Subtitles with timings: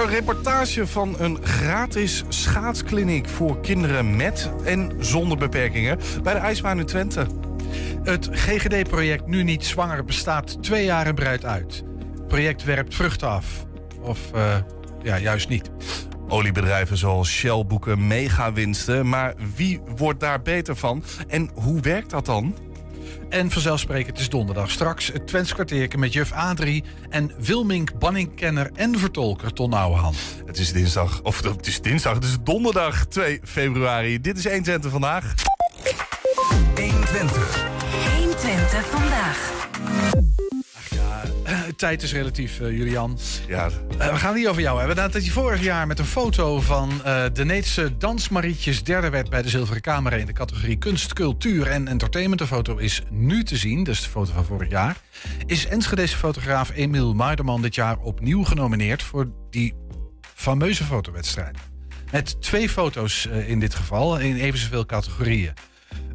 [0.00, 6.78] een reportage van een gratis schaatskliniek voor kinderen met en zonder beperkingen bij de ijsbaan
[6.78, 7.26] in Twente.
[8.02, 11.84] Het GGD-project Nu Niet Zwanger bestaat twee jaar en breidt uit.
[12.14, 13.66] Het project werpt vruchten af.
[14.00, 14.56] Of eh,
[15.02, 15.70] ja, juist niet.
[16.28, 22.26] Oliebedrijven zoals Shell boeken megawinsten, maar wie wordt daar beter van en hoe werkt dat
[22.26, 22.54] dan?
[23.28, 24.70] En vanzelfsprekend, het is donderdag.
[24.70, 30.16] Straks het Twents kwartierke met juf Adrie en Wilmink, banningkenner en vertolker Ton Ouwehand.
[30.46, 34.20] Het is dinsdag, of het is dinsdag, het is donderdag 2 februari.
[34.20, 35.34] Dit is 1 Twente vandaag.
[36.74, 37.64] 120.
[38.16, 40.29] 120 vandaag.
[41.50, 43.18] Eh, tijd is relatief, eh, Julian.
[43.48, 44.96] Ja, Eh, we gaan het niet over jou hebben.
[44.96, 49.42] Nadat je vorig jaar met een foto van eh, de Needse dansmarietjes derde werd bij
[49.42, 52.40] de Zilveren Kamer in de categorie kunst, cultuur en entertainment.
[52.40, 54.96] De foto is nu te zien, dus de foto van vorig jaar.
[55.46, 59.74] Is Enschedese fotograaf Emiel Maarderman dit jaar opnieuw genomineerd voor die
[60.34, 61.56] fameuze fotowedstrijd.
[62.10, 65.52] Met twee foto's in dit geval, in even zoveel categorieën.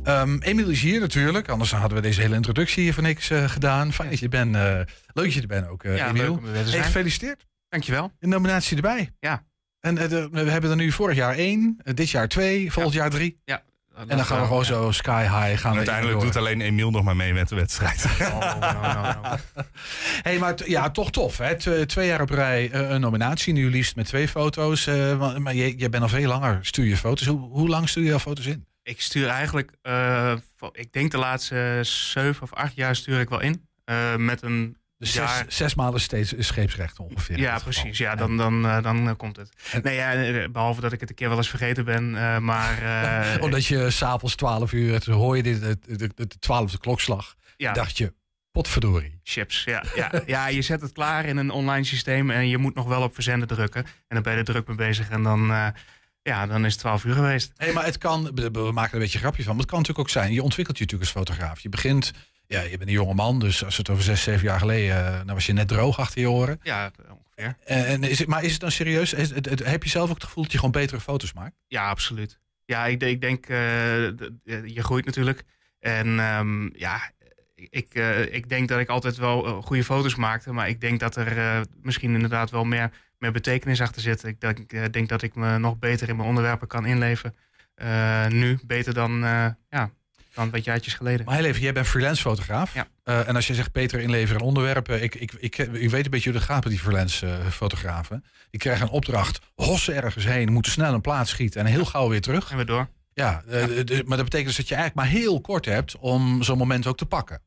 [0.06, 3.50] Ehm Emiel is hier natuurlijk, anders hadden we deze hele introductie hier voor niks eh,
[3.50, 3.94] gedaan.
[3.94, 4.56] Fijn dat je er bent.
[4.56, 4.62] eh,
[5.14, 6.40] leuk dat je er bent ook, eh Ja, Emiel.
[6.54, 7.46] Hey, gefeliciteerd.
[7.70, 8.12] Dankjewel.
[8.20, 9.12] Een nominatie erbij.
[9.20, 9.44] Ja.
[9.80, 13.10] En eh, de- we hebben er nu vorig jaar één, dit jaar twee, volgend jaar
[13.10, 13.42] drie.
[13.46, 13.64] Ja.
[14.08, 15.62] En dan gaan we gewoon zo sky high.
[15.62, 18.06] Gaan en uiteindelijk doet alleen Emiel nog maar mee met de wedstrijd.
[18.22, 19.38] Oh, nou, nou, nou.
[20.28, 21.38] hey, maar ja, toch tof.
[21.38, 21.56] Hè?
[21.58, 23.54] Tw- twee jaar op rij eh, een nominatie.
[23.54, 24.88] Nu liefst met twee foto's.
[24.88, 26.60] eh, maar je, je bent al veel langer.
[26.62, 27.28] Stuur je foto's.
[27.28, 28.66] Hoe, hoe lang stuur je al foto's in?
[28.86, 30.34] Ik stuur eigenlijk, eh,
[30.72, 33.68] ik denk de laatste zeven of acht jaar stuur ik wel in.
[33.84, 35.28] Eh, met een Dus jaar.
[35.46, 37.38] zes, zes maanden steeds scheepsrecht ongeveer.
[37.40, 37.98] Ja, precies.
[37.98, 39.50] Ja, dan, dan, eh, dan komt het.
[39.72, 42.12] En- Nee, ja, eh, behalve dat ik het een keer wel eens vergeten ben.
[42.44, 42.78] maar
[43.42, 47.36] Omdat je s'avonds 12 uur, toen hoor je dit, de, de, de, de 12e klokslag.
[47.58, 48.14] ja, Dacht je,
[48.52, 49.20] potverdorie.
[49.24, 49.64] chips.
[49.64, 52.88] Ja, ja, ja, je zet het klaar in een online systeem en je moet nog
[52.88, 53.84] wel op verzenden drukken.
[53.86, 55.52] En dan ben je er druk mee bezig en dan,
[56.32, 57.52] ja, dan is het 12 uur geweest.
[57.56, 59.80] Hey, maar het kan, we maken er een beetje een grapje van, maar het kan
[59.80, 60.34] natuurlijk ook zijn.
[60.34, 61.60] Je ontwikkelt je natuurlijk als fotograaf.
[61.60, 62.12] Je begint,
[62.48, 65.18] ja, je bent een jonge man, dus als het over zes, zeven jaar geleden, eh,
[65.26, 66.60] dan was je net droog achter je oren.
[66.64, 67.56] Ja, ongeveer.
[67.66, 69.14] En, is het, maar is het dan serieus?
[69.14, 71.56] Is het- het- heb je zelf ook het gevoel dat je gewoon betere foto's maakt?
[71.68, 72.40] Ja, absoluut.
[72.66, 74.14] Ja, ik, ik denk, eh, eh,
[74.66, 75.44] je groeit natuurlijk.
[75.80, 77.12] En ehm, ja,
[77.56, 80.52] ik, eh, ik denk dat ik altijd wel eh, goede foto's maakte.
[80.54, 82.92] Maar ik denk dat er eh, misschien inderdaad wel meer,
[83.32, 84.24] betekenis achter zit.
[84.24, 87.36] Ik denk, eh, denk dat ik me nog beter in mijn onderwerpen kan inleven.
[87.76, 89.90] eh, nu, beter dan, eh, ja,
[90.34, 91.26] dan wat jaartjes geleden.
[91.26, 92.74] Maar heel even, jij bent freelance fotograaf.
[92.74, 92.88] Ja.
[93.04, 95.04] En als je zegt beter inleveren onderwerpen.
[95.04, 98.24] Ik, ik, ik, ik weet een beetje gaat met die freelance fotografen.
[98.50, 102.10] Die krijgen een opdracht, hossen ergens heen, moeten snel een plaats schieten en heel gauw
[102.10, 102.48] weer terug.
[102.48, 102.88] Gaan we door.
[103.14, 106.58] Ja, de- maar dat betekent dus dat je eigenlijk maar heel kort hebt om zo'n
[106.58, 107.42] moment ook te pakken.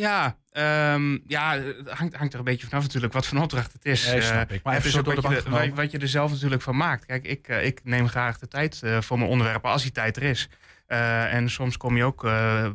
[0.00, 3.72] Ja, ehm, ja het hangt, hangt er een beetje vanaf natuurlijk wat voor een opdracht
[3.72, 4.00] het is.
[4.26, 4.62] Snap Eh, ik.
[4.62, 5.82] Maar even zo door de wat, je bank er- wat, genomen.
[5.82, 7.06] wat je er zelf natuurlijk van maakt.
[7.06, 10.16] Kijk, ik, eh, ik neem graag de tijd eh, voor mijn onderwerpen als die tijd
[10.16, 10.48] er is.
[10.86, 12.22] En soms kom je ook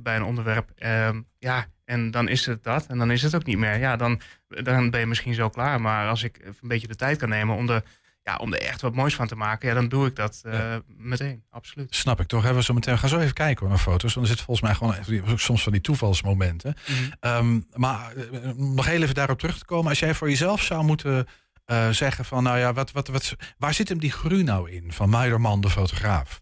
[0.02, 3.46] bij een onderwerp, ehm, ja, en dan is het dat en dan is het ook
[3.46, 3.78] niet meer.
[3.78, 5.81] Ja, dan, dan ben je misschien zo klaar.
[5.81, 7.84] Maar als ik een beetje de tijd kan nemen om er,
[8.24, 10.54] ja, om er echt wat moois van te maken, ja, dan doe ik dat eh,
[10.54, 10.82] Ja.
[10.88, 11.96] meteen, absoluut.
[11.96, 12.42] Snap ik toch?
[12.42, 12.94] Hebben we zo meteen.
[12.94, 14.14] We gaan zo even kijken hoor, naar foto's.
[14.14, 16.76] Want er zit volgens mij gewoon soms van die toevalsmomenten.
[17.20, 18.14] Ehm, maar
[18.58, 19.90] om nog heel even daarop terug te komen.
[19.90, 21.28] Als jij voor jezelf zou moeten
[21.66, 22.44] eh, zeggen van...
[22.44, 24.94] nou ja, wat, wat, wat, waar zit hem die groei nou in?
[24.94, 26.42] Van Muiderman, de fotograaf.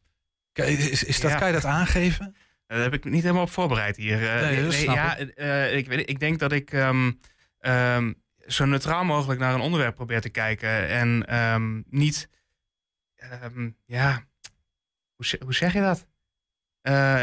[0.54, 1.38] Is, is dat, Ja.
[1.38, 2.36] Kan je dat aangeven?
[2.68, 4.18] Daar heb ik niet helemaal op voorbereid hier.
[4.20, 5.16] Nee, ja,
[5.66, 7.12] ik, weet, ik denk dat ik ehm,
[7.60, 8.14] ehm,
[8.50, 10.88] zo neutraal mogelijk naar een onderwerp probeer te kijken.
[10.88, 12.30] En ehm, niet,
[13.16, 14.24] ehm, ja,
[15.16, 16.08] hoe, hoe zeg je dat?
[16.82, 17.22] Eh,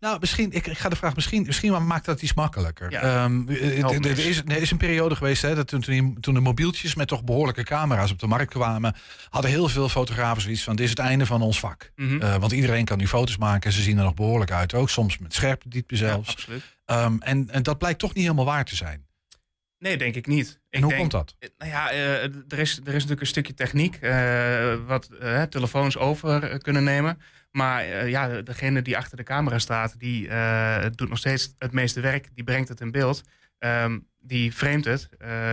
[0.00, 2.90] Nou, misschien, ik, ik ga de vraag, misschien, misschien maakt dat iets makkelijker.
[2.90, 3.00] Ja.
[3.00, 5.80] Ehm, eh, er- is, er is een periode geweest hè, dat toen,
[6.20, 8.94] toen, de mobieltjes met toch behoorlijke camera's op de markt kwamen,
[9.28, 11.92] hadden heel veel fotografen zoiets van: dit is het einde van ons vak.
[11.96, 12.20] mhm.
[12.22, 13.72] Eh, want iedereen kan nu foto's maken.
[13.72, 14.90] Ze zien er nog behoorlijk uit ook.
[14.90, 16.30] Soms met scherpe diepte zelfs.
[16.30, 16.62] absoluut.
[16.86, 19.06] En, en dat blijkt toch niet helemaal waar te zijn.
[19.78, 20.60] Nee, denk ik niet.
[20.70, 21.36] En ik hoe denk, komt dat?
[21.38, 25.10] Eh, Nou ja, eh, er, is, er is natuurlijk een stukje techniek eh, wat
[25.50, 27.18] telefoons over kunnen nemen.
[27.50, 30.28] Maar ja, degene die achter de camera staat, die
[30.90, 32.28] doet nog steeds het meeste werk.
[32.34, 33.22] Die brengt het in beeld.
[33.58, 35.08] Ehm, die framet het.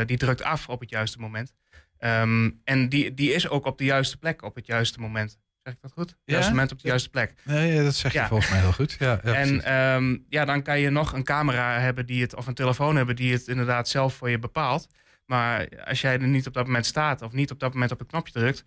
[0.07, 1.53] die drukt af op het juiste moment.
[1.97, 5.39] Ehm, en die, die is ook op de juiste plek op het juiste moment.
[5.63, 6.09] Zeg ik dat goed?
[6.09, 6.15] Ja?
[6.33, 7.33] Juiste moment op de juiste plek.
[7.43, 8.27] Nee, dat zeg je Ja.
[8.27, 8.95] volgens mij heel goed.
[8.99, 12.47] Ja, ja, en ehm, ja, dan kan je nog een camera hebben die het, of
[12.47, 14.87] een telefoon hebben die het inderdaad zelf voor je bepaalt.
[15.25, 17.99] Maar als jij er niet op dat moment staat of niet op dat moment op
[17.99, 18.63] het knopje drukt,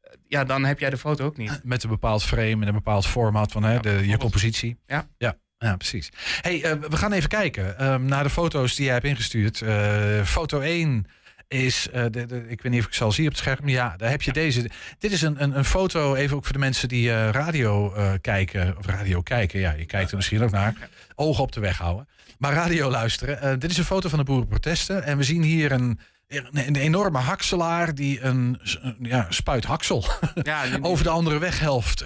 [0.00, 1.60] eh, ja, dan heb jij de foto ook niet.
[1.64, 4.78] Met een bepaald frame en een bepaald format van hè, Ja, de, je compositie.
[4.86, 5.08] Ja.
[5.18, 5.38] ja.
[5.58, 6.08] Ja, precies.
[6.40, 9.62] Hey, eh, we gaan even kijken ehm, naar de foto's die jij hebt ingestuurd.
[9.62, 11.06] Eh, foto 1
[11.52, 13.68] is, eh, de, de- ik weet niet of ik ze al zie op het scherm.
[13.68, 14.70] Ja, daar heb je deze.
[14.98, 18.12] Dit is een, een, een foto, even ook voor de mensen die eh, radio eh,
[18.20, 18.78] kijken.
[18.78, 20.88] Of radio kijken, ja, je kijkt er misschien ook naar.
[21.14, 22.08] Ogen op de weg houden.
[22.38, 23.58] Maar radio luisteren.
[23.60, 25.04] Dit is een foto van de boerenprotesten.
[25.04, 25.98] En we zien hier een,
[26.28, 28.60] een, een enorme hakselaar die een,
[29.00, 30.04] ja, spuit haksel
[30.42, 32.04] Ja, die- over de andere weghelft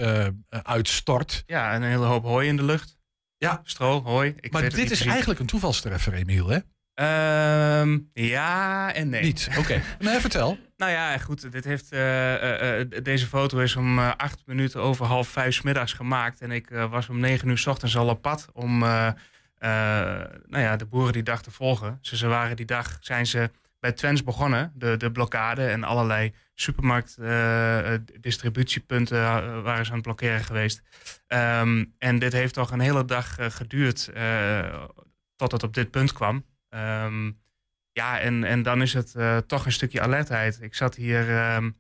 [0.49, 1.43] uitstort.
[1.47, 2.97] ja, een hele hoop hooi in de lucht.
[3.37, 3.61] Ja.
[3.65, 4.35] Stro, hooi.
[4.41, 6.59] Ik Maar dit is eigenlijk een toevalstreffer, Emiel, hè?
[6.95, 9.23] Ehm, ja en nee.
[9.23, 9.49] Niet?
[9.59, 9.83] Oké.
[9.99, 10.59] Nee, vertel.
[10.77, 11.53] Nou ja, goed.
[11.53, 15.63] Dit heeft, eh, eh, eh, deze foto is om acht minuten over half vijf 's
[15.63, 16.41] middags gemaakt.
[16.41, 20.87] En ik was om negen uur 's ochtends al op pad om nou ja, de
[20.87, 21.99] boeren die dag te volgen.
[22.01, 23.51] Dus ze waren die dag zijn ze
[23.81, 25.67] bij Twens begonnen, de, de blokkade.
[25.67, 27.17] En allerlei supermarkt
[28.21, 30.83] distributiepunten eh, waren ze aan het blokkeren geweest.
[31.27, 34.11] Ehm, en dit heeft toch een hele dag geduurd
[35.37, 36.45] tot het op dit punt kwam.
[36.75, 37.31] Ehm,
[37.93, 40.59] ja, en, en dan is het eh, toch een stukje alertheid.
[40.61, 41.71] Ik zat hier ehm,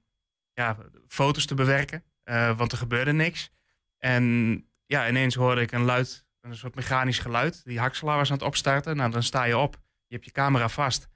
[0.52, 0.76] ja,
[1.08, 3.50] foto's te bewerken, eh, want er gebeurde niks.
[3.99, 4.25] En
[4.87, 7.64] ja, ineens hoorde ik een luid, een soort mechanisch geluid.
[7.64, 8.96] Die hakselaar was aan het opstarten.
[8.96, 9.75] Nou, dan sta je op.
[10.06, 11.08] Je hebt je camera vast.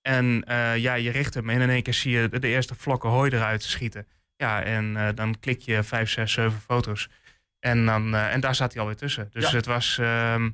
[0.00, 3.10] En eh, ja, je richt hem en in één keer zie je de, eerste vlokken
[3.10, 4.06] hooi eruit schieten.
[4.36, 7.08] Ja, en dan klik je vijf, zes, zeven foto's.
[7.58, 9.28] En, dan, en daar zat hij alweer tussen.
[9.32, 9.56] Dus Ja.
[9.56, 9.98] het was...
[9.98, 10.50] ehm,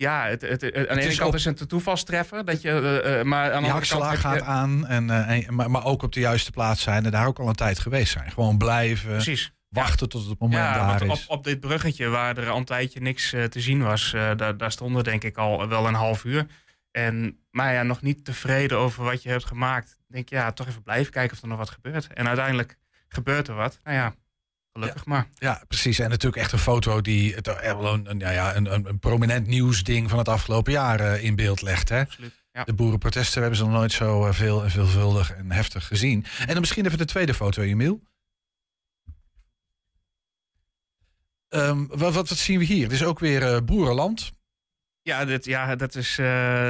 [0.00, 2.44] ja, het, het, het- aan de ene kant is het een toevalstreffer.
[2.44, 5.46] Dat je, eh, eh, maar aan de Die andere kant je- gaat aan, en, eh,
[5.48, 7.78] en- maar, maar ook op de juiste plaats zijn en daar ook al een tijd
[7.78, 8.30] geweest zijn.
[8.30, 9.52] Gewoon blijven, Precies.
[9.68, 11.10] wachten tot het moment Ja, daar is.
[11.26, 14.72] op, op dit bruggetje waar er al een tijdje niks te zien was, daar, daar
[14.72, 16.46] stonden denk ik al wel een half uur.
[16.90, 19.98] En, maar ja, nog niet tevreden over wat je hebt gemaakt.
[20.08, 22.12] Denk ja, toch even blijven kijken of er nog wat gebeurt.
[22.12, 22.76] En uiteindelijk
[23.08, 23.78] gebeurt er wat.
[23.84, 24.14] Nou ja,
[24.72, 25.28] gelukkig maar.
[25.34, 25.98] Ja, precies.
[25.98, 30.08] En natuurlijk echt een foto die het een, een, ja, ja, een, een, prominent nieuwsding
[30.10, 31.88] van het afgelopen jaar eh, in beeld legt.
[31.88, 32.00] Hè?
[32.00, 32.38] Absoluut.
[32.52, 32.64] Ja.
[32.64, 36.24] De boerenprotesten hebben ze nog nooit zo eh, veel en veelvuldig en heftig gezien.
[36.40, 38.02] En dan misschien even de tweede foto, Emiel.
[41.48, 42.82] Ehm, wat, wat, wat zien we hier?
[42.82, 44.32] Het is ook weer eh, boerenland.
[45.02, 46.14] Ja, dit, ja dat is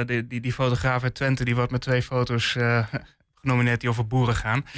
[0.05, 2.57] die, die, die fotograaf uit Twente, die wordt met twee foto's
[3.41, 4.65] genomineerd die over boeren gaan.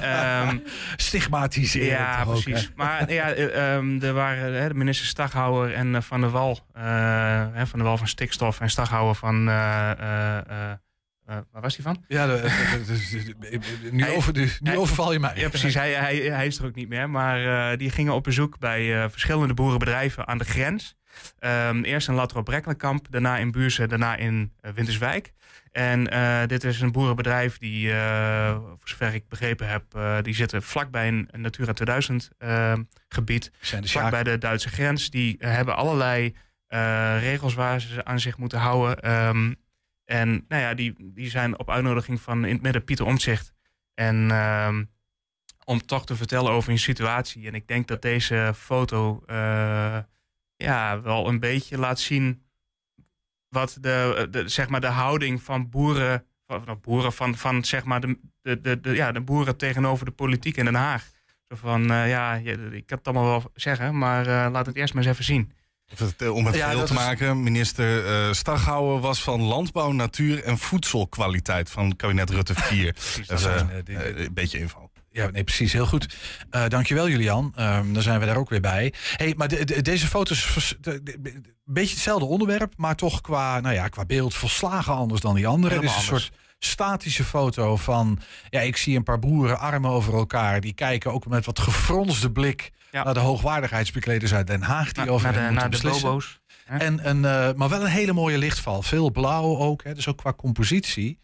[0.00, 0.58] Ehm,
[0.96, 1.86] Stigmatiseren.
[1.88, 2.62] Ja, ook, precies.
[2.64, 2.68] hè?
[2.74, 6.60] maar ja, eh, ehm, er waren eh, de minister Staghouwer en eh, Van der Wal.
[6.74, 6.82] eh,
[7.52, 9.48] hè, van der Wal van stikstof en Staghouwer van...
[9.48, 9.54] eh,
[11.52, 12.04] waar was hij van?
[12.08, 15.32] Ja, de, de- de- de- de- nu, Hij- over, nu, hij- overval je mij.
[15.34, 15.74] Ja, precies.
[15.74, 17.10] Hij, hij, hij is er ook niet meer.
[17.10, 20.96] Maar die gingen op bezoek bij verschillende boerenbedrijven aan de grens.
[21.38, 25.32] Ehm, eerst in Latro Brekkenkamp, daarna in Buurse, daarna in eh, Winterswijk.
[25.72, 29.84] En eh, dit is een boerenbedrijf die, eh, voor zover ik begrepen heb,
[30.24, 32.72] die zitten vlakbij een, een Natura 2000 eh,
[33.08, 33.52] gebied.
[33.60, 35.10] Zijn de vlak bij de Duitse grens.
[35.10, 36.34] Die hebben allerlei
[37.18, 39.00] regels waar ze aan zich moeten houden.
[39.00, 39.54] Ehm,
[40.04, 43.52] en nou ja, die, die zijn op uitnodiging van in het midden Pieter Omtzigt.
[43.94, 44.84] En ehm,
[45.64, 47.46] om toch te vertellen over hun situatie.
[47.46, 49.22] En ik denk dat deze foto
[50.64, 52.42] ja, wel een beetje laat zien
[53.48, 57.84] wat de, de, zeg maar de houding van boeren, van, van boeren van, van zeg
[57.84, 61.08] maar de, de, de, de- ja, de boeren tegenover de politiek in Den Haag.
[61.48, 64.76] Zo van, eh, ja, je- ik kan het allemaal wel zeggen, maar eh, laat het
[64.76, 65.52] eerst maar eens even zien.
[65.92, 69.40] Of het, eh, Om het Ja, geheel te is- maken, minister eh Staghouwer was van
[69.42, 72.92] Landbouw, Natuur en Voedselkwaliteit van kabinet Rutte 4.
[72.92, 74.87] Precies, Dat is een beetje inval.
[75.18, 75.72] Ja, nee, precies.
[75.72, 76.16] Heel goed.
[76.50, 77.52] Eh dankjewel, Julian.
[77.56, 78.92] Ehm, dan zijn we daar ook weer bij.
[79.16, 83.74] Hey, maar de, de- deze foto's, de- een beetje hetzelfde onderwerp, maar toch qua, nou
[83.74, 85.74] ja, qua beeld volslagen anders dan die andere.
[85.74, 88.18] Het is een soort statische foto van,
[88.50, 90.60] ja, ik zie een paar boeren armen over elkaar.
[90.60, 93.04] Die kijken ook met wat gefronste blik Ja.
[93.04, 96.02] naar de hoogwaardigheidsbekleders uit Den Haag die Na- over naar de, naar de beslissen.
[96.08, 96.40] bobo's.
[96.64, 96.76] hè?
[96.78, 98.82] En een, eh, maar wel een hele mooie lichtval.
[98.82, 101.18] Veel blauw ook, hè, dus ook qua compositie.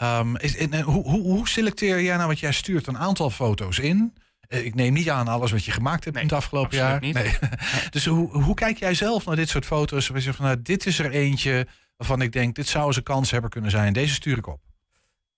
[0.00, 3.30] Ehm, is, en, en hoe, hoe, hoe selecteer jij nou, want jij stuurt een aantal
[3.30, 4.14] foto's in.
[4.40, 7.00] Eh, Ik neem niet aan alles wat je gemaakt hebt Nee, in het afgelopen jaar.
[7.00, 7.12] Nee.
[7.90, 10.06] dus hoe, hoe kijk jij zelf naar dit soort foto's?
[10.08, 11.66] Waar je zegt van, nou, dit is er eentje
[11.96, 13.92] waarvan ik denk, dit zou eens een kanshebber kunnen zijn.
[13.92, 14.60] Deze stuur ik op.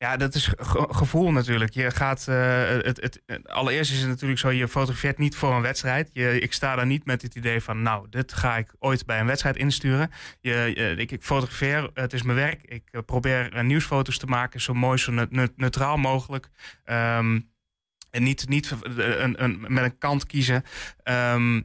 [0.03, 1.73] Ja, dat is ge- gevoel natuurlijk.
[1.73, 5.63] Je gaat, eh, het, het, allereerst is het natuurlijk zo, je fotografeert niet voor een
[5.63, 6.11] wedstrijd.
[6.13, 9.21] Je, ik sta daar niet met het idee van, nou, dit ga ik ooit bij
[9.21, 10.11] een wedstrijd insturen.
[10.41, 12.63] Je, ik, fotografeer, het is mijn werk.
[12.63, 16.49] Ik eh, probeer eh, nieuwsfoto's te maken, zo mooi, zo ne- ne- neutraal mogelijk.
[16.85, 17.41] Ehm,
[18.11, 20.63] en niet, niet een, een, met een kant kiezen.
[21.03, 21.61] Ehm,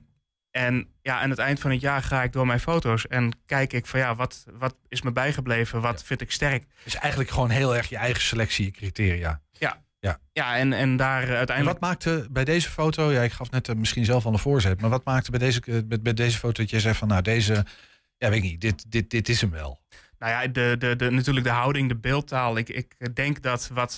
[0.58, 3.74] en ja, aan het eind van het jaar ga ik door mijn foto's en kijk
[3.74, 5.82] ik van ja, wat, wat is me bijgebleven?
[5.82, 6.66] Wat vind ik sterk?
[6.84, 9.42] Dus eigenlijk gewoon heel erg je eigen selectie, criteria.
[10.32, 11.80] Ja, en, en daar eh, En uiteindelijk.
[11.80, 14.82] wat maakte bij deze foto, ja, ik gaf net eh, misschien zelf al een voorzet,
[14.82, 17.22] maar wat maakte bij deze, eh, bij, bij deze foto dat je zegt van nou
[17.22, 17.66] deze,
[18.18, 19.82] ja weet ik niet, dit, dit, dit is hem wel.
[20.20, 22.58] Nou ja, de, de, de, natuurlijk de houding, de beeldtaal.
[22.58, 23.96] Ik, ik denk dat wat,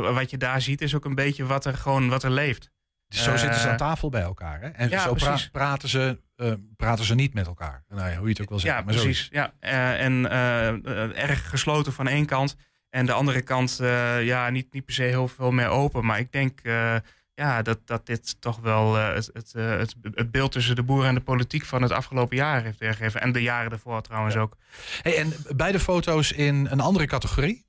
[0.00, 2.70] wat je daar ziet, is ook een beetje wat er gewoon wat er leeft.
[3.14, 4.60] Dus zo Eh, zitten ze aan tafel bij elkaar.
[4.60, 4.68] Hè?
[4.68, 7.84] En ja, zo pra- praten, ze, eh, praten ze niet met elkaar.
[7.88, 8.78] Nou ja, hoe je het ook wil zeggen.
[8.80, 9.28] ja, maar zo precies.
[9.30, 9.52] Ja.
[9.60, 12.56] Eh, en eh, eh, erg gesloten van één kant.
[12.90, 16.04] En de andere kant, eh, ja, niet, niet per se heel veel meer open.
[16.04, 16.94] Maar ik denk eh,
[17.34, 20.82] ja, dat, dat dit toch wel eh, het, het, eh, het, het beeld tussen de
[20.82, 23.20] boeren en de politiek van het afgelopen jaar heeft weergegeven.
[23.20, 24.56] En de jaren ervoor trouwens ook.
[25.02, 27.66] Hey, en beide foto's in een andere categorie?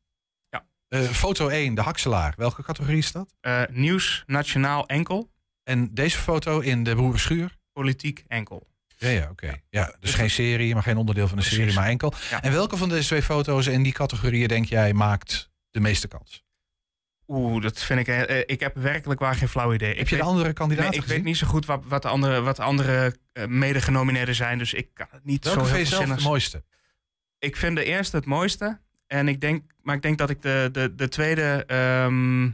[0.50, 0.66] Ja.
[0.88, 2.34] Eh, foto 1, de hakselaar.
[2.38, 3.36] Welke categorie is dat?
[3.42, 5.32] Eh, nieuws, nationaal enkel.
[5.66, 7.58] En deze foto in de boerenschuur?
[7.74, 8.68] Politiek enkel.
[8.98, 9.62] Ja, ja, oké.
[9.70, 11.60] Ja, dus geen serie, maar geen onderdeel van de Precies.
[11.60, 12.14] serie, maar enkel.
[12.30, 12.42] Ja.
[12.44, 16.44] En welke van deze twee foto's in die categorieën denk jij maakt de meeste kans?
[17.28, 18.08] Oeh, dat vind ik.
[18.08, 19.90] eh, eh, ik heb werkelijk waar geen flauw idee.
[19.90, 21.16] Heb ik je de andere nee, kandidaten ik gezien?
[21.16, 24.58] weet niet zo goed wat, wat de andere, wat de andere eh, mede-genomineerden zijn.
[24.58, 26.64] Dus ik kan het niet Welke zo vind heel je zelf het mooiste?
[27.40, 28.80] Ik vind de eerste het mooiste.
[29.08, 32.50] En ik denk, maar ik denk dat ik de, de, de tweede ehm,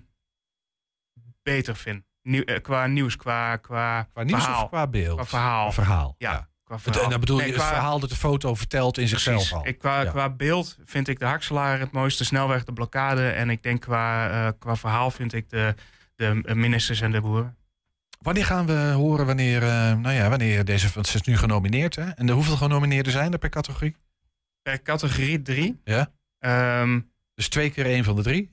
[1.43, 2.03] beter vind.
[2.23, 4.63] Nieuw, eh, qua nieuws, qua, qua, Qua nieuws verhaal.
[4.63, 5.15] of qua beeld?
[5.15, 5.63] Qua verhaal.
[5.71, 6.49] Qua verhaal, Ja, ja.
[6.63, 7.03] Qua verhaal.
[7.03, 9.67] en dan bedoel je het verhaal dat de foto vertelt in zichzelf al.
[9.67, 10.09] Ik, qua, Ja.
[10.09, 13.29] qua beeld vind ik de hakselaar het mooiste, snelweg de blokkade.
[13.29, 15.75] En ik denk qua, eh, qua verhaal vind ik de,
[16.15, 17.55] de ministers en de boeren.
[18.19, 21.95] Wanneer gaan we horen wanneer, eh, nou ja, wanneer deze, want ze is nu genomineerd
[21.95, 22.09] hè?
[22.09, 23.95] En de, hoeveel genomineerden zijn er per categorie?
[24.61, 25.81] Per categorie drie.
[25.83, 26.11] Ja.
[26.39, 26.99] Ehm,
[27.35, 28.51] Dus twee keer één van de drie.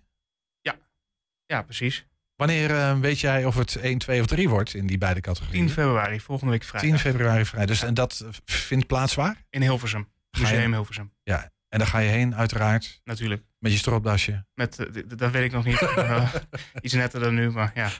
[1.47, 2.07] ja, precies.
[2.39, 5.33] Wanneer eh, weet jij of het 1, 2 of 3 wordt in die beide 10
[5.33, 5.71] categorieën?
[5.71, 6.91] februari, volgende week vrijdag.
[6.91, 7.67] 10 februari vrij.
[7.67, 9.45] Dus en dat eh, vindt plaats waar?
[9.51, 10.09] In Hilversum.
[10.39, 13.43] Museum Hilversum, En daar ga je heen, uiteraard, natuurlijk.
[13.59, 14.45] met je stropdasje.
[14.55, 15.83] Met, eh, dat weet ik nog niet.
[15.83, 16.35] Eh,
[16.81, 17.91] iets netter dan nu, maar ja,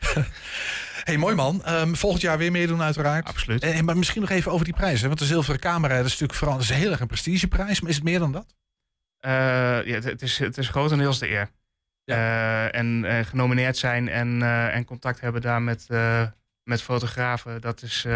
[1.05, 1.65] hey, mooi man.
[1.65, 3.29] Ehm, volgend jaar weer meedoen, uiteraard.
[3.29, 3.63] absoluut.
[3.63, 5.01] En, en maar misschien nog even over die prijs.
[5.01, 5.07] Hè?
[5.07, 7.81] Want de zilveren camera, dat is natuurlijk vooral dat is heel erg een prestigeprijs.
[7.81, 8.55] Maar is het meer dan dat?
[9.19, 9.31] Eh,
[9.87, 11.51] ja, het, het is, het is grotendeels de eer.
[12.15, 15.87] Eh, en eh, genomineerd zijn en, eh, en contact hebben daar met,
[16.63, 18.07] met fotografen, dat is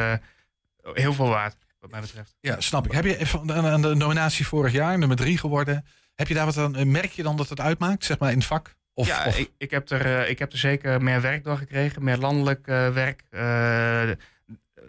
[0.92, 2.36] heel veel waard, wat mij betreft.
[2.40, 2.92] Ja, snap ik.
[2.92, 5.84] Heb je aan de nominatie vorig jaar, nummer drie geworden.
[6.14, 6.90] Heb je daar wat aan?
[6.90, 8.74] Merk je dan dat het uitmaakt, zeg maar in het vak?
[8.94, 12.04] Of, ja, of- Ik, ik, heb er, ik heb er zeker meer werk door gekregen,
[12.04, 13.22] meer landelijk werk.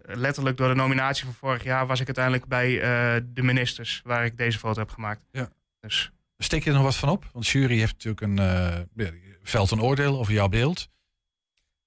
[0.06, 2.80] Letterlijk door de nominatie van vorig jaar was ik uiteindelijk bij
[3.34, 5.22] de ministers waar ik deze foto heb gemaakt.
[5.32, 5.50] Ja.
[5.80, 6.12] Dus
[6.44, 7.30] steek je er nog wat van op?
[7.34, 8.40] Want de jury heeft natuurlijk een
[8.98, 9.08] eh,
[9.44, 10.90] veld een oordeel over jouw beeld.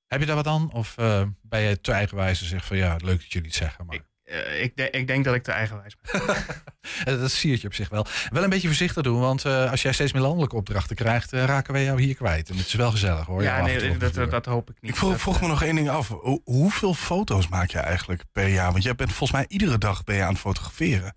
[0.07, 0.73] Heb je daar wat aan?
[0.73, 3.87] Of eh, ben je te eigenwijs en zegt van ja, leuk dat jullie het zeggen.
[3.87, 6.23] Maar eh, ik, de- ik denk dat ik te eigenwijs ben.
[7.21, 8.07] Dat siert je op zich wel.
[8.31, 11.45] Wel een beetje voorzichtig doen, want eh, als jij steeds meer landelijke opdrachten krijgt, eh,
[11.45, 12.49] raken wij jou hier kwijt.
[12.51, 13.43] En het is wel gezellig hoor.
[13.43, 14.91] ja, nee, dat, dat, dat hoop ik niet.
[14.91, 16.09] Ik vroeg, vroeg me nog één ding af.
[16.09, 18.71] Hoe- hoeveel foto's maak je eigenlijk per jaar?
[18.73, 21.17] Want jij bent volgens mij iedere dag ben je aan het fotograferen.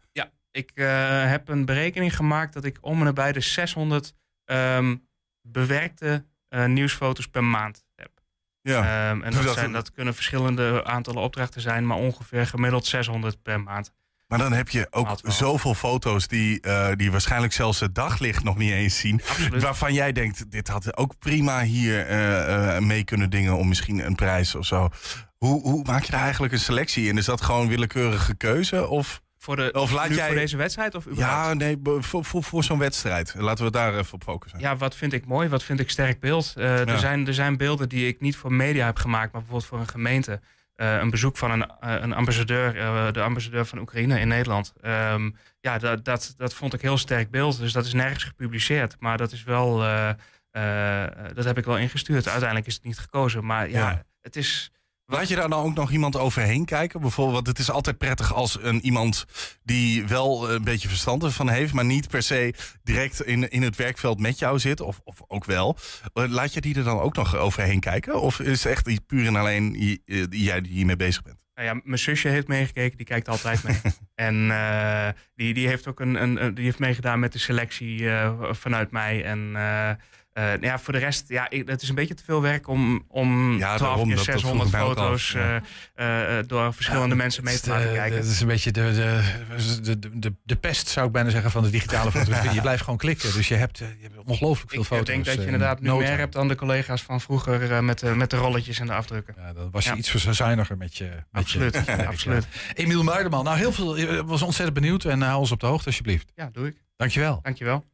[0.51, 4.13] Ik eh, heb een berekening gemaakt dat ik om en nabij de 600
[4.45, 4.95] ehm,
[5.41, 8.11] bewerkte eh, nieuwsfoto's per maand heb.
[8.61, 9.09] Ja.
[9.09, 13.41] Ehm, en dat, dat zijn, dat kunnen verschillende aantallen opdrachten zijn, maar ongeveer gemiddeld 600
[13.41, 13.91] per maand.
[14.27, 18.57] Maar dan heb je ook zoveel foto's die, eh, die waarschijnlijk zelfs het daglicht nog
[18.57, 19.21] niet eens zien.
[19.29, 19.61] Absoluut.
[19.61, 22.05] Waarvan jij denkt, dit had ook prima hier
[22.83, 24.89] mee kunnen dingen om misschien een prijs of zo.
[25.37, 27.17] Hoe, hoe maak je daar eigenlijk een selectie in?
[27.17, 28.87] Is dat gewoon willekeurige keuze?
[28.87, 31.47] Of Voor, de, Of laat jij- voor deze wedstrijd of überhaupt?
[31.47, 33.33] ja, nee, voor, voor, voor zo'n wedstrijd.
[33.37, 34.59] Laten we daar even op focussen.
[34.59, 35.49] Ja, wat vind ik mooi?
[35.49, 36.53] Wat vind ik sterk beeld?
[36.57, 36.85] Eh, Ja.
[36.85, 39.79] er, zijn, er zijn beelden die ik niet voor media heb gemaakt, maar bijvoorbeeld voor
[39.79, 40.39] een gemeente.
[40.75, 42.73] Eh, een bezoek van een, eh, een ambassadeur,
[43.13, 44.73] de ambassadeur van Oekraïne in Nederland.
[44.81, 45.29] Ehm,
[45.61, 47.57] ja, dat, dat, dat vond ik heel sterk beeld.
[47.59, 48.95] Dus dat is nergens gepubliceerd.
[48.99, 49.77] Maar dat is wel,
[51.33, 52.27] dat heb ik wel ingestuurd.
[52.27, 53.45] Uiteindelijk is het niet gekozen.
[53.45, 54.03] Maar ja, Ja.
[54.21, 54.71] het is.
[55.11, 57.01] Laat je daar dan ook nog iemand overheen kijken?
[57.01, 59.25] Bijvoorbeeld, het is altijd prettig als een iemand
[59.63, 63.75] die wel een beetje verstand ervan heeft, maar niet per se direct in, in het
[63.75, 65.77] werkveld met jou zit, of, of ook wel.
[66.13, 68.21] Eh, Laat je die er dan ook nog overheen kijken?
[68.21, 69.75] Of is het echt puur en alleen
[70.05, 71.37] eh, jij die hiermee bezig bent?
[71.55, 73.77] Nou ja, mijn zusje heeft meegekeken, die kijkt altijd mee.
[74.15, 78.09] en eh, die, die heeft ook een, een, een- die heeft meegedaan met de selectie
[78.09, 79.23] eh, vanuit mij.
[79.23, 79.89] En eh,
[80.33, 83.03] Nou ja, voor de rest, ja, ik- het is een beetje te veel werk om,
[83.07, 85.33] om Ja, 12 daarom, keer dat- dat 600 vroeg ik mij ook foto's
[85.95, 88.17] eh, eh, door verschillende mensen mee te laten kijken.
[88.17, 91.63] Het is een beetje de, de, de, de, de, pest, zou ik bijna zeggen, van
[91.63, 92.51] de digitale fotografie.
[92.51, 95.05] Je blijft gewoon klikken, dus je hebt, je hebt ongelooflijk veel ik foto's.
[95.05, 98.29] denk dat je inderdaad nu meer hebt dan de collega's van vroeger met, de, met
[98.29, 99.33] de rolletjes en de afdrukken.
[99.37, 99.95] Ja, dan was je Ja.
[99.95, 101.03] iets verzuiniger met je.
[101.05, 102.47] Met Absoluut, Je, ja, absoluut.
[102.73, 103.97] Emiel Muiderman, nou heel veel.
[103.97, 106.31] Ik was ontzettend benieuwd en hou ons op de hoogte alsjeblieft.
[106.35, 106.75] Ja, doe ik.
[106.97, 107.39] Dankjewel.
[107.41, 107.85] Dankjewel.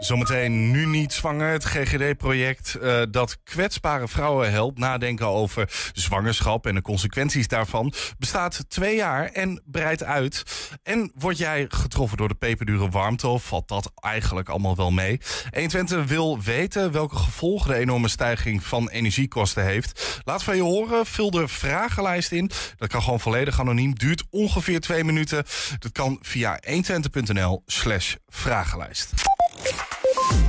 [0.00, 1.52] Zometeen nu niet zwanger.
[1.52, 8.64] Het GGD-project eh, dat kwetsbare vrouwen helpt nadenken over zwangerschap en de consequenties daarvan, bestaat
[8.68, 10.42] twee jaar en breidt uit.
[10.82, 15.20] En word jij getroffen door de peperdure warmte of valt dat eigenlijk allemaal wel mee?
[15.50, 20.20] 120 wil weten welke gevolgen de enorme stijging van energiekosten heeft.
[20.24, 22.50] Laat van je horen, vul de vragenlijst in.
[22.76, 25.44] Dat kan gewoon volledig anoniem, duurt ongeveer twee minuten.
[25.78, 29.38] Dat kan via 120.nl slash vragenlijst.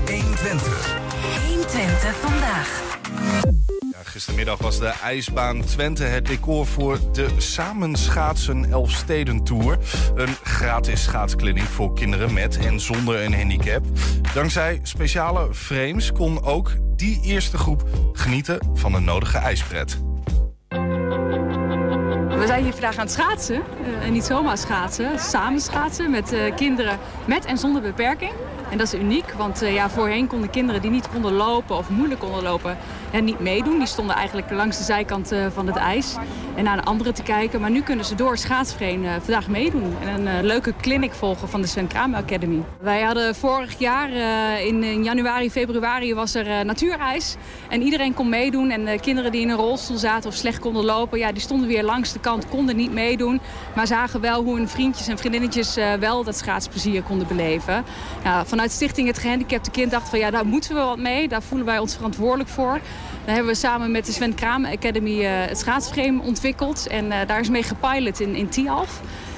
[0.06, 1.00] 120.
[1.48, 3.00] 120 vandaag.
[3.92, 9.78] Ja, gistermiddag was de ijsbaan Twente het decor voor de Samenschaatsen Elfstedentour.
[10.16, 13.86] Een gratis schaatskliniek voor kinderen met en zonder een handicap.
[14.34, 17.84] Dankzij speciale frames kon ook die eerste groep
[18.14, 19.98] genieten van een nodige ijspret.
[22.42, 23.56] We zijn hier vandaag aan het schaatsen.
[23.56, 28.32] eh, en niet zomaar schaatsen, samen schaatsen met eh, kinderen met en zonder beperking.
[28.72, 31.90] En dat is uniek, want eh, ja, voorheen konden kinderen die niet konden lopen of
[31.90, 32.78] moeilijk konden lopen,
[33.12, 33.78] ja, niet meedoen.
[33.78, 36.16] Die stonden eigenlijk langs de zijkant eh, van het ijs
[36.56, 37.62] en naar de anderen te kijken.
[37.62, 41.62] Maar nu kunnen ze door schaatsvreen eh, vandaag meedoen en een leuke clinic volgen van
[41.62, 42.64] de Sven Kramer Academy.
[42.80, 44.10] Wij hadden vorig jaar
[44.62, 47.36] in, in januari, februari was er natuurijs.
[47.70, 48.70] En iedereen kon meedoen.
[48.70, 51.68] En de kinderen die in een rolstoel zaten of slecht konden lopen, ja, die stonden
[51.68, 53.42] weer langs de kant, konden niet meedoen.
[53.76, 57.84] Maar zagen wel hoe hun vriendjes en vriendinnetjes wel dat schaatsplezier konden beleven.
[58.24, 61.28] Ja, vanuit Stichting Het Gehandicapte Kind dachten we, ja, daar moeten we wat mee.
[61.28, 62.80] Daar voelen wij ons verantwoordelijk voor.
[63.26, 66.88] Daar hebben we samen met de Sven Kramer Academy eh, het schaatsframe ontwikkeld.
[66.88, 68.50] En eh, daar is mee gepilot in, in.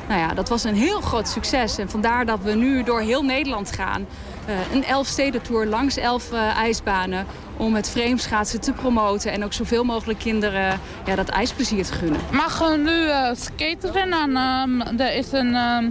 [0.08, 1.77] Nou ja, dat was een heel groot succes.
[1.77, 4.06] En vandaar dat we nu door heel Nederland gaan.
[4.46, 7.25] Eh, een elfstedentour langs elf ijsbanen.
[7.58, 9.32] Om het frameschaatsen te promoten.
[9.32, 12.20] En ook zoveel mogelijk kinderen ja, dat ijsplezier te gunnen.
[12.32, 14.12] mag nu eh skateren.
[14.12, 15.89] En ehm, er is een ehm,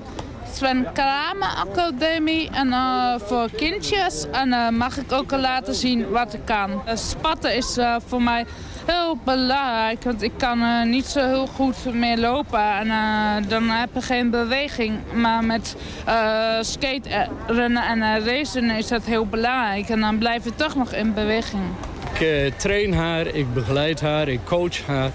[0.54, 4.26] Sven Kramer Academie en, eh, voor kindjes.
[4.30, 6.82] En eh, mag ik ook laten zien wat ik kan.
[6.84, 8.44] Eh, spatten is voor mij
[8.86, 10.04] heel belangrijk.
[10.04, 12.60] Want ik kan niet zo heel goed meer lopen.
[12.60, 12.88] En
[13.48, 14.98] dan heb je geen beweging.
[15.14, 19.88] Maar met eh skaterennen en racen is dat heel belangrijk.
[19.88, 21.62] En dan blijf je toch nog in beweging.
[22.18, 25.10] Ik train haar, ik begeleid haar, ik coach haar.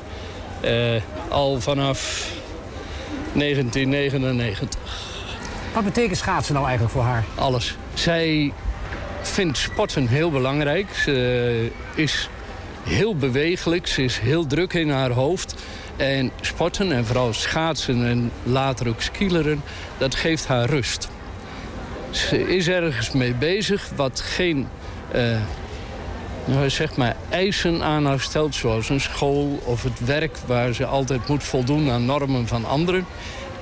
[1.29, 2.31] al vanaf
[3.33, 5.16] 1999.
[5.77, 7.23] Wat betekent schaatsen nou eigenlijk voor haar?
[7.35, 7.77] Alles.
[7.93, 8.53] Zij
[9.21, 10.93] vindt sporten heel belangrijk.
[10.93, 12.29] Ze is
[12.83, 15.55] heel bewegelijk, ze is heel druk in haar hoofd.
[15.95, 19.61] En sporten en vooral schaatsen en later ook skileren,
[19.97, 21.09] dat geeft haar rust.
[22.09, 24.67] Ze is ergens mee bezig wat geen
[25.11, 25.37] eh,
[26.45, 30.85] nou, zeg maar eisen aan haar stelt, zoals een school of het werk waar ze
[30.85, 33.05] altijd moet voldoen aan normen van anderen.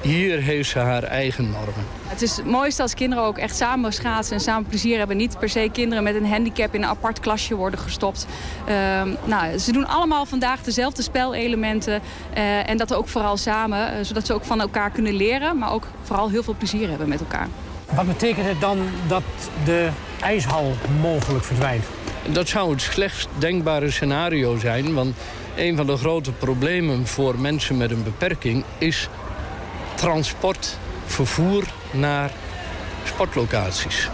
[0.06, 1.86] Hier heeft ze haar eigen normen.
[2.04, 5.18] Het is het mooiste als kinderen ook echt samen schaatsen en samen plezier hebben.
[5.18, 8.26] Niet per se kinderen met een handicap in een apart klasje worden gestopt.
[8.66, 12.02] Ehm, nou, ze doen allemaal vandaag dezelfde spelelementen.
[12.34, 15.58] eh, en dat ook vooral samen, eh, zodat ze ook van elkaar kunnen leren.
[15.58, 17.48] Maar ook vooral heel veel plezier hebben met elkaar.
[17.94, 19.24] Wat betekent het dan dat
[19.66, 19.90] de
[20.22, 21.84] ijshal mogelijk verdwijnt?
[22.32, 24.94] Dat zou het slechtst denkbare scenario zijn.
[24.94, 25.16] Want
[25.56, 29.10] een van de grote problemen voor mensen met een beperking is
[30.06, 32.32] transport, vervoer naar
[33.04, 34.10] sportlocaties.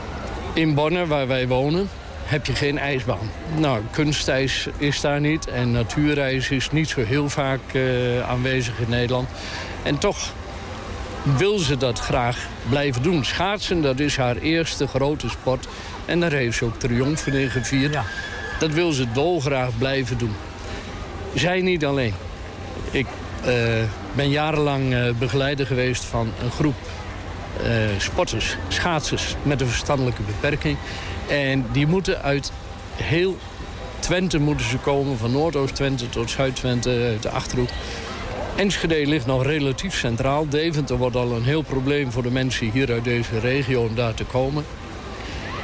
[0.53, 1.89] In Bonn, waar wij wonen,
[2.23, 3.31] heb je geen ijsbaan.
[3.57, 8.89] Nou, kunstijs is daar niet en natuurijs is niet zo heel vaak eh, aanwezig in
[8.89, 9.29] Nederland.
[9.83, 10.33] En toch
[11.37, 13.25] wil ze dat graag blijven doen.
[13.25, 15.67] Schaatsen, dat is haar eerste grote sport.
[16.05, 17.93] En daar heeft ze ook triomfen in gevierd.
[17.93, 18.03] Ja.
[18.59, 20.35] Dat wil ze dolgraag blijven doen.
[21.33, 22.13] Zij niet alleen.
[22.91, 23.07] Ik
[23.45, 23.53] eh,
[24.15, 26.75] ben jarenlang eh, begeleider geweest van een groep
[27.63, 30.77] eh, sporters, schaatsers met een verstandelijke beperking.
[31.27, 32.51] En die moeten uit
[32.95, 33.37] heel
[33.99, 37.69] Twente moeten ze komen, van Noordoost-Twente tot Zuid-Twente, de Achterhoek.
[38.55, 40.49] Enschede ligt nog relatief centraal.
[40.49, 44.13] Deventer wordt al een heel probleem voor de mensen hier uit deze regio om daar
[44.13, 44.65] te komen.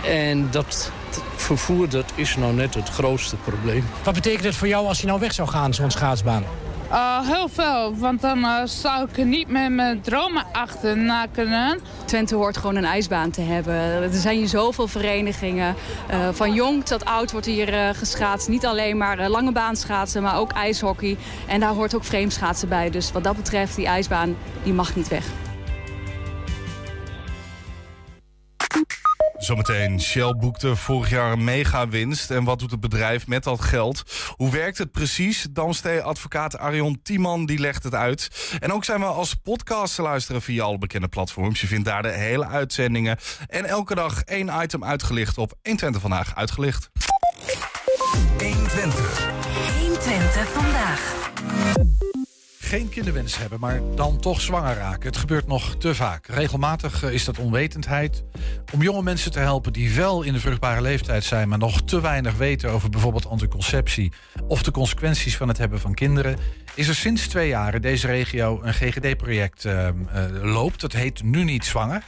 [0.05, 0.91] En dat
[1.35, 3.85] vervoer dat is nou net het grootste probleem.
[4.03, 6.43] Wat betekent het voor jou als je nou weg zou gaan, zo'n schaatsbaan?
[6.91, 11.79] Uh, heel veel, want dan uh, zou ik niet meer mijn dromen achterna kunnen.
[12.05, 13.73] Twente hoort gewoon een ijsbaan te hebben.
[13.73, 15.75] Er zijn hier zoveel verenigingen.
[16.11, 18.47] Uh, van jong tot oud wordt hier geschaatst.
[18.47, 21.17] Niet alleen maar lange baan schaatsen, maar ook ijshockey.
[21.47, 22.89] En daar hoort ook vreemdschaatsen bij.
[22.89, 25.25] Dus wat dat betreft, die ijsbaan, die mag niet weg.
[29.47, 32.31] Zometeen, Shell boekte vorig jaar een mega-winst.
[32.31, 34.03] En wat doet het bedrijf met dat geld?
[34.35, 35.47] Hoe werkt het precies?
[35.51, 38.29] Damstee-advocaat Arion Tiemann die legt het uit.
[38.59, 41.61] En ook zijn we als podcast te luisteren via alle bekende platforms.
[41.61, 43.17] Je vindt daar de hele uitzendingen.
[43.47, 46.89] En elke dag één item uitgelicht op 120 Vandaag Uitgelicht.
[48.37, 49.29] 120.
[49.79, 50.66] 120 Vandaag
[52.67, 55.07] geen kinderwens hebben, maar dan toch zwanger raken.
[55.07, 56.27] Het gebeurt nog te vaak.
[56.27, 58.23] Regelmatig eh, is dat onwetendheid.
[58.73, 62.01] Om jonge mensen te helpen die wel in de vruchtbare leeftijd zijn, maar nog te
[62.01, 64.11] weinig weten over bijvoorbeeld anticonceptie
[64.47, 66.37] of de consequenties van het hebben van kinderen,
[66.73, 70.81] is er sinds twee jaar in deze regio een GGD-project uh, uh, loopt.
[70.81, 72.03] Dat heet Nu Niet Zwanger.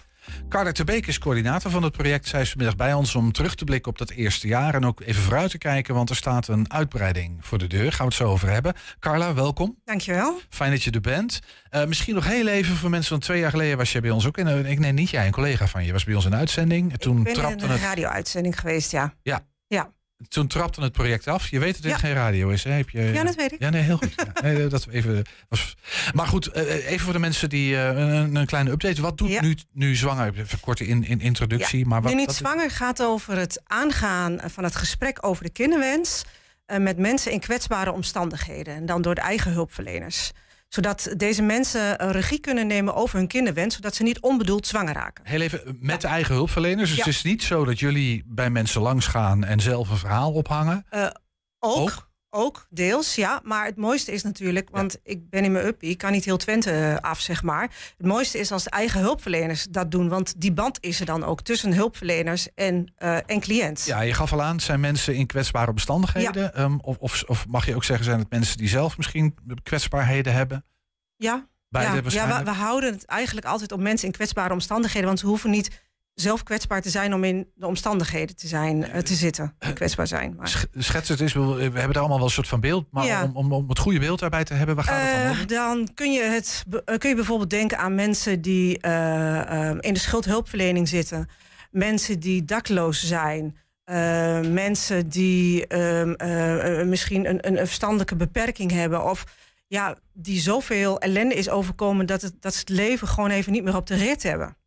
[0.49, 2.27] Carla Terbeek is coördinator van het project.
[2.27, 4.73] Zij is vanmiddag bij ons om terug te blikken op dat eerste jaar.
[4.73, 7.91] En ook even vooruit te kijken, want er staat een uitbreiding voor de deur.
[7.91, 8.73] Gaan we het zo over hebben.
[8.99, 9.77] Carla, welkom.
[9.85, 10.39] Dankjewel.
[10.49, 11.39] Fijn dat je er bent.
[11.71, 14.27] Uh, misschien nog heel even voor mensen van twee jaar geleden was je bij ons
[14.27, 14.65] ook in.
[14.65, 16.97] Ik nee, niet jij, een collega van je was bij ons in uitzending.
[16.97, 19.13] Toen ik ben in een radio-uitzending geweest, ja.
[19.21, 19.47] Ja.
[19.67, 21.49] Ja toen trapte het project af.
[21.49, 22.71] Je weet dat dit geen radio is, hè?
[22.71, 23.59] Heb je, ja, dat weet ik.
[23.59, 24.13] Ja, nee, heel goed.
[24.15, 24.41] Ja.
[24.41, 25.75] Nee, dat even was...
[26.13, 29.01] Maar goed, eh, even voor de mensen die uh, een, een, kleine update.
[29.01, 30.33] Wat doet nu, nu zwanger?
[30.37, 31.85] Even kort in, in introductie.
[31.85, 36.23] Maar wat, nu niet zwanger gaat over het aangaan van het gesprek over de kinderwens...
[36.67, 38.75] Uh, met mensen in kwetsbare omstandigheden.
[38.75, 40.31] En dan door de eigen hulpverleners
[40.69, 45.25] zodat deze mensen regie kunnen nemen over hun kinderwens, zodat ze niet onbedoeld zwanger raken.
[45.27, 46.89] Heel even met de eigen hulpverleners.
[46.89, 50.31] Dus het is niet zo dat jullie bij mensen langs gaan en zelf een verhaal
[50.31, 50.85] ophangen.
[50.91, 51.07] Uh,
[51.59, 52.08] ook, ook.
[52.69, 53.41] Deels, ja.
[53.43, 56.37] Maar het mooiste is natuurlijk, want ik ben in mijn uppie, ik kan niet heel
[56.37, 57.61] Twente eh, af, zeg maar.
[57.97, 61.23] Het mooiste is als de eigen hulpverleners dat doen, want die band is er dan
[61.23, 63.85] ook tussen hulpverleners en, uh, en cliënt.
[63.85, 66.61] Ja, je gaf al aan, zijn mensen in kwetsbare omstandigheden?
[66.61, 70.33] Um, of, of, of mag je ook zeggen, zijn het mensen die zelf misschien kwetsbaarheden
[70.33, 70.65] hebben?
[71.15, 75.07] Ja, ja, ja we, we, houden het eigenlijk altijd op mensen in kwetsbare omstandigheden.
[75.07, 75.81] Want ze hoeven niet
[76.21, 79.55] zelf kwetsbaar te zijn om in de omstandigheden te zijn, uh, te zitten.
[79.73, 80.35] Kwetsbaar zijn.
[80.37, 80.65] Maar.
[80.77, 82.85] Schets het eens, we hebben er allemaal wel een soort van beeld.
[82.91, 83.23] Maar ja.
[83.23, 85.47] om, om, om, het goede beeld daarbij te hebben, waar gaat het dan over?
[85.47, 86.65] Dan kun je, het,
[86.97, 91.29] kun je bijvoorbeeld denken aan mensen die uh, in de schuldhulpverlening zitten.
[91.71, 93.57] Mensen die dakloos zijn.
[94.51, 99.03] Mensen die ehm, misschien een, een verstandelijke beperking hebben.
[99.03, 99.25] Of
[99.67, 103.63] ja, die zoveel ellende is overkomen dat, het, dat ze het leven gewoon even niet
[103.63, 104.57] meer op de rit hebben.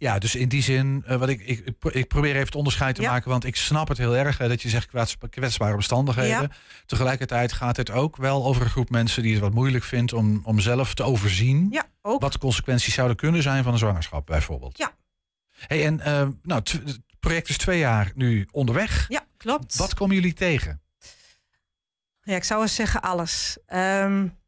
[0.00, 3.02] Ja, dus in die zin, uh, wat ik, ik, ik probeer even het onderscheid te
[3.02, 4.90] maken, want ik snap het heel erg hè, dat je zegt
[5.30, 6.52] kwetsbare omstandigheden.
[6.86, 10.40] Tegelijkertijd gaat het ook wel over een groep mensen die het wat moeilijk vindt om,
[10.44, 12.20] om zelf te overzien ja, ook.
[12.20, 14.78] wat de consequenties zouden kunnen zijn van een zwangerschap, bijvoorbeeld.
[14.78, 14.92] Ja.
[15.66, 16.04] Hey, en uh,
[16.42, 19.06] nou, het project is twee jaar nu onderweg.
[19.08, 19.76] Ja, klopt.
[19.76, 20.82] Wat komen jullie tegen?
[22.22, 23.58] Ja, ik zou eens zeggen alles.
[23.66, 24.38] Um,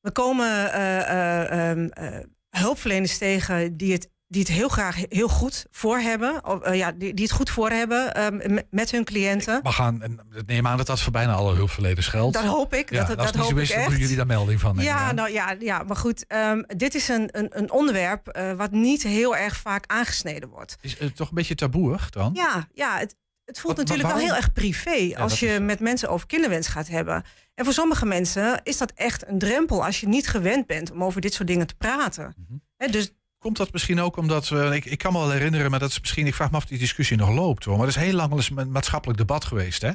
[0.00, 5.98] we komen uh, uh, hulpverleners tegen die het, die het heel graag heel goed voor
[5.98, 6.44] hebben.
[6.44, 9.60] Of, ja, die, die het goed voor hebben um, met hun cliënten.
[9.62, 12.34] We gaan, neem aan dat dat voor bijna alle hulpverleners geldt.
[12.34, 12.90] Dat hoop ik.
[12.90, 13.98] Ja, dat, dat, dat hoop ik echt.
[13.98, 16.24] jullie daar melding van Ja, nou, ja, ja, maar goed.
[16.28, 20.76] Um, dit is een, een, een onderwerp wat niet heel erg vaak aangesneden wordt.
[20.80, 22.30] Is het toch een beetje taboeig dan?
[22.34, 26.26] Ja, ja het, het voelt natuurlijk wel heel erg privé als je met mensen over
[26.26, 27.24] kinderwens gaat hebben.
[27.54, 31.04] En voor sommige mensen is dat echt een drempel als je niet gewend bent om
[31.04, 32.34] over dit soort dingen te praten.
[32.36, 32.90] Mhm.
[32.90, 34.74] dus Komt dat misschien ook omdat we.
[34.74, 36.26] Ik, ik kan me wel herinneren, maar dat is misschien.
[36.26, 37.76] Ik vraag me af of die discussie nog loopt hoor.
[37.76, 39.82] Maar er is heel lang een maatschappelijk debat geweest.
[39.82, 39.90] Hè?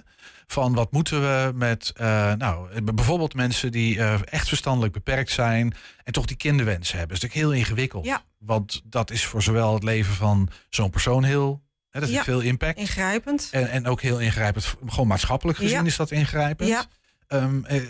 [0.48, 1.94] Van wat moeten we met.
[2.02, 5.74] Uh, nou, bijvoorbeeld mensen die uh, echt verstandelijk beperkt zijn.
[6.04, 7.08] En toch die kinderwens hebben.
[7.08, 8.06] Dat is natuurlijk heel ingewikkeld.
[8.06, 8.24] Ja.
[8.38, 12.78] Want dat is voor zowel het leven van zo'n persoon heel dat heeft veel impact.
[12.78, 13.50] Ingrijpend.
[13.52, 14.76] En, en ook heel ingrijpend.
[14.86, 16.70] Gewoon maatschappelijk gezien is dat ingrijpend.
[16.70, 16.86] Ja.
[17.28, 17.82] Um, eh,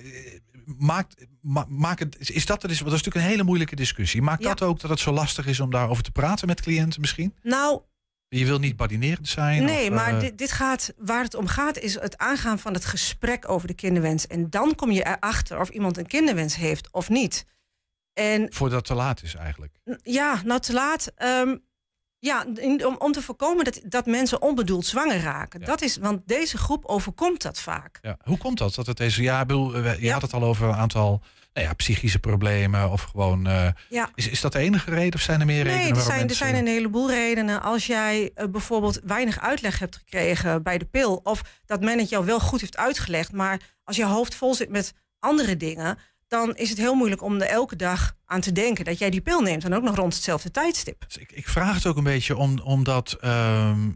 [0.78, 4.21] maakt, ma, het, is dat, dat is, dat is natuurlijk een hele moeilijke discussie.
[4.21, 7.36] Maakt dat ook dat het zo lastig is om daarover te praten met cliënten misschien?
[7.41, 7.82] Nou,
[8.28, 9.63] je wil niet badinerend zijn?
[9.63, 12.73] Nee, of, maar uh, dit, dit, gaat, waar het om gaat is het aangaan van
[12.73, 14.28] het gesprek over de kinderwens.
[14.28, 17.45] En dan kom je erachter of iemand een kinderwens heeft of niet.
[18.13, 19.80] En, Voordat het te laat is eigenlijk?
[20.01, 21.12] Ja, nou te laat.
[21.17, 21.63] Um,
[22.26, 22.46] ja,
[22.86, 25.62] om, om te voorkomen dat, dat mensen onbedoeld zwanger raken.
[25.62, 28.00] Dat is, want deze groep overkomt dat vaak.
[28.02, 28.18] Ja.
[28.24, 28.76] Hoe komt dat?
[28.76, 30.14] dat het deze, ja, bedoel, je ja.
[30.14, 31.22] had het al over een aantal
[31.54, 33.48] nou ja, psychische problemen of gewoon.
[33.48, 34.10] Uh, ja.
[34.16, 35.84] is, is dat de enige reden of zijn er meer redenen?
[35.84, 37.62] Nee, er zijn, er zijn een heleboel redenen.
[37.62, 42.10] Als jij uh, bijvoorbeeld weinig uitleg hebt gekregen bij de pil, of dat men het
[42.10, 46.56] jou wel goed heeft uitgelegd, maar als je hoofd vol zit met andere dingen, dan
[46.56, 49.42] is het heel moeilijk om er elke dag aan te denken dat jij die pil
[49.42, 49.64] neemt.
[49.64, 51.04] En ook nog rond hetzelfde tijdstip.
[51.08, 53.92] Dus ik, ik vraag het ook een beetje om, omdat ehm,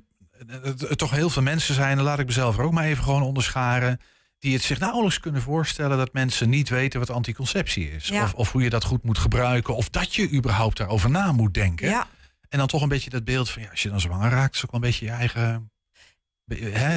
[0.48, 3.24] het, het toch heel veel mensen zijn, laat ik mezelf er ook maar even gewoon
[3.24, 4.00] onderscharen,
[4.40, 8.08] die het zich nauwelijks kunnen voorstellen dat mensen niet weten wat anticonceptie is.
[8.08, 8.24] Ja.
[8.24, 11.54] Of, of hoe je dat goed moet gebruiken, of dat je überhaupt daarover na moet
[11.54, 11.90] denken.
[11.90, 12.08] Ja,
[12.50, 14.66] En dan toch een beetje dat beeld van, ja, als je dan zwanger raakt, is
[14.66, 15.72] ook wel een beetje je eigen...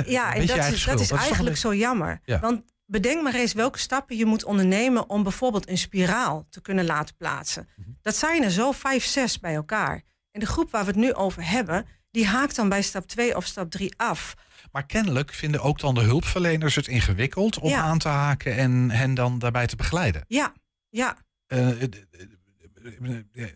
[0.06, 2.20] ja en dat eigen is, dat is eigenlijk zo jammer.
[2.24, 2.40] Ja.
[2.40, 6.84] Want bedenk maar eens welke stappen je moet ondernemen om bijvoorbeeld een spiraal te kunnen
[6.84, 7.68] laten plaatsen.
[7.76, 7.88] Mhm.
[8.02, 10.02] Dat zijn er zo vijf, zes bij elkaar.
[10.30, 13.36] En de groep waar we het nu over hebben, die haakt dan bij stap 2
[13.36, 14.34] of stap 3 af.
[14.72, 17.80] Maar kennelijk vinden ook dan de hulpverleners het ingewikkeld om Ja.
[17.82, 20.24] aan te haken en hen dan daarbij te begeleiden.
[20.28, 20.52] Ja,
[20.88, 21.16] ja.
[21.46, 23.48] Eh, eh, eh,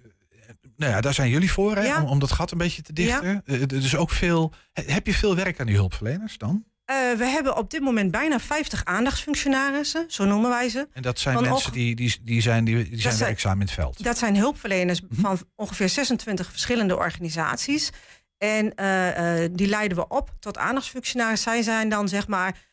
[0.76, 1.82] nou ja, daar zijn jullie voor, hè?
[1.84, 2.02] Ja.
[2.02, 3.42] Om, om dat gat een beetje te dichten.
[3.66, 4.52] Dus ook veel.
[4.72, 6.64] he- Heb je veel werk aan die hulpverleners dan?
[6.86, 10.88] Eh, we hebben op dit moment bijna 50 aandachtsfunctionarissen, zo noemen wij ze.
[10.92, 13.70] En dat zijn Van mensen die, die, die zijn, die, die zijn werkzaam in het
[13.70, 14.04] veld.
[14.04, 15.20] Dat zijn hulpverleners Mhm.
[15.20, 17.90] van ongeveer 26 verschillende organisaties.
[18.38, 21.42] En eh, eh, die leiden we op tot aandachtsfunctionaris.
[21.42, 22.64] Zij zijn dan zeg maar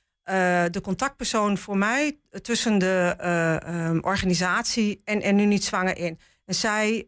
[0.71, 6.19] de contactpersoon voor mij tussen de eh, ehm, organisatie en, en nu niet zwanger in.
[6.45, 7.01] En zij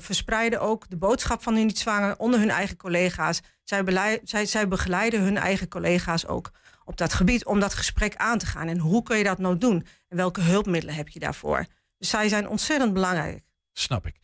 [0.00, 3.40] verspreiden ook de boodschap van nu niet zwanger onder hun eigen collega's.
[3.64, 6.50] Zij, zij, zij begeleiden hun eigen collega's ook
[6.84, 8.68] op dat gebied om dat gesprek aan te gaan.
[8.68, 9.86] En hoe kun je dat nou doen?
[10.08, 11.66] En welke hulpmiddelen heb je daarvoor?
[11.98, 13.42] Dus zij zijn ontzettend belangrijk.
[13.74, 14.14] Snap ik.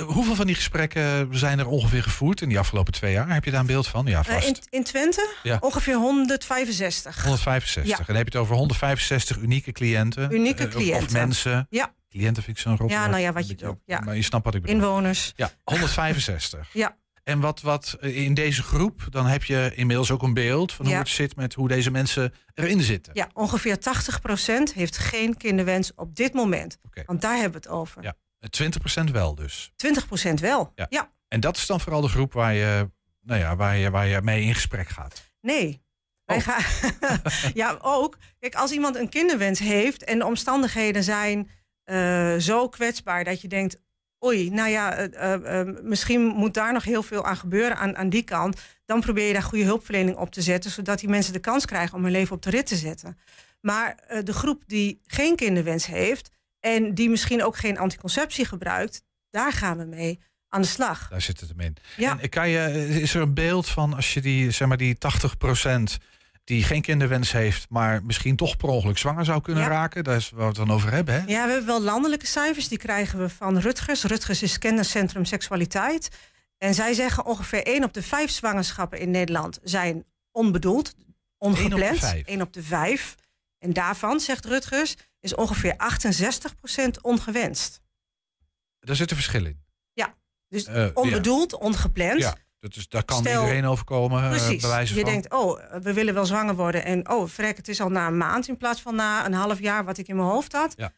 [0.00, 3.28] Hoeveel van die gesprekken zijn er ongeveer gevoerd in die afgelopen twee jaar?
[3.32, 4.06] Heb je daar een beeld van?
[4.06, 4.46] Ja, Eh, vast.
[4.46, 5.56] in, in Twente Ja.
[5.60, 7.22] ongeveer 165.
[7.22, 7.92] 165.
[7.92, 7.98] Ja.
[7.98, 10.32] En dan heb je het over 165 unieke cliënten.
[10.32, 11.12] Unieke Eh, of- Of, cliënten.
[11.12, 11.66] mensen.
[11.70, 11.94] Ja.
[12.10, 13.80] Cliënten vind ik zo'n rot Ja, nou ja, wat je wil.
[13.86, 14.00] Ja.
[14.00, 14.76] Maar je snapt wat ik bedoel.
[14.76, 15.32] Inwoners.
[15.36, 16.68] Ja, 165.
[16.72, 16.96] Ja.
[17.30, 20.86] En wat, wat eh, in deze groep, dan heb je inmiddels ook een beeld van
[20.86, 23.12] hoe het zit met hoe deze mensen erin zitten.
[23.14, 26.78] Ja, ongeveer 80% heeft geen kinderwens op dit moment.
[27.06, 28.02] Want daar hebben we het over.
[28.02, 28.16] Ja.
[29.08, 29.72] 20% wel dus.
[30.30, 30.72] 20% wel.
[30.74, 30.86] Ja.
[30.88, 31.12] ja.
[31.28, 32.90] En dat is dan vooral de groep waar je,
[33.20, 35.22] nou ja, waar je, waar je mee in gesprek gaat.
[35.40, 35.82] Nee.
[36.24, 36.42] Wij Oh.
[36.42, 36.62] gaan,
[37.54, 38.18] ja, ook.
[38.38, 41.50] Kijk, als iemand een kinderwens heeft en de omstandigheden zijn
[41.84, 43.76] eh, zo kwetsbaar dat je denkt:
[44.24, 47.96] oei, nou ja, eh, eh, eh, misschien moet daar nog heel veel aan gebeuren aan,
[47.96, 48.60] aan die kant.
[48.84, 51.96] Dan probeer je daar goede hulpverlening op te zetten, zodat die mensen de kans krijgen
[51.96, 53.18] om hun leven op de rit te zetten.
[53.60, 56.30] Maar de groep die geen kinderwens heeft
[56.60, 61.08] en die misschien ook geen anticonceptie gebruikt, daar gaan we mee aan de slag.
[61.08, 61.76] Daar zit het hem in.
[61.96, 62.18] Ja.
[62.20, 66.04] En kan je, is er een beeld van als je die, zeg maar, die 80%
[66.44, 69.68] die geen kinderwens heeft, maar misschien toch per ongeluk zwanger zou kunnen Ja.
[69.68, 70.04] raken?
[70.04, 71.14] Daar is waar we het dan over hebben.
[71.14, 71.20] Hè?
[71.20, 72.68] Ja, we hebben wel landelijke cijfers.
[72.68, 74.02] Die krijgen we van Rutgers.
[74.04, 76.08] Rutgers is kenniscentrum seksualiteit.
[76.58, 80.94] En zij zeggen ongeveer 1 op de 5 zwangerschappen in Nederland zijn onbedoeld,
[81.38, 81.98] ongepland.
[81.98, 82.26] vijf.
[82.26, 83.14] 1 op de 5.
[83.58, 87.80] En daarvan, zegt Rutgers, is ongeveer 68% ongewenst.
[88.80, 89.68] Daar zit een verschil in.
[90.48, 90.90] Dus Eh, ja.
[90.94, 92.20] onbedoeld, ongepland.
[92.20, 94.22] Ja, dat is, daar kan Stel- iedereen overkomen.
[94.22, 94.62] eh, Precies.
[94.66, 95.10] wijze je van.
[95.10, 96.84] denkt, oh, we willen wel zwanger worden.
[96.84, 99.60] En oh, vrek, het is al na een maand in plaats van na een half
[99.60, 100.72] jaar wat ik in mijn hoofd had.
[100.76, 100.92] Ja.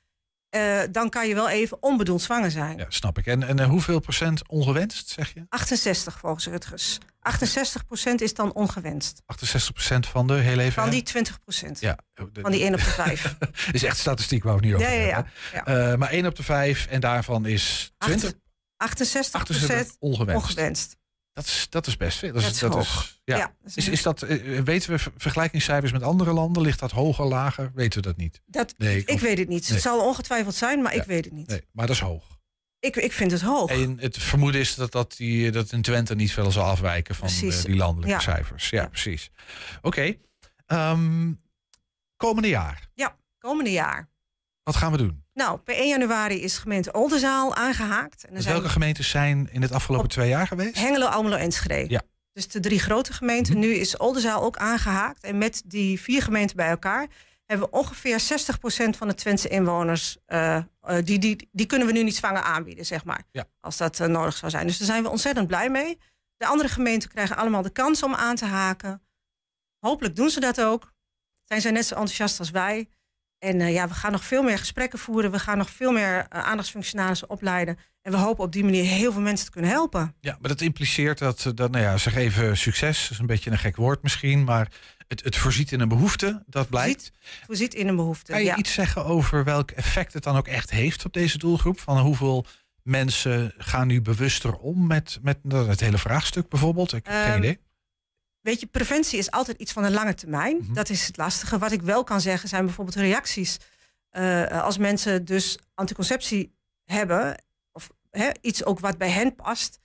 [0.49, 2.79] Eh, dan kan je wel even onbedoeld zwanger zijn.
[2.79, 3.27] Ja, snap ik.
[3.27, 5.47] En, en eh, hoeveel procent ongewenst, zeg je?
[5.49, 6.99] 68 volgens Rutgers.
[7.21, 9.23] 68% is dan ongewenst.
[9.27, 10.83] 68 procent van de heel even.
[10.83, 13.37] Van die 20% Ja, Van die 1 op de 5.
[13.73, 15.27] is echt statistiek waar we niet over Ja, ja, ja.
[15.51, 15.91] hebben.
[15.93, 18.33] Eh, maar 1 op de 5 en daarvan is 20
[18.77, 20.37] 68 68 ongewenst.
[20.45, 20.97] ongewenst.
[21.33, 22.33] Dat is, dat is best veel.
[22.33, 23.19] Dat is hoog.
[23.25, 23.37] ja.
[23.37, 26.63] Ja, dat is is, is dat, eh, weten we ver- vergelijkingscijfers met andere landen?
[26.63, 27.71] Ligt dat hoger, lager?
[27.75, 28.41] Weten we dat niet?
[28.47, 29.63] Dat, Nee, ik ik- weet het niet.
[29.63, 29.73] nee.
[29.73, 31.01] Het zal ongetwijfeld zijn, maar Ja.
[31.01, 31.47] ik weet het niet.
[31.49, 32.25] Nee, maar dat is hoog.
[32.81, 33.71] Ik, ik vind het hoog.
[33.71, 37.29] En het vermoeden is dat, dat, die, dat in Twente niet veel zal afwijken van
[37.29, 38.21] eh, die landelijke Ja.
[38.21, 38.71] cijfers.
[38.71, 39.31] Ja, precies.
[39.83, 40.15] Oké.
[40.67, 41.33] Ehm,
[42.17, 44.11] komende jaar, Ja, komende jaar.
[44.63, 45.25] Wat gaan we doen?
[45.35, 48.25] Nou, per 1 januari is gemeente Oldenzaal aangehaakt.
[48.25, 50.77] En Dus zijn welke gemeentes zijn in het afgelopen twee jaar geweest?
[50.77, 51.91] Hengelo, Almelo, Enschede.
[51.91, 52.03] Ja.
[52.33, 53.59] Dus de drie grote gemeenten.
[53.59, 55.25] Nu is Oldenzaal ook aangehaakt.
[55.25, 57.07] En met die vier gemeenten bij elkaar
[57.47, 60.17] hebben we ongeveer 60% van de Twentse inwoners.
[60.27, 60.65] eh, eh,
[61.05, 63.23] die, die, die kunnen we nu niet zwanger aanbieden, zeg maar.
[63.33, 63.45] Ja.
[63.61, 64.67] Als dat eh, nodig zou zijn.
[64.67, 65.99] Dus daar zijn we ontzettend blij mee.
[66.37, 69.03] De andere gemeenten krijgen allemaal de kans om aan te haken.
[69.79, 70.93] Hopelijk doen ze dat ook.
[71.45, 72.89] Zijn zij net zo enthousiast als wij.
[73.43, 75.31] En eh, ja, we gaan nog veel meer gesprekken voeren.
[75.31, 77.79] We gaan nog veel meer eh, aandachtsfunctionarissen opleiden.
[78.03, 80.15] En we hopen op die manier heel veel mensen te kunnen helpen.
[80.21, 83.51] Ja, maar dat impliceert dat, eh, dat nou ja, zeg even succes, is een beetje
[83.51, 84.69] een gek woord misschien, maar
[85.09, 87.13] het, het voorziet in een behoefte, dat blijkt.
[87.47, 88.33] Voorziet in een behoefte.
[88.33, 88.57] Kan je ja.
[88.57, 91.81] iets zeggen over welk effect het dan ook echt heeft op deze doelgroep?
[91.81, 92.47] Van hoeveel
[92.83, 96.93] mensen gaan nu bewuster om met, met nou, het hele vraagstuk bijvoorbeeld?
[96.93, 97.59] Ik heb geen Ehm, idee.
[98.43, 100.57] Weet je, preventie is altijd iets van de lange termijn.
[100.57, 100.73] Mhm.
[100.73, 101.59] Dat is het lastige.
[101.59, 103.59] Wat ik wel kan zeggen zijn bijvoorbeeld reacties
[104.11, 109.81] eh, als mensen dus anticonceptie hebben, of hè, iets ook wat bij hen past,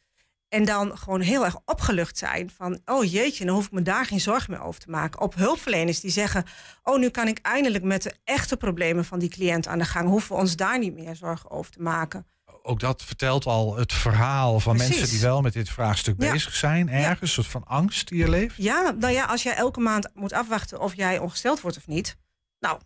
[0.49, 4.05] en dan gewoon heel erg opgelucht zijn van, oh jeetje, dan hoef ik me daar
[4.05, 5.21] geen zorgen meer over te maken.
[5.21, 6.45] Op hulpverleners die zeggen,
[6.83, 10.09] oh nu kan ik eindelijk met de echte problemen van die cliënt aan de gang,
[10.09, 12.25] hoeven we ons daar niet meer zorgen over te maken.
[12.67, 14.95] Ook dat vertelt al het verhaal van Precies.
[14.97, 16.31] mensen die wel met dit vraagstuk Ja.
[16.31, 16.89] bezig zijn.
[16.89, 18.55] Ergens, een soort van angst die je leeft.
[18.57, 22.17] Ja, nou ja, als jij elke maand moet afwachten of jij ongesteld wordt of niet,
[22.59, 22.79] nou,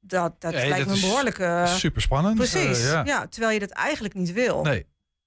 [0.00, 1.38] dat, dat Nee, lijkt dat me is behoorlijk.
[1.38, 2.36] eh, Super spannend.
[2.36, 3.04] Precies, ja.
[3.04, 3.26] ja.
[3.26, 4.62] terwijl je dat eigenlijk niet wil.
[4.62, 4.86] Nee.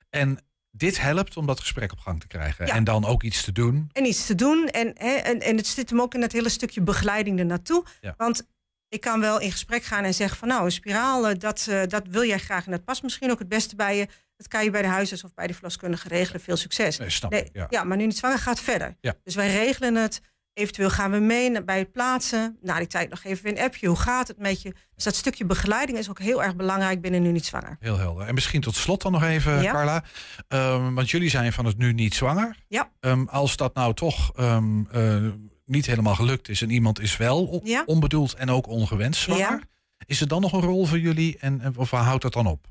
[0.10, 0.38] En
[0.72, 2.66] dit helpt om dat gesprek op gang te krijgen.
[2.66, 2.74] Ja.
[2.74, 3.90] En dan ook iets te doen.
[3.94, 4.68] En iets te doen.
[4.68, 7.86] En, hè, en, en het zit hem ook in dat hele stukje begeleiding ernaartoe.
[8.02, 8.14] Ja.
[8.18, 8.48] Want
[8.92, 11.82] ik kan wel in gesprek gaan en zeggen van nou, een spiraal, eh, dat, eh,
[11.88, 14.08] dat wil jij graag en dat past misschien ook het beste bij je.
[14.38, 16.42] Dat kan je bij de huisarts of bij de verloskundige regelen.
[16.42, 16.98] Veel succes.
[16.98, 17.50] Nee, snap Nee.
[17.54, 17.68] Ja.
[17.70, 18.96] ja, maar nu niet zwanger gaat verder.
[19.02, 19.14] Ja.
[19.24, 20.22] Dus wij regelen het.
[20.54, 22.58] Eventueel gaan we mee naar- bij het plaatsen.
[22.62, 23.88] Na die tijd nog even een appje.
[23.88, 24.74] Hoe gaat het met je?
[24.96, 27.78] Dus dat stukje begeleiding is ook heel erg belangrijk binnen nu niet zwanger.
[27.80, 28.28] Heel helder.
[28.28, 29.72] En misschien tot slot dan nog even, Ja.
[29.72, 30.04] Carla.
[30.48, 32.56] Ehm, want jullie zijn van het nu niet zwanger.
[32.68, 32.92] Ja.
[33.00, 35.28] Ehm, als dat nou toch ehm, eh,
[35.72, 37.84] niet helemaal gelukt is en iemand is wel Ja.
[37.86, 39.42] onbedoeld en ook ongewenst zwanger.
[39.42, 39.60] Ja.
[40.06, 42.68] Is er dan nog een rol voor jullie en, of waar houdt dat dan op?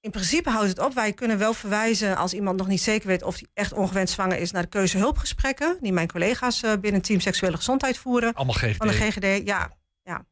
[0.00, 0.94] In principe houdt het op.
[0.94, 4.38] Wij kunnen wel verwijzen als iemand nog niet zeker weet of hij echt ongewenst zwanger
[4.38, 5.76] is naar de keuzehulpgesprekken.
[5.80, 8.34] Die mijn collega's eh, binnen Team Seksuele Gezondheid voeren.
[8.34, 8.76] Allemaal GGD.
[8.76, 9.70] Van de GGD, ja.
[10.02, 10.24] ja.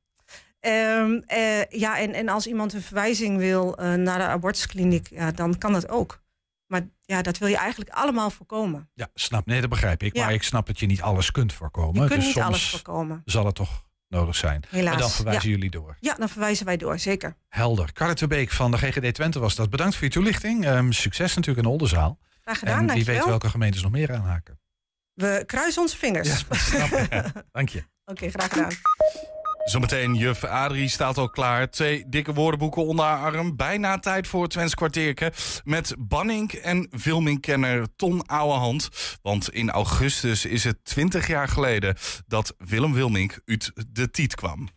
[0.61, 5.31] Ehm, eh, ja, en, en als iemand een verwijzing wil eh, naar de abortuskliniek, ja,
[5.31, 6.21] dan kan dat ook.
[6.71, 8.91] Maar ja, dat wil je eigenlijk allemaal voorkomen.
[8.95, 9.47] Ja, snap.
[9.47, 10.17] Nee, dat begrijp ik.
[10.17, 10.25] Ja.
[10.25, 12.03] Maar ik snap dat je niet alles kunt voorkomen.
[12.03, 13.23] Je kunt dus niet soms alles voorkomen.
[13.25, 14.63] zal het toch nodig zijn.
[14.69, 14.95] Helaas.
[14.95, 15.55] En dan verwijzen ja.
[15.55, 15.97] jullie door.
[16.01, 17.37] Ja, dan verwijzen wij door, zeker.
[17.49, 17.93] Helder.
[17.93, 19.71] Carla Terbeek van de GGD Twente was dat.
[19.71, 20.65] Bedankt voor je toelichting.
[20.65, 22.19] Ehm, succes natuurlijk in Oldenzaal.
[22.43, 23.15] Graag gedaan, en wie dankjewel.
[23.15, 24.61] weet welke gemeentes nog meer aanhaken.
[25.15, 26.45] We kruisen onze vingers.
[27.53, 27.85] Dank je.
[28.05, 28.73] Oké, graag gedaan.
[29.71, 31.71] Zometeen, juf Adrie staat al klaar.
[31.71, 33.57] Twee dikke woordenboeken onder haar arm.
[33.57, 35.33] Bijna tijd voor het Twents kwartiertje.
[35.65, 38.89] Met Banning en filmingkenner Ton Ouwehand.
[39.23, 44.69] Want in augustus is het 20 jaar geleden dat Willem Wilmink uit de tiet kwam.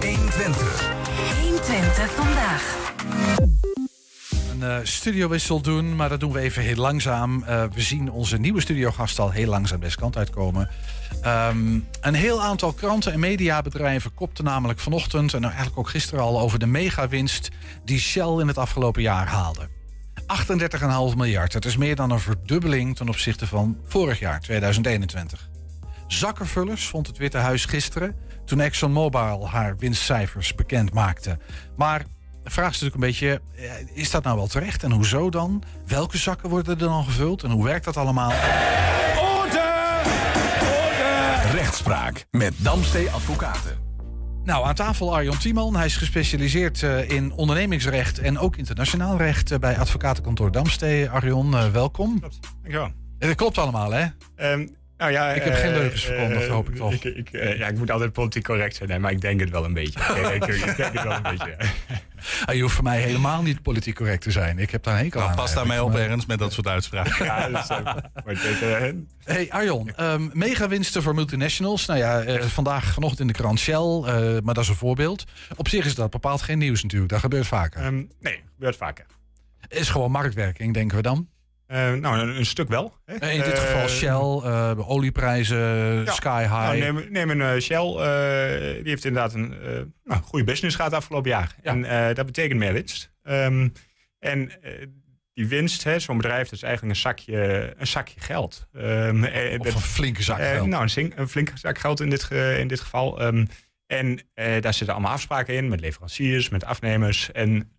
[0.00, 0.90] 120.
[1.40, 3.67] 120 vandaag.
[4.60, 7.42] Een eh, studiowissel doen, maar dat doen we even heel langzaam.
[7.42, 10.70] Eh, we zien onze nieuwe studiogast al heel langzaam deze kant uitkomen.
[11.22, 15.34] Ehm, een heel aantal kranten en mediabedrijven kopten namelijk vanochtend...
[15.34, 17.48] en eigenlijk ook gisteren al over de megawinst
[17.84, 19.68] die Shell in het afgelopen jaar haalde.
[21.10, 21.52] 38,5 miljard.
[21.52, 25.48] Dat is meer dan een verdubbeling ten opzichte van vorig jaar, 2021.
[26.06, 31.38] Zakkenvullers vond het Witte Huis gisteren toen ExxonMobil haar winstcijfers bekend maakte.
[31.76, 32.04] Maar
[32.48, 35.62] de vraag is natuurlijk een beetje, eh, is dat nou wel terecht en hoezo dan?
[35.86, 38.32] Welke zakken worden er dan gevuld en hoe werkt dat allemaal?
[41.52, 43.86] Rechtspraak met Damstee Advocaten.
[44.44, 45.76] Nou, aan tafel Arjon Tiemann.
[45.76, 51.10] Hij is gespecialiseerd eh, in ondernemingsrecht en ook internationaal recht eh, bij advocatenkantoor Damstee.
[51.10, 52.20] Arjon, welkom.
[52.20, 52.92] Dankjewel.
[53.18, 54.06] Dat klopt allemaal, hè?
[54.36, 56.92] Ehm, nou ja, Ik heb geen leugens verkondigd, hoop ik toch.
[56.92, 59.64] Ik, ik, ja, ik moet altijd politiek correct zijn, nee, maar ik denk het wel
[59.64, 60.00] een beetje.
[60.34, 61.56] ik, ik, ik denk het wel een beetje.
[61.58, 61.66] ja.
[62.44, 64.58] Ah, je hoeft voor mij helemaal niet politiek correct te zijn.
[64.58, 65.36] Ik heb daar een hekel Nou, aan.
[65.36, 65.94] pas daarmee op.
[65.94, 67.24] Ernst, met dat soort uitspraken.
[67.24, 67.68] Ja, dus,
[69.24, 71.86] Hey Arjon, ehm megawinsten voor multinationals.
[71.86, 74.04] Nou ja, eh, vandaag vanochtend in de krant Shell, eh,
[74.42, 75.24] maar dat is een voorbeeld.
[75.56, 77.10] Op zich is dat bepaald geen nieuws natuurlijk.
[77.10, 77.80] Dat gebeurt vaker.
[77.82, 79.06] ehm, nee, gebeurt vaker.
[79.68, 81.28] is gewoon marktwerking, denken we dan.
[81.68, 82.94] Eh, nou, een, een stuk wel.
[83.04, 83.14] Hè.
[83.14, 85.58] Eh, In dit geval Shell, eh, olieprijzen,
[86.04, 86.12] ja.
[86.12, 86.52] sky high.
[86.52, 87.82] Nou, neem, neem een Shell,
[88.82, 89.54] die heeft inderdaad een
[90.04, 91.54] nou, goede business gehad afgelopen jaar.
[91.62, 93.12] En dat betekent meer winst.
[93.22, 93.68] Ehm,
[94.18, 94.52] en
[95.34, 98.66] die winst, zo'n bedrijf, dat is eigenlijk een zakje, een zakje geld.
[98.72, 100.66] Ehm, eh, Of dat- een flinke zak geld.
[100.68, 103.20] nou, een, een flinke zak geld in dit, ge- in dit geval.
[103.20, 103.44] Ehm,
[103.86, 107.32] en daar zitten allemaal afspraken in met leveranciers, met afnemers.
[107.32, 107.70] En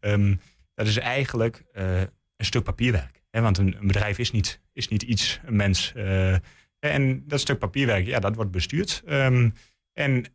[0.75, 3.18] dat is eigenlijk een stuk papierwerk.
[3.31, 3.41] Hè?
[3.41, 5.93] Want een, een bedrijf is niet, is niet iets, een mens.
[5.95, 6.35] eh,
[6.79, 9.01] en dat stuk papierwerk, ja, dat wordt bestuurd.
[9.05, 9.49] Ehm,
[9.93, 10.25] en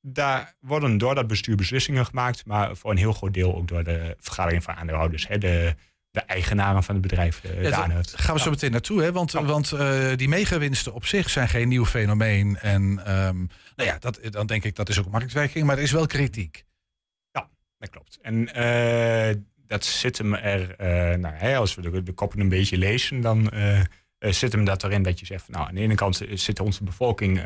[0.00, 3.84] daar worden door dat bestuur beslissingen gemaakt, maar voor een heel groot deel ook door
[3.84, 5.28] de vergadering van aandeelhouders.
[5.28, 5.38] Hè?
[5.38, 5.74] De,
[6.10, 9.12] de eigenaren van het bedrijf, de, Ja, de gaan we zo meteen naartoe, hè?
[9.12, 12.58] Want, want eh, die megawinsten op zich zijn geen nieuw fenomeen.
[12.58, 13.36] En ehm,
[13.76, 16.64] nou ja, dat, dan denk ik dat is ook marktwerking, maar er is wel kritiek.
[17.84, 18.18] Dat klopt.
[18.22, 19.34] En eh,
[19.66, 23.20] dat zit hem er, eh, nou, hè, als we de, de koppen een beetje lezen,
[23.20, 23.86] dan eh, eh,
[24.18, 27.42] zit hem dat erin dat je zegt, nou, aan de ene kant zit onze bevolking,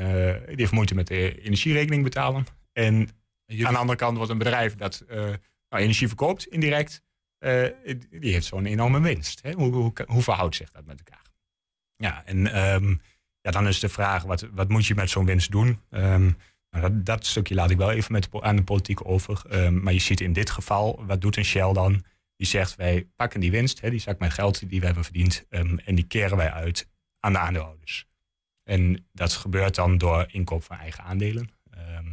[0.46, 2.46] die heeft moeite met de energierekening betalen.
[2.72, 3.08] En
[3.48, 7.02] aan de andere kant wordt een bedrijf dat nou, energie verkoopt indirect,
[8.10, 9.42] die heeft zo'n enorme winst.
[9.42, 9.52] Hè?
[9.52, 11.26] Hoe, hoe, hoe verhoudt zich dat met elkaar?
[11.96, 12.94] Ja, en ehm,
[13.40, 15.80] ja, dan is de vraag, wat, wat moet je met zo'n winst doen?
[15.90, 16.34] Nou,
[16.70, 19.42] dat, dat stukje laat ik wel even met de aan de politiek over.
[19.48, 22.04] Ehm, maar je ziet in dit geval, wat doet een Shell dan?
[22.36, 25.46] Die zegt, wij pakken die winst, hè, die zak met geld die we hebben verdiend...
[25.48, 26.88] ehm, en die keren wij uit
[27.20, 28.06] aan de aandeelhouders.
[28.64, 31.50] En dat gebeurt dan door inkoop van eigen aandelen.
[31.70, 32.06] Ehm,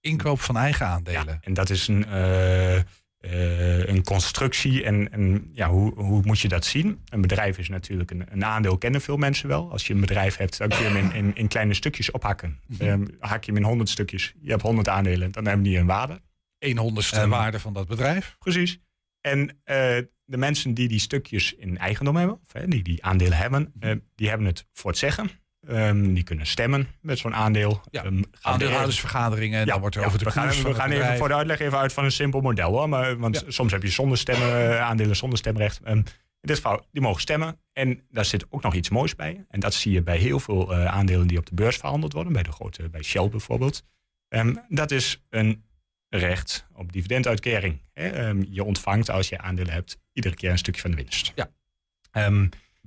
[0.00, 1.38] Inkoop van eigen aandelen.
[1.42, 2.80] en dat is een, eh,
[3.18, 4.84] eh, een constructie.
[4.84, 7.00] En, en ja, hoe, hoe moet je dat zien?
[7.08, 9.70] Een bedrijf is natuurlijk een, een aandeel, kennen veel mensen wel.
[9.70, 12.60] Als je een bedrijf hebt, dan kun je hem in, in, in kleine stukjes ophakken.
[12.78, 15.86] Ehm, hak je hem in honderd stukjes, je hebt honderd aandelen, dan hebben die een
[15.86, 16.20] waarde.
[16.58, 18.36] Een honderdste Ehm, waarde van dat bedrijf.
[18.38, 18.80] Precies.
[19.20, 19.76] En eh,
[20.24, 23.92] de mensen die die stukjes in eigendom hebben, of, hè, die die aandelen hebben, eh,
[24.14, 25.30] die hebben het voor het zeggen.
[25.68, 27.80] Ehm, die kunnen stemmen met zo'n aandeel.
[27.90, 31.34] Ja, Ehm, Aandeelhoudersvergaderingen, dan wordt er over de we gaan, we gaan even voor de
[31.34, 32.88] uitleg even uit van een simpel model hoor.
[32.88, 35.80] Maar, want soms heb je zonder stemmen, eh, aandelen zonder stemrecht.
[35.84, 36.04] Ehm, in
[36.40, 37.60] dit geval, die mogen stemmen.
[37.72, 39.44] En daar zit ook nog iets moois bij.
[39.48, 42.32] En dat zie je bij heel veel eh, aandelen die op de beurs verhandeld worden.
[42.32, 43.82] Bij de grote, bij Shell bijvoorbeeld.
[44.28, 45.64] Ehm, dat is een
[46.08, 47.80] recht op dividenduitkering.
[47.92, 48.08] Hè?
[48.08, 51.32] Ehm, je ontvangt als je aandelen hebt iedere keer een stukje van de winst.
[51.34, 51.50] Ja.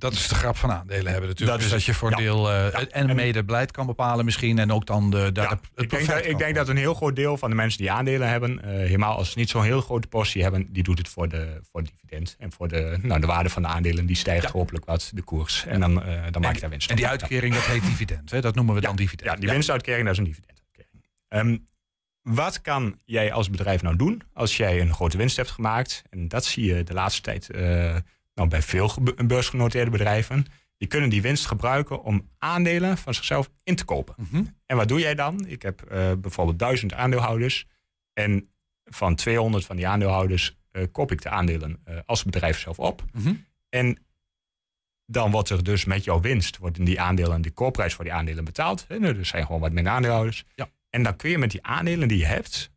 [0.02, 1.58] Dat is de grap van aandelen hebben natuurlijk.
[1.58, 2.16] Dat is dus dat je voor Ja.
[2.16, 4.58] deel eh, en mede beleid kan bepalen misschien.
[4.58, 7.16] En ook dan de, Ja, het ik, denk dat, ik denk dat een heel groot
[7.16, 10.08] deel van de mensen die aandelen hebben, eh, helemaal als ze niet zo'n heel grote
[10.08, 12.36] portie hebben, die doet het voor de, voor dividend.
[12.38, 15.64] En voor de, nou, de waarde van de aandelen, die stijgt hopelijk wat, de koers.
[15.66, 18.30] En dan, eh, dan maak je daar winst En die uitkering, dat heet dividend.
[18.30, 18.40] Hè?
[18.40, 19.30] Dat noemen we dan dividend.
[19.30, 21.04] Ja, die winstuitkering, dat is een dividenduitkering.
[21.28, 21.56] Ehm,
[22.22, 26.02] wat kan jij als bedrijf nou doen als jij een grote winst hebt gemaakt?
[26.10, 27.48] En dat zie je de laatste tijd
[28.34, 28.90] nou, bij veel
[29.26, 30.46] beursgenoteerde bedrijven.
[30.76, 34.14] Die kunnen die winst gebruiken om aandelen van zichzelf in te kopen.
[34.18, 34.44] Mhm.
[34.66, 35.46] En wat doe jij dan?
[35.46, 37.66] Ik heb eh, bijvoorbeeld duizend aandeelhouders.
[38.12, 38.50] En
[38.84, 43.04] van 200 van die aandeelhouders eh, koop ik de aandelen eh, als bedrijf zelf op.
[43.12, 43.34] Mhm.
[43.68, 43.98] En
[45.06, 48.44] dan wordt er dus met jouw winst, worden die aandelen, de koopprijs voor die aandelen
[48.44, 48.84] betaald.
[48.88, 48.98] Hè?
[48.98, 50.44] Er zijn gewoon wat minder aandeelhouders.
[50.54, 50.70] Ja.
[50.90, 52.70] En dan kun je met die aandelen die je hebt,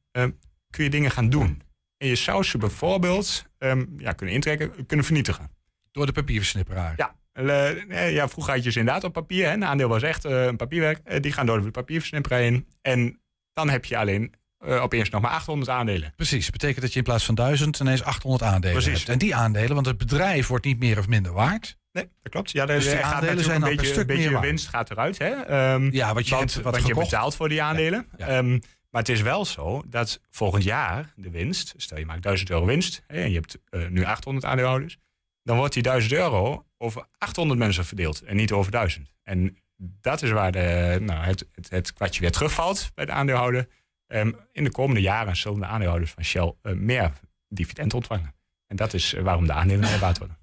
[0.69, 1.61] kun je dingen gaan doen.
[1.97, 5.49] En je zou ze bijvoorbeeld ehm, ja, kunnen intrekken, kunnen vernietigen.
[5.91, 6.93] Door de papierversnipperaar.
[6.97, 9.45] Ja, eh, ja, vroeger had je ze inderdaad op papier.
[9.45, 9.53] Hè?
[9.53, 10.99] Een aandeel was echt eh, een papierwerk.
[11.03, 12.67] Eh, die gaan door de papierversnipperaar heen.
[12.81, 13.19] En
[13.53, 16.13] dan heb je alleen opeens nog maar 800 aandelen.
[16.15, 18.97] Precies, betekent dat je in plaats van 1000 ineens 800 aandelen Precies.
[18.97, 19.09] hebt.
[19.09, 21.77] En die aandelen, want het bedrijf wordt niet meer of minder waard.
[21.91, 22.51] Nee, dat klopt.
[22.51, 24.45] Ja, er Dus die aandelen zijn een beetje, stuk een beetje meer waard.
[24.45, 25.17] winst gaat eruit.
[25.17, 25.29] Hè?
[25.31, 28.07] Ehm, Ja, wat je want, hebt wat want je betaalt voor die aandelen.
[28.17, 28.59] Ehm,
[28.95, 32.65] maar het is wel zo dat volgend jaar de winst, stel je maakt 1000 euro
[32.65, 34.97] winst en je hebt eh, nu 800 aandeelhouders,
[35.43, 39.11] dan wordt die 1000 euro over 800 mensen verdeeld en niet over 1000.
[39.23, 43.67] En dat is waar de, nou, het, het, het kwartje weer terugvalt bij de aandeelhouder.
[44.07, 47.11] Ehm, in de komende jaren zullen de aandeelhouders van Shell eh, meer
[47.47, 48.35] dividend ontvangen.
[48.67, 50.37] En dat is eh, waarom de aandelen meer waard worden.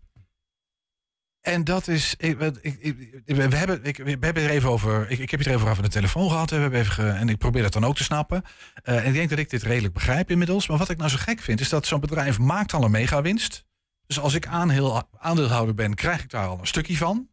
[1.43, 2.15] En dat is.
[2.19, 5.11] Ik, ik, ik- we, hebben, ik, we hebben er even over.
[5.11, 6.51] Ik, ik heb het er even over aan de telefoon gehad.
[6.51, 6.57] hè.
[6.57, 8.43] We hebben even ge- en ik probeer dat dan ook te snappen.
[8.83, 10.69] Eh, en ik denk dat ik dit redelijk begrijp inmiddels.
[10.69, 13.65] Maar wat ik nou zo gek vind, is dat zo'n bedrijf maakt al een megawinst.
[14.07, 17.29] Dus als ik aandeel, aandeelhouder ben, krijg ik daar al een stukje van.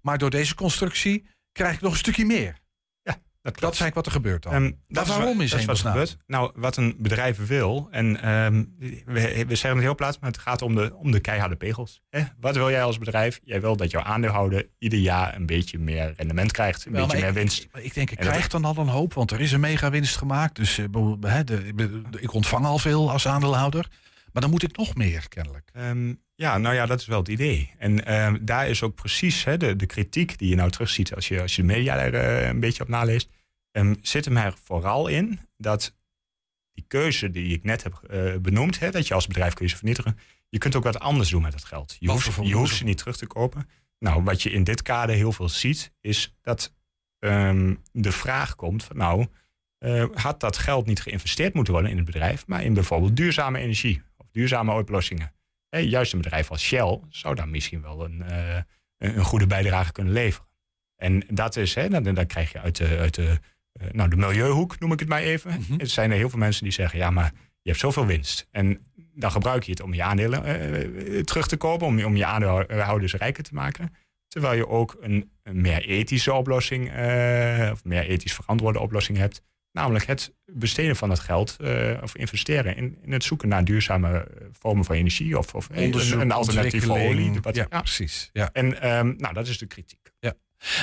[0.00, 2.56] Maar door deze constructie krijg ik nog een stukje meer.
[3.44, 4.52] Dat, dat is eigenlijk wat er gebeurt dan.
[4.52, 5.92] Ehm, dat waarom wa- is dat wat er hemelsnaam?
[5.92, 6.16] gebeurt?
[6.26, 8.64] Nou, wat een bedrijf wil, en ehm,
[9.06, 12.00] we, we zeggen het heel plaats, maar het gaat om de, om de keiharde pegels.
[12.10, 12.22] Hè?
[12.40, 13.40] Wat wil jij als bedrijf?
[13.44, 17.18] Jij wil dat jouw aandeelhouder ieder jaar een beetje meer rendement krijgt, een Wel, beetje
[17.20, 17.62] meer ik- winst.
[17.62, 19.60] Ik, ik denk, ik En dat- krijg dan al een hoop, want er is een
[19.60, 20.56] megawinst gemaakt.
[20.56, 20.84] Dus eh,
[21.44, 23.88] de, de- ik ontvang al veel als aandeelhouder.
[24.32, 25.70] Maar dan moet ik nog meer, kennelijk.
[25.72, 27.70] Ehm, ja, nou ja, dat is wel het idee.
[27.78, 31.28] En ehm, daar is ook precies hè, de, de kritiek die je nou terugziet als
[31.28, 33.30] je, als je de media er eh, een beetje op naleest.
[33.70, 35.94] ehm, zit hem er vooral in dat
[36.72, 39.70] die keuze die ik net heb eh, benoemd, hè, dat je als bedrijf kun je
[39.70, 40.18] ze vernietigen.
[40.48, 41.96] Je kunt ook wat anders doen met het geld.
[41.98, 43.68] Je hoeft ze niet terug te kopen.
[43.98, 46.72] Nou, wat je in dit kader heel veel ziet, is dat
[47.18, 49.26] ehm, de vraag komt van nou,
[49.78, 53.58] eh, had dat geld niet geïnvesteerd moeten worden in het bedrijf, maar in bijvoorbeeld duurzame
[53.58, 55.32] energie of duurzame oplossingen.
[55.82, 58.54] Juist een bedrijf als Shell zou daar misschien wel een, eh,
[58.98, 60.48] een een goede bijdrage kunnen leveren.
[60.96, 63.38] En dat is, hè, dan, dan krijg je uit de, uit de,
[63.72, 65.64] eh, nou, de milieuhoek, noem ik het maar even.
[65.78, 68.48] Er zijn er heel veel mensen die zeggen, ja, maar je hebt zoveel winst.
[68.50, 72.24] En dan gebruik je het om je aandelen eh, terug te kopen, om, om je
[72.24, 73.94] aandeelhouders rijker te maken.
[74.28, 76.88] Terwijl je ook een, een meer ethische oplossing,
[77.72, 79.42] of meer ethisch verantwoorde oplossing hebt.
[79.74, 84.08] Namelijk het besteden van het geld, eh, of investeren in, in het zoeken naar duurzame
[84.18, 85.38] eh, vormen van energie.
[85.38, 86.90] Of, of Onderzoek, een, ontwikkeling.
[87.08, 87.38] olie.
[87.42, 88.30] Wat- Ja, precies.
[88.32, 88.50] Ja.
[88.52, 90.12] En ehm, nou, dat is de kritiek.
[90.20, 90.32] Ja.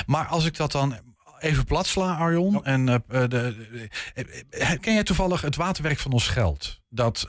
[0.06, 0.98] Maar als ik dat dan
[1.38, 2.64] even plat sla, Arjon.
[2.64, 3.56] En, eh, de,
[4.80, 6.80] ken jij toevallig het waterwerk van ons geld?
[6.88, 7.26] Dat,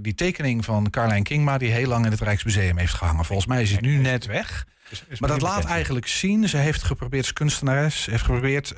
[0.00, 3.24] die tekening van Carlijn Kingma, die heel lang in het Rijksmuseum heeft gehangen.
[3.24, 4.66] Volgens mij is het nu net weg.
[4.90, 6.48] Is- is Maar dat laat eigenlijk zien.
[6.48, 8.74] Ze heeft geprobeerd, als kunstenares, heeft geprobeerd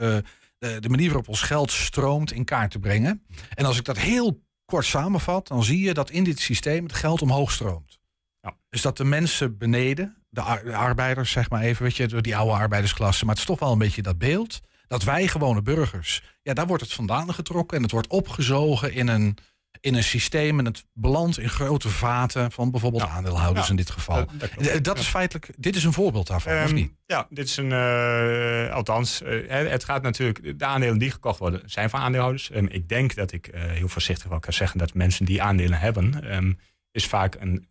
[0.59, 3.27] de, de manier waarop ons geld stroomt in kaart te brengen.
[3.55, 6.95] En als ik dat heel kort samenvat, dan zie je dat in dit systeem het
[6.95, 7.99] geld omhoog stroomt.
[8.41, 8.57] Ja.
[8.69, 10.43] Dus dat de mensen beneden, de
[10.73, 13.73] arbeiders, zeg maar even, weet je, door die oude arbeidersklasse, maar het is toch wel
[13.73, 14.61] een beetje dat beeld.
[14.89, 19.09] Dat wij gewone burgers, ja, daar wordt het vandaan getrokken en het wordt opgezogen in
[19.09, 19.39] een,
[19.81, 23.71] in een systeem en het belandt in grote vaten van bijvoorbeeld aandeelhouders Ja.
[23.71, 24.27] in dit geval.
[24.33, 24.51] Dat.
[24.51, 26.93] Eh, dat is feitelijk, dit is een voorbeeld daarvan, of Ehm, niet?
[27.07, 31.63] Ja, dit is een, eh, althans, eh, het gaat natuurlijk, de aandelen die gekocht worden
[31.67, 32.51] zijn van aandeelhouders.
[32.51, 36.25] Ehm, ik denk dat ik heel voorzichtig wel kan zeggen dat mensen die aandelen hebben,
[36.31, 36.53] ehm,
[36.91, 37.69] is vaak een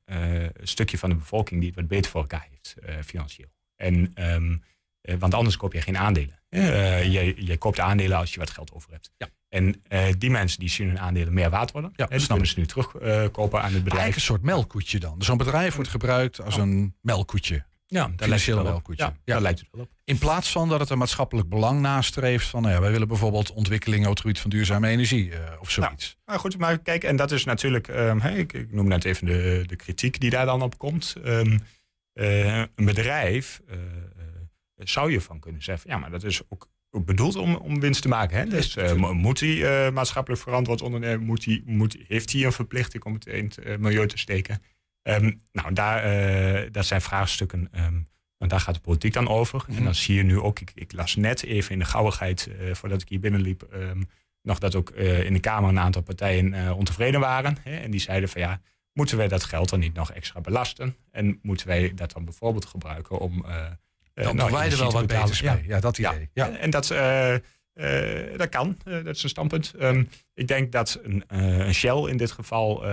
[0.63, 2.75] stukje van de bevolking die het wat beter voor elkaar heeft,
[3.05, 3.49] financieel.
[3.75, 4.13] En,
[5.19, 6.39] want anders koop je geen aandelen.
[6.49, 9.11] Je, je koopt aandelen als je wat geld over hebt.
[9.55, 11.91] En eh, die mensen die zien hun aandelen meer waard worden.
[11.95, 14.03] Ja, die snap kunnen ze nu terugkopen aan het bedrijf.
[14.03, 15.17] Eigenlijk een soort melkkoetje dan.
[15.17, 17.65] Dus Zo'n bedrijf wordt gebruikt als een melkkoetje.
[17.87, 18.69] Ja, daar lijkt het wel op.
[18.69, 19.03] melkkoetje.
[19.03, 19.89] Ja, daar lijkt het wel op.
[20.03, 23.51] In plaats van dat het een maatschappelijk belang nastreeft van, nou ja, wij willen bijvoorbeeld
[23.51, 26.17] ontwikkelingen op het gebied van duurzame energie eh, of zoiets.
[26.25, 29.63] Nou goed, maar kijk, en dat is natuurlijk, ehm, ik, ik noem net even de,
[29.65, 31.15] de kritiek die daar dan op komt.
[31.23, 31.59] Ehm,
[32.13, 33.61] eh, een bedrijf
[34.77, 36.69] zou je van kunnen zeggen, ja, maar dat is ook
[37.03, 38.37] bedoeld om, om winst te maken.
[38.37, 38.45] Hè?
[38.45, 41.25] Dus eh, mo- moet hij eh, maatschappelijk verantwoord ondernemen?
[41.25, 44.61] Moet hij, moet, heeft hij een verplichting om het in het eh, milieu te steken?
[45.01, 47.67] Ehm, nou, daar, dat zijn vraagstukken.
[47.71, 47.99] ehm,
[48.37, 49.65] want daar gaat de politiek dan over.
[49.77, 53.01] En dan zie je nu ook, ik, ik las net even in de gauwigheid, voordat
[53.01, 54.01] ik hier binnenliep, ehm,
[54.41, 57.57] nog dat ook in de Kamer een aantal partijen ontevreden waren.
[57.61, 57.75] Hè?
[57.75, 58.61] En die zeiden van ja,
[58.93, 60.95] moeten wij dat geld dan niet nog extra belasten?
[61.11, 63.45] En moeten wij dat dan bijvoorbeeld gebruiken om...
[64.15, 65.61] eh, Dan nou, doen wij er wel wat beters betalen?
[65.61, 65.69] mee.
[65.69, 66.29] Ja, dat idee.
[66.33, 66.49] Ja.
[66.57, 69.73] En dat, eh, eh, dat kan, dat is een standpunt.
[69.79, 70.03] Ehm,
[70.33, 72.85] ik denk dat een, een Shell in dit geval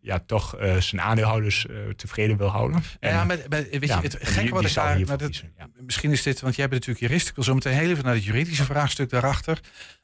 [0.00, 2.82] ja, toch zijn aandeelhouders tevreden wil houden.
[3.00, 4.98] Ja, En- met, met- weet je, ja, het gekke wat ik daar...
[5.06, 7.28] maar dat- kiezen, Misschien is dit, want jij bent natuurlijk jurist.
[7.28, 9.60] Ik wil zo meteen heel even naar het juridische vraagstuk daarachter.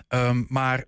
[0.08, 0.84] Ehm, maar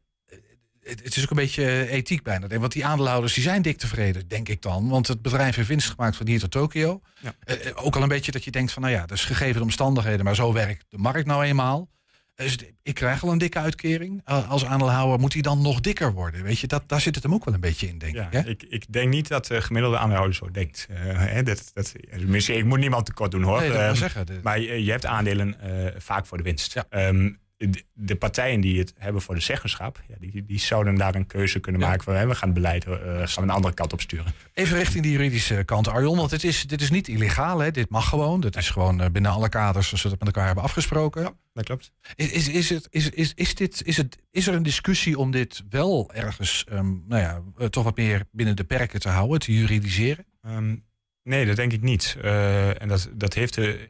[0.84, 2.46] het, het is ook een beetje ethiek bijna.
[2.58, 4.88] Want die aandeelhouders die zijn dik tevreden, denk ik dan.
[4.88, 7.00] Want het bedrijf heeft winst gemaakt van hier tot Tokio.
[7.20, 7.34] Ja.
[7.44, 9.54] Eh, eh, ook al een beetje dat je denkt van, nou ja, dat is gegeven
[9.56, 10.24] de omstandigheden.
[10.24, 11.92] Maar zo werkt de markt nou eenmaal.
[12.34, 14.20] Dus ik krijg al een dikke uitkering.
[14.24, 16.42] Eh, als aandeelhouder moet die dan nog dikker worden.
[16.42, 18.32] Weet je, dat, daar zit het hem ook wel een beetje in, denk Ja, ik.
[18.32, 18.48] Hè?
[18.48, 20.86] ik, ik denk niet dat de gemiddelde aandeelhouder zo denkt.
[20.90, 23.58] Eh, hè, dat, dat, tenminste, ik moet niemand tekort doen hoor.
[23.60, 26.44] Nee, dat wil Ehm, zeggen, de- Maar je, je hebt aandelen eh, vaak voor de
[26.44, 26.76] winst.
[26.88, 27.30] Ehm,
[27.70, 31.26] de, de partijen die het hebben voor de zeggenschap, ja, die, die zouden daar een
[31.26, 33.92] keuze kunnen maken van hè, we gaan het beleid eh, gaan we een andere kant
[33.92, 34.32] op sturen.
[34.52, 36.16] Even richting die juridische kant, Arjon.
[36.16, 37.70] Want dit is, dit is niet illegaal, hè?
[37.70, 38.40] dit mag gewoon.
[38.40, 41.36] Dit is gewoon eh, binnen alle kaders zoals we dat met elkaar hebben afgesproken.
[41.52, 41.92] Dat klopt.
[42.14, 45.30] Is, is, is, het, is, is, is, dit, is, het, is er een discussie om
[45.30, 49.38] dit wel ergens ehm, nou ja, eh, toch wat meer binnen de perken te houden,
[49.38, 50.26] te juridiseren?
[50.42, 50.76] Ehm,
[51.22, 52.16] nee, dat denk ik niet.
[52.22, 53.88] Eh, en dat, dat heeft de,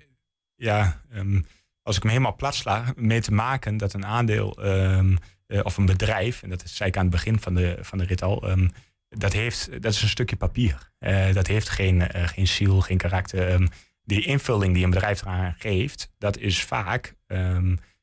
[0.55, 1.41] ja, ehm,
[1.85, 5.17] als ik hem helemaal plat sla, mee te maken dat een aandeel ehm,
[5.47, 8.05] eh, of een bedrijf, en dat zei ik aan het begin van de, van de
[8.05, 8.69] rit al, ehm,
[9.09, 10.91] dat, heeft, dat is een stukje papier.
[10.99, 13.49] Eh, dat heeft geen, eh, geen ziel, geen karakter.
[13.49, 13.67] Ehm,
[14.05, 17.15] die invulling die een bedrijf eraan geeft, dat is vaak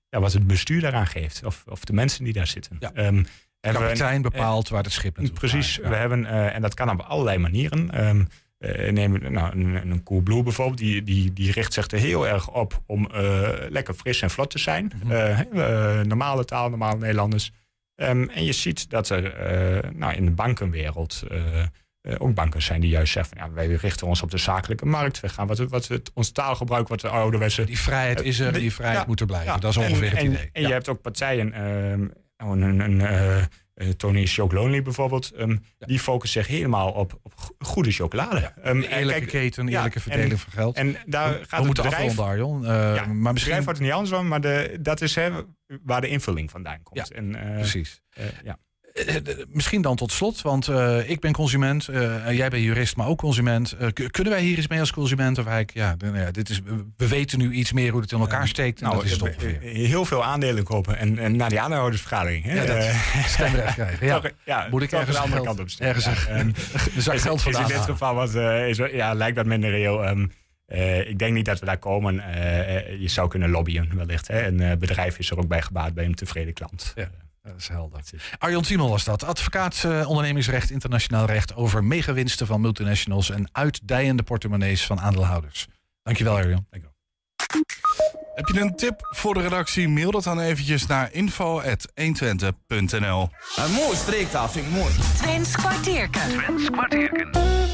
[0.10, 1.44] ja, wat het bestuur daaraan geeft.
[1.46, 2.78] Of, of de mensen die daar zitten.
[2.80, 5.90] Hebben we een- Kapitein bepaalt waar het schip naartoe Precies, vaart, ja.
[5.90, 7.90] we hebben, en dat kan op allerlei manieren.
[8.62, 12.52] Eh, neem nou, een, een Coolblue bijvoorbeeld, die, die, die richt zich er heel erg
[12.52, 14.92] op om eh, lekker fris en vlot te zijn.
[15.04, 15.12] Mhm.
[15.12, 17.52] Eh, normale taal, normale Nederlanders.
[17.96, 19.34] Ehm, en je ziet dat er
[19.96, 21.24] nou, in de bankenwereld
[22.18, 25.20] ook banken zijn die juist zeggen: van, ja, wij richten ons op de zakelijke markt.
[25.20, 27.64] We gaan wat, wat het, ons taalgebruik, wat de ouderwetse.
[27.64, 29.60] Die vrijheid is er, die vrijheid moet er blijven.
[29.60, 30.50] Dat is en- ongeveer het en, idee.
[30.54, 31.50] En je hebt ook partijen,
[32.38, 33.02] nou, een, een,
[33.74, 38.38] eh, Tony Choc Lonely bijvoorbeeld, ehm, die focussen zich helemaal op, op go- goede chocolade.
[38.40, 40.76] Ehm, Een en eerlijke kijk, keten, een ja, eerlijke en- verdeling van geld.
[40.76, 42.66] En daar We- gaat we het moeten bedrijf, afronden, Arjon.
[42.66, 43.34] Eh, ja, maar het misschien...
[43.34, 45.30] bedrijf wordt er niet anders van, maar de, dat is hè,
[45.84, 47.12] waar de invulling vandaan komt.
[47.12, 48.02] en, eh, precies.
[48.44, 48.58] ja.
[48.94, 49.16] Eh,
[49.48, 53.18] Misschien dan tot slot, want eh, ik ben consument, eh, jij bent jurist, maar ook
[53.18, 53.76] consument.
[54.12, 55.38] Kunnen wij hier eens mee als consument?
[55.38, 58.12] Of eigenlijk, ja, nou ja, dit is, we- we weten nu iets meer hoe het
[58.12, 58.80] in elkaar steekt.
[58.82, 59.60] En Nou, dat is het ongeveer.
[59.62, 62.44] heel veel aandelen kopen en, en naar die aandeelhoudersvergadering.
[62.44, 62.54] Hè?
[62.64, 62.94] Ja, dat
[63.36, 64.32] stemrecht krijgen.
[64.46, 64.68] Ja.
[64.72, 66.48] Moet ik ergens de andere geld- kant op ergens ehm,
[66.96, 70.04] er zou is- geld is in dit geval wat, is, ja, lijkt wat minder reëel.
[70.06, 70.28] Ehm,
[70.66, 72.14] eh, ik denk niet dat we daar komen.
[73.00, 74.28] Je zou kunnen lobbyen wellicht.
[74.28, 74.46] Hè?
[74.48, 76.92] Een bedrijf is er ook bij gebaat bij een tevreden klant.
[76.96, 77.10] Ja.
[77.42, 78.02] Dat is helder.
[78.38, 79.24] Arjon Timel was dat.
[79.24, 85.68] Advocaat eh, ondernemingsrecht, internationaal recht over megawinsten van multinationals en uitdijende portemonnees van aandeelhouders.
[86.04, 86.68] Dankjewel Arjon.
[88.36, 89.90] Heb je een tip voor de redactie?
[89.90, 94.94] Mail dat dan eventjes naar info.120.nl Een mooie streektaal vind ik mooi.
[95.18, 96.22] Twents kwartierken.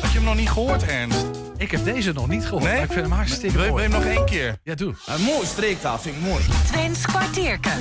[0.01, 1.25] Had je hem nog niet gehoord, Ernst?
[1.57, 3.69] Ik heb deze nog niet gehoord, maar ik vind hem hartstikke mooi.
[3.69, 4.57] wil je hem nog één keer?
[4.63, 4.93] Ja, doe.
[5.05, 6.43] Een mooi streektaal vind ik mooi.
[6.67, 7.71] Twents kwartierken.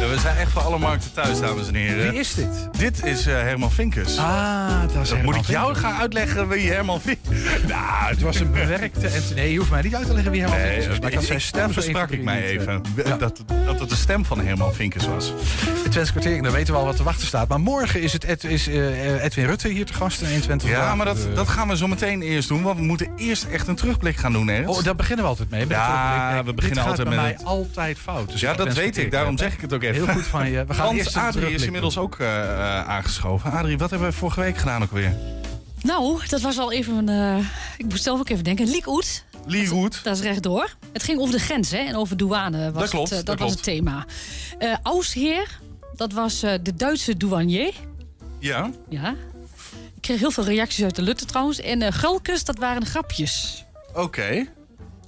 [0.00, 2.10] Ja, we zijn echt voor alle markten thuis, dames en heren.
[2.10, 2.68] Wie is dit?
[2.78, 4.18] Dit is eh, Herman Vinkers.
[4.18, 5.84] Ah, dat is Dan moet ik jou Vinkers.
[5.86, 9.06] gaan uitleggen wie Herman Vinkers Nou, het was een bewerkte...
[9.08, 11.04] En, nee, je hoeft mij niet uit te leggen wie Herman Nee, Vinkers is.
[11.06, 13.12] Maar ik had zijn stem versprak ik mij 1, 2, 3 even.
[13.12, 15.32] eh, Dat, dat het de stem van Herman Vinkers was.
[15.82, 17.48] De Twents kwartier, dan weten we al wat te wachten staat.
[17.48, 20.94] Maar morgen is, het Ed, is eh, Edwin Rutte hier te gast in 21 Ja,
[20.94, 22.62] maar dat, Eh, dat gaan we zo meteen eerst doen.
[22.62, 24.78] Want we moeten eerst echt een terugblik gaan doen, Ernst.
[24.78, 25.60] Oh, daar beginnen we altijd mee.
[25.60, 28.30] Met Ja, we Dit beginnen gaat altijd bij met mij het- altijd fout.
[28.30, 29.10] Dus ja, dat weet ik.
[29.10, 29.94] Daarom zeg ik het ook even.
[30.04, 30.64] Heel goed van je.
[30.64, 33.50] We gaan Want eerst een Adrie is inmiddels ook eh, eh, aangeschoven.
[33.52, 35.12] Adrie, wat hebben we vorige week gedaan ook weer?
[35.82, 37.38] Nou, dat was wel even een.
[37.38, 37.44] eh,
[37.76, 38.66] ik moest zelf ook even denken.
[39.46, 39.72] Liekhoed.
[39.72, 40.00] Liekhoed.
[40.04, 40.76] Dat is rechtdoor.
[40.92, 42.72] Het ging over de grens hè, en over douane.
[42.72, 44.04] Was Dat klopt, Het, eh, dat dat was het thema.
[44.58, 45.58] Eh Ausheer,
[45.94, 47.72] dat was eh, de Duitse douanier.
[48.38, 48.70] Ja.
[48.88, 49.14] Ja.
[49.94, 51.60] Ik kreeg heel veel reacties uit de Lutte trouwens.
[51.60, 53.64] En Gulkes, dat waren grapjes.
[53.94, 54.46] Oké.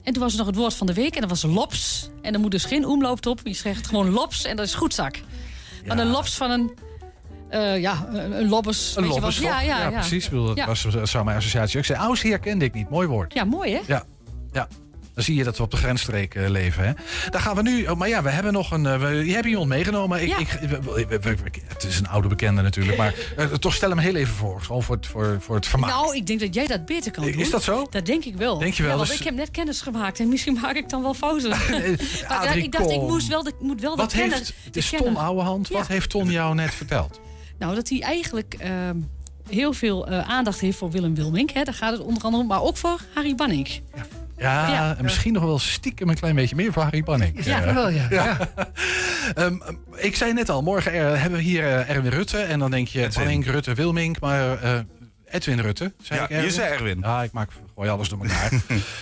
[0.02, 2.08] En toen was er nog het woord van de week en dat was lops.
[2.22, 3.40] En er moet dus geen omloop op.
[3.44, 5.20] Je zegt gewoon lops en dat is goedzak.
[5.86, 6.70] Maar een lops van een.
[7.48, 8.96] eh, ja, een lobbes.
[8.96, 9.44] Een lobbes, wat?
[9.48, 9.90] Ja, ja, ja.
[9.90, 10.24] precies.
[10.24, 10.66] Ik bedoel, dat Ja.
[10.66, 11.98] was, dat zou mijn associatie ook zijn.
[11.98, 12.90] Ausheer kende ik niet.
[12.90, 13.32] Mooi woord.
[13.34, 13.80] Ja, mooi hè?
[13.86, 14.04] Ja,
[14.52, 14.68] ja.
[15.14, 16.84] Dan zie je dat we op de grensstreek eh, leven.
[16.86, 16.92] Hè?
[17.30, 17.86] Dan gaan we nu.
[17.86, 18.86] Oh, maar ja, we hebben nog een.
[18.86, 20.22] eh, we, je hebt iemand meegenomen.
[20.22, 20.38] Ik, Ja.
[20.38, 22.96] ik, het is een oude bekende natuurlijk.
[22.98, 24.60] Maar eh, toch stel hem heel even voor.
[24.60, 25.90] Gewoon voor het, voor, voor het vermaak.
[25.90, 27.50] Nou, ik denk dat jij dat beter kan Is doen.
[27.50, 27.86] dat zo?
[27.90, 28.58] Dat denk ik wel.
[28.58, 28.90] Denk je wel?
[28.92, 31.48] Ja, want Dus- ik heb net kennis gemaakt en misschien maak ik dan wel fouten.
[32.28, 34.36] maar Adrie, ik dacht, ik moest wel de, moet wel de Wat kenner...
[34.36, 37.20] heeft de de Ton Ouwehand, wat heeft Ton jou net verteld?
[37.58, 38.96] Nou, dat hij eigenlijk ehm,
[39.48, 41.50] heel veel aandacht heeft voor Willem Wilmink.
[41.50, 42.48] Hè, daar gaat het onder andere om.
[42.48, 43.68] Maar ook voor Harry Banning.
[43.94, 44.06] Ja,
[44.38, 44.94] Ja.
[44.98, 47.44] en misschien nog wel stiekem een klein beetje meer voor Harry Banning.
[47.44, 48.36] Ja, wel, ja.
[49.34, 49.56] Ehm,
[49.96, 52.38] ik zei net al, morgen eh, hebben we hier eh, Erwin Rutte.
[52.38, 53.24] En dan denk je Edwin.
[53.24, 54.20] Banning, Rutte, Wilmink.
[54.20, 54.78] Maar eh,
[55.30, 56.98] Edwin Rutte, zei Ja, ik je zei Erwin.
[57.02, 58.50] Ja, ik maak gooi alles door elkaar.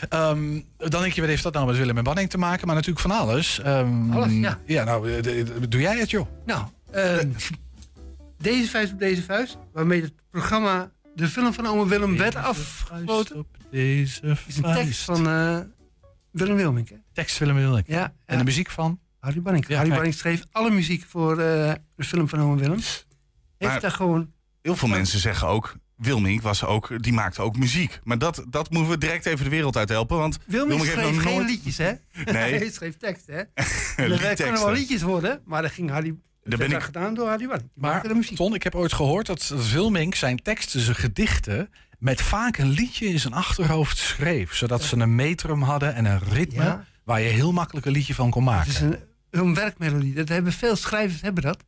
[0.09, 2.67] Ehm, dan denk je, wat heeft dat nou met Willem en Banning te maken?
[2.67, 3.61] Maar natuurlijk van alles.
[3.61, 4.59] Ehm, Alles, ja.
[4.67, 6.27] Ja, nou, de- de- doe jij het, joh?
[6.47, 6.65] Nou,
[8.39, 13.47] deze vuist op deze vuist, waarmee het programma De Film van Ome Willem werd afgesloten,
[13.71, 15.59] Deze is een tekst van eh,
[16.31, 16.89] Willem Wilmink.
[16.89, 16.97] hè?
[17.13, 17.87] Tekst Willem Wilmink.
[17.87, 19.01] Ja, En de muziek van?
[19.21, 19.67] Harry Banning.
[19.69, 19.91] Ja, Harry.
[19.91, 22.79] Banning schreef alle muziek voor eh, de film van Ome Willem.
[22.79, 24.33] Heeft Maar- daar gewoon...
[24.63, 25.75] Heel veel mensen zeggen ook...
[25.97, 28.01] Wilmink was ook, die maakte ook muziek.
[28.05, 30.17] Maar dat, dat moeten we direct even de wereld uit helpen.
[30.17, 31.93] Want Wilmink heeft schreef nog geen nooit- liedjes, hè?
[32.25, 32.55] Nee.
[32.59, 33.43] Hij schreef tekst, hè?
[34.09, 36.15] Dat kunnen wel liedjes worden, maar dat ging Harry...
[36.47, 37.39] Dat ben ik- gedaan door.
[37.39, 38.03] Die Maar.
[38.35, 41.71] Ton, ik heb ooit gehoord dat Wilmink zijn teksten, zijn gedichten...
[41.99, 44.55] met vaak een liedje in zijn achterhoofd schreef.
[44.55, 46.63] Zodat ze een metrum hadden en een ritme...
[46.65, 46.85] Ja.
[47.05, 48.73] waar je heel makkelijk een liedje van kon maken.
[48.73, 48.99] Het is een,
[49.31, 50.15] een werkmelodie.
[50.15, 51.65] Dat hebben veel schrijvers hebben dat.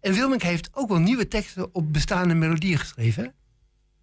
[0.00, 3.34] En Wilmink heeft ook wel nieuwe teksten op bestaande melodieën geschreven.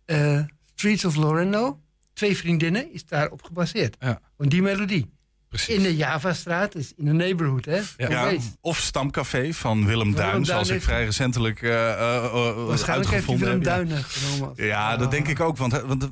[0.05, 0.41] Eh,
[0.75, 1.79] Streets of Lorendo,
[2.13, 3.95] Twee Vriendinnen, is daarop gebaseerd.
[3.99, 4.21] Ja.
[4.37, 5.13] Die melodie.
[5.55, 5.75] Precies.
[5.75, 7.81] In de Javastraat, dus in de neighborhood, hè?
[7.97, 13.25] Ja, of Stamcafé van Willem Duin, Duin zoals ik vrij recentelijk eh, eh, Waarschijnlijk heeft
[13.25, 13.63] Willem heb.
[13.63, 13.83] Ja.
[13.83, 14.53] Duin genomen.
[14.55, 15.57] Ja, dat denk ik ook.
[15.57, 16.09] Want, want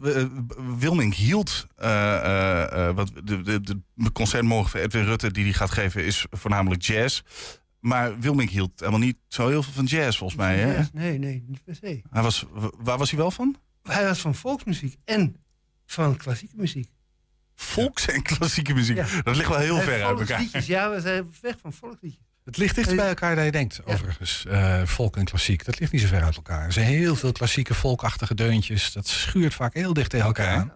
[0.77, 1.67] Wilmink hield.
[2.95, 3.61] wat de, de,
[3.93, 7.21] de concert morgen van Edwin Rutte, die hij gaat geven, is voornamelijk jazz.
[7.79, 10.57] Maar Wilmink hield helemaal niet zo heel veel van jazz, volgens mij.
[10.57, 10.83] Hè?
[10.93, 12.01] Nee, nee, niet per se.
[12.09, 12.45] Hij was,
[12.77, 13.55] waar was hij wel van?
[13.83, 15.35] Hij was van volksmuziek en
[15.85, 16.89] van klassieke muziek.
[17.55, 18.97] Volks- en klassieke muziek.
[18.97, 19.05] Ja.
[19.23, 20.63] Dat ligt wel heel ver uit elkaar.
[20.65, 22.21] Ja, we zijn weg van volksliedjes.
[22.45, 24.45] Het ligt dichter bij elkaar dan je denkt, overigens.
[24.45, 26.65] Eh, volk en klassiek, dat ligt niet zo ver uit elkaar.
[26.65, 28.91] Er zijn heel veel klassieke volkachtige deuntjes.
[28.93, 30.73] Dat schuurt vaak heel dicht tegen elkaar aan.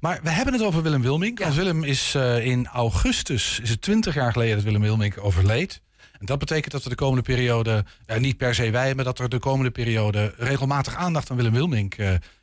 [0.00, 1.38] Maar we hebben het over Willem Wilmink.
[1.38, 5.82] Want Willem is eh, in augustus, is het 20 jaar geleden dat Willem Wilmink overleed.
[6.18, 9.18] En dat betekent dat we de komende periode, eh, niet per se wij, maar dat
[9.18, 11.94] er de komende periode regelmatig aandacht aan Willem Wilmink.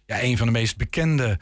[0.05, 1.39] ja, een van de meest bekende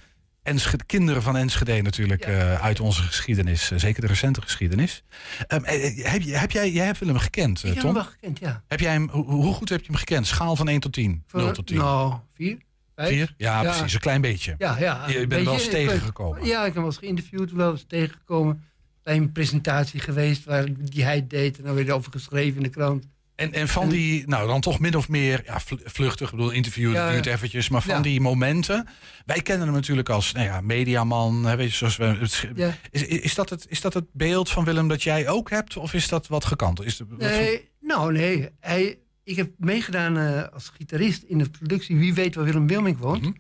[0.47, 3.71] Enschede, kinderen van Enschede natuurlijk eh, uit onze geschiedenis.
[3.71, 5.03] eh, zeker de recente geschiedenis.
[5.47, 7.95] Eh, heb, heb jij, jij hebt Willem gekend, eh, Ik heb Tom?
[7.95, 8.63] hem wel gekend, ja.
[8.67, 10.27] Heb jij hem, hoe, hoe goed heb je hem gekend?
[10.27, 11.23] Schaal van 1 tot 10?
[11.31, 11.77] 0 tot 10?
[11.77, 12.57] Nou, vier.
[12.95, 13.09] vijf.
[13.09, 13.33] Vier?
[13.37, 13.93] Ja, precies.
[13.93, 14.55] Een klein beetje.
[14.57, 15.07] Ja, ja.
[15.07, 15.63] Je bent wel eens.
[15.65, 16.45] Ik tegengekomen.
[16.45, 18.63] Ja, ik heb wel eens geïnterviewd, wel eens tegengekomen.
[19.03, 21.57] Bij een presentatie geweest waar, die hij deed.
[21.57, 23.07] En dan werd over geschreven in de krant.
[23.37, 26.51] En, en van die, nou dan toch min of meer ja, vl- vluchtig, ik bedoel,
[26.51, 28.01] interview Ja, duurt eventjes, maar van Ja.
[28.01, 28.87] die momenten.
[29.25, 32.77] Wij kennen hem natuurlijk als nou ja, mediaman, weet je, zoals we, het sch- Ja.
[32.91, 35.93] is, is, dat het, is dat het beeld van Willem dat jij ook hebt, of
[35.93, 36.83] is dat wat gekant?
[36.85, 38.49] Is wat Nee, nou nee.
[38.59, 42.97] Hij, ik heb meegedaan eh, als gitarist in de productie Wie weet waar Willem Wilmink
[42.97, 43.21] woont.
[43.21, 43.31] Mhm.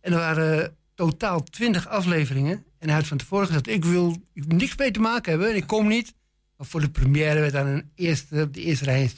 [0.00, 2.64] En er waren totaal twintig afleveringen.
[2.78, 5.50] En hij had van tevoren gezegd, ik wil ik wil niks mee te maken hebben.
[5.50, 6.14] En ik kom niet.
[6.56, 9.10] Maar voor de première werd aan een eerste, op de eerste rij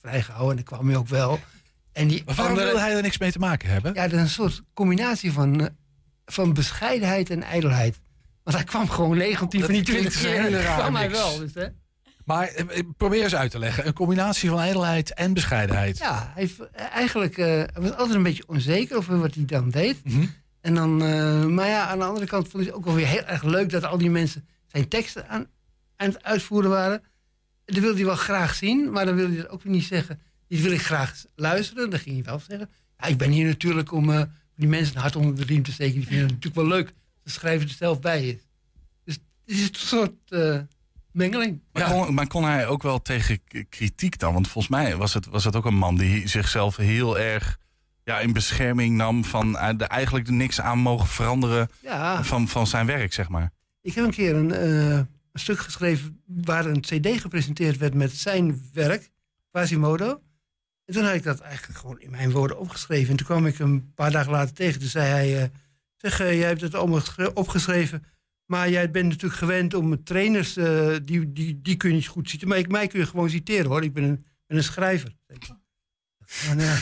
[0.00, 0.50] vrijgehouden.
[0.58, 1.40] En dan kwam hij ook wel.
[1.92, 3.94] En die Maar waarom andere- wil hij er niks mee te maken hebben?
[3.94, 5.66] Ja, dat is een soort combinatie van, eh,
[6.26, 8.00] van bescheidenheid en ijdelheid.
[8.42, 10.60] Want hij kwam gewoon 19 van die klinkt 20 een keer.
[10.62, 11.38] rare kwam hij wel.
[11.38, 11.66] Dus, hè?
[12.24, 13.86] Maar eh, eh, probeer eens uit te leggen.
[13.86, 15.98] Een combinatie van ijdelheid en bescheidenheid.
[15.98, 17.36] Ja, hij, eigenlijk
[17.72, 20.04] was altijd een beetje onzeker over wat hij dan deed.
[20.04, 20.24] Mhm.
[20.60, 20.96] En dan,
[21.54, 23.70] maar ja, aan de andere kant vond hij het ook wel weer heel erg leuk
[23.70, 25.46] dat al die mensen zijn teksten aan,
[25.96, 27.02] aan het uitvoeren waren.
[27.72, 30.20] Dat wilde hij wel graag zien, maar dan wilde hij ook niet zeggen.
[30.48, 31.90] Die wil ik graag luisteren.
[31.90, 32.68] Dan ging hij wel zeggen.
[32.98, 34.22] Ja, ik ben hier natuurlijk om eh,
[34.56, 35.94] die mensen een hart onder de riem te steken.
[35.94, 36.92] Die vinden het natuurlijk wel leuk.
[37.22, 38.36] De schrijver er zelf bij is.
[39.04, 40.58] Dus het is een soort eh,
[41.12, 41.60] mengeling.
[41.72, 44.32] Maar, kon, maar kon hij ook wel tegen kritiek dan?
[44.32, 47.58] Want volgens mij was het, was het ook een man die zichzelf heel erg
[48.04, 52.24] ja, in bescherming nam van eh, er eigenlijk niks aan mogen veranderen Ja.
[52.24, 53.50] van, van zijn werk, zeg maar.
[53.82, 58.68] Ik heb een keer een, een stuk geschreven waar een cd gepresenteerd werd met zijn
[58.72, 59.10] werk,
[59.50, 60.22] Quasimodo.
[60.84, 63.10] En toen had ik dat eigenlijk gewoon in mijn woorden opgeschreven.
[63.10, 64.80] En toen kwam ik hem een paar dagen later tegen.
[64.80, 65.48] Toen zei hij, eh,
[65.96, 68.04] zeg, eh, jij hebt het allemaal geschre- opgeschreven.
[68.46, 72.28] Maar jij bent natuurlijk gewend om trainers, eh, die, die, die kun je niet goed
[72.28, 72.48] citeren.
[72.48, 75.16] Maar ik, mij kun je gewoon citeren hoor, ik ben een, ben een schrijver.
[76.46, 76.78] Maar, ja.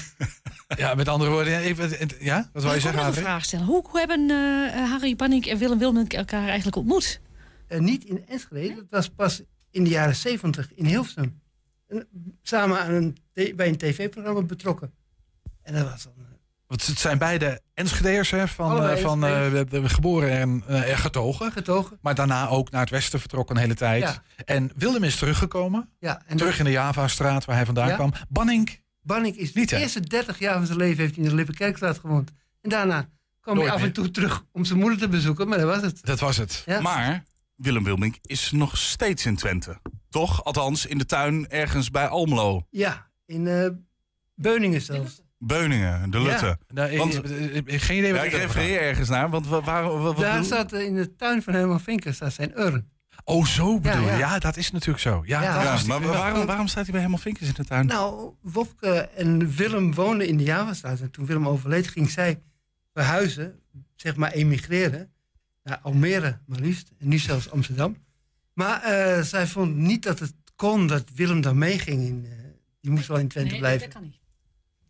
[0.76, 1.90] Ja, met andere woorden, ja, even,
[2.20, 2.50] ja?
[2.52, 3.66] wat wil je ik zeggen, ook nog een vraag stellen?
[3.66, 7.20] Hoe, hoe hebben eh, Harry Banning en Willem Wilmink elkaar eigenlijk ontmoet?
[7.68, 11.40] Eh, niet in Enschede, dat was pas in de jaren zeventig in Hilversum.
[11.88, 12.08] En
[12.42, 13.16] samen aan een,
[13.56, 14.92] bij een tv-programma betrokken.
[15.62, 16.12] En dat was dan...
[16.18, 16.24] eh,
[16.66, 18.48] Want het zijn beide Enschedeers, hè?
[18.48, 21.52] Van, eh, van eh, geboren en eh, getogen.
[21.52, 21.98] getogen.
[22.02, 24.02] Maar daarna ook naar het westen vertrokken een hele tijd.
[24.02, 24.22] Ja.
[24.44, 25.88] En Willem is teruggekomen.
[25.98, 27.94] Ja, en terug in de Java-straat waar hij vandaan Ja.
[27.94, 28.12] kwam.
[28.28, 28.80] Banning.
[29.02, 29.82] Banning is Niet, de hè?
[29.82, 32.30] eerste 30 jaar van zijn leven heeft hij in de Lippenkerkstraat gewoond.
[32.60, 33.08] En daarna
[33.40, 33.88] kwam Nooit hij af meer.
[33.88, 36.04] en toe terug om zijn moeder te bezoeken, maar dat was het.
[36.06, 36.62] Dat was het.
[36.66, 36.80] Ja.
[36.80, 37.24] Maar
[37.58, 39.80] Willem Wilmink is nog steeds in Twente.
[40.10, 40.44] Toch?
[40.44, 42.66] Althans, in de tuin ergens bij Almelo.
[42.70, 43.68] Ja, in eh,
[44.34, 45.20] Beuningen zelfs.
[45.38, 46.24] Beuningen, de Ja.
[46.24, 46.58] Lutte.
[46.68, 49.60] Nou, ik- Want- ik- ik- geen idee wat Ja, ik refereer ergens naar, want wa-
[49.62, 52.90] waar, wat Daar staat eh, in de tuin van Herman Vinkers staat zijn urn.
[53.24, 54.06] Oh, zo bedoel je.
[54.06, 54.38] Ja, Ja, ja.
[54.38, 55.22] dat is natuurlijk zo.
[55.26, 55.62] Ja, Ja.
[55.62, 57.86] Ja, maar waarom, waarom staat hij bij helemaal Vinkers in de tuin?
[57.86, 61.00] Nou, Wopke en Willem woonden in de Javastraat.
[61.00, 62.42] En toen Willem overleed, ging zij
[62.92, 63.60] verhuizen,
[63.96, 65.12] zeg maar emigreren.
[65.68, 66.90] Naar Almere, maar liefst.
[66.98, 67.96] En nu zelfs Amsterdam.
[68.54, 72.02] Maar eh, zij vond niet dat het kon dat Willem dan meeging.
[72.06, 72.36] In, eh,
[72.80, 73.80] die moest wel in Twente Nee, blijven.
[73.90, 74.16] dat kan niet.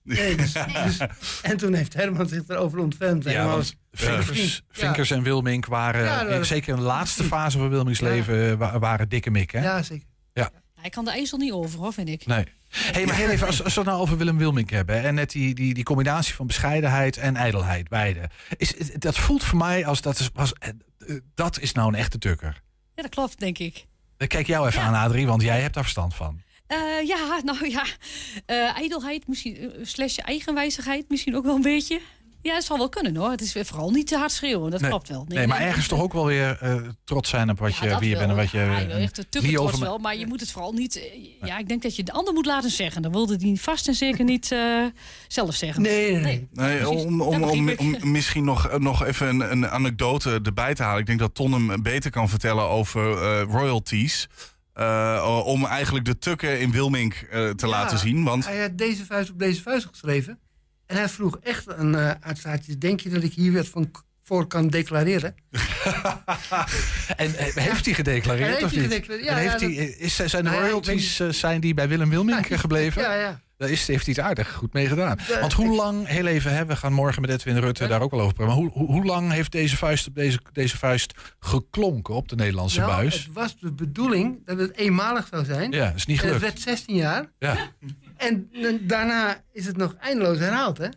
[0.02, 0.52] Nee, dus,
[0.84, 0.98] dus-
[1.42, 3.24] en toen heeft Herman zich erover ontfermd.
[3.24, 4.54] Ja, als Vinkers.
[4.54, 4.80] Ja.
[4.80, 8.08] Vinkers en Wilmink waren, Ja, zeker in de laatste fase van Wilmings Ja.
[8.08, 9.50] leven, eh, wa- waren dikke mik.
[9.50, 9.62] Hè?
[9.62, 10.06] Ja, zeker.
[10.32, 10.50] Ja.
[10.80, 12.26] Hij kan de ezel niet over, hoor, vind ik.
[12.26, 12.44] Nee.
[12.68, 15.02] Hey, maar heel even, als, als we het nou over Willem Wilmink hebben...
[15.02, 18.30] en net die, die, die combinatie van bescheidenheid en ijdelheid, beide.
[18.56, 21.94] Is, dat voelt voor mij als dat is, was, eh, eh, dat is nou een
[21.94, 22.62] echte tukker.
[22.94, 23.86] Ja, dat klopt, denk ik.
[24.16, 26.42] Dan kijk jou even aan, Adrie, want jij hebt daar verstand van.
[26.68, 27.84] Eh, ja, nou ja.
[28.46, 32.00] Eh ijdelheid, misschien, eh, slash eigenwijzigheid, misschien ook wel een beetje.
[32.42, 33.30] Ja, het zal wel kunnen hoor.
[33.30, 34.90] Het is vooral niet te hard schreeuwen, dat nee.
[34.90, 35.24] klopt wel.
[35.28, 38.00] Nee, maar ergens toch ook wel weer eh, trots zijn op wat Ja, je, dat
[38.00, 38.58] wie je bent en wat je...
[38.58, 40.96] Ja, echt je trots wel, maar je moet het vooral niet...
[40.96, 43.02] eh, Ja, ik denk dat je de ander moet laten zeggen.
[43.02, 44.84] Dan wilde die vast en zeker niet eh,
[45.28, 45.82] zelf zeggen.
[45.82, 46.48] Nee, nee, nee.
[46.52, 47.04] Nee, precies.
[47.04, 51.00] om, Dat om, om, misschien nog, nog even een, een anekdote erbij te halen.
[51.00, 54.28] Ik denk dat Ton hem beter kan vertellen over eh, royalties.
[54.72, 58.24] Eh, om eigenlijk de tukken in Wilmink eh, te Ja, laten zien.
[58.24, 60.38] Want Hij had deze vuist op deze vuist geschreven.
[60.88, 62.78] En hij vroeg echt aan uh, uitstaatjes...
[62.78, 63.90] denk je dat ik hier wat van
[64.28, 65.34] voor kan declareren?
[67.16, 68.92] En eh, heeft hij gedeclareerd Heeft of hij niet?
[68.92, 71.74] gedeclareerd, ja, en heeft ja, hij, is, zijn de Nou ik royalties eh, zijn die
[71.74, 73.02] bij Willem Wilmink eh, gebleven?
[73.02, 73.40] Ja, ja.
[73.58, 75.18] Daar is, heeft hij het aardig goed mee gedaan.
[75.40, 78.20] Want hoe lang, heel even, hè, we gaan morgen met Edwin Rutte daar ook wel
[78.20, 78.54] over praten.
[78.54, 82.36] Maar hoe, hoe, hoe lang heeft deze vuist op deze, deze vuist geklonken op de
[82.36, 83.24] Nederlandse Nou, buis?
[83.24, 85.72] het was de bedoeling dat het eenmalig zou zijn.
[85.72, 87.32] Ja, is niet En het werd 16 jaar.
[87.38, 87.56] Ja,
[88.16, 88.50] En
[88.80, 90.88] daarna is het nog eindeloos herhaald, hè?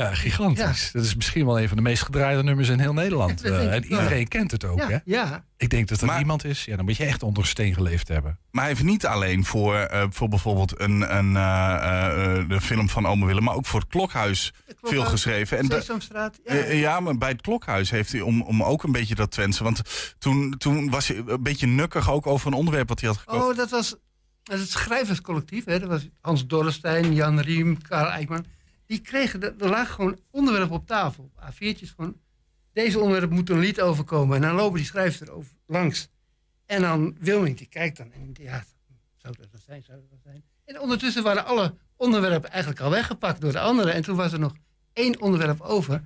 [0.00, 0.90] Ja gigantisch.
[0.92, 3.42] Dat is misschien wel een van de meest gedraaide nummers in heel Nederland.
[3.42, 3.82] Eh, en wel.
[3.82, 4.98] iedereen kent het ook, Ja, hè?
[5.04, 5.44] ja.
[5.56, 6.64] Ik denk dat er Maar- niemand is.
[6.64, 8.38] Ja, dan moet je echt onder een steen geleefd hebben.
[8.50, 12.88] Maar hij heeft niet alleen voor, eh, voor bijvoorbeeld een, een, eh, eh, de film
[12.88, 15.58] van Ome Willem, maar ook voor het Klokhuis Klokhuis, veel geschreven.
[15.58, 16.54] En Sesamstraat, ja.
[16.54, 19.64] Ja, maar bij het Klokhuis heeft hij om, om ook een beetje dat Twentse.
[19.64, 19.82] Want
[20.18, 23.46] toen, toen was hij een beetje nukkig ook over een onderwerp wat hij had gekozen.
[23.48, 23.96] Oh, dat was
[24.42, 25.64] dat is het schrijverscollectief.
[25.64, 25.78] Hè?
[25.78, 28.44] Dat was Hans Dorrestein, Jan Riem, Karel Eijkman.
[28.90, 31.30] Die kregen, er lagen gewoon onderwerpen op tafel.
[31.38, 32.20] A4'tjes gewoon.
[32.72, 34.36] Deze onderwerp moet een lied overkomen.
[34.36, 36.08] En dan lopen die schrijvers er over langs.
[36.66, 38.12] En dan Wilming, die kijkt dan.
[38.12, 38.64] En ja,
[39.16, 40.44] zou dat wat zijn, zou dat wat zijn.
[40.64, 43.94] En ondertussen waren alle onderwerpen eigenlijk al weggepakt door de anderen.
[43.94, 44.54] En toen was er nog
[44.92, 46.02] één onderwerp over.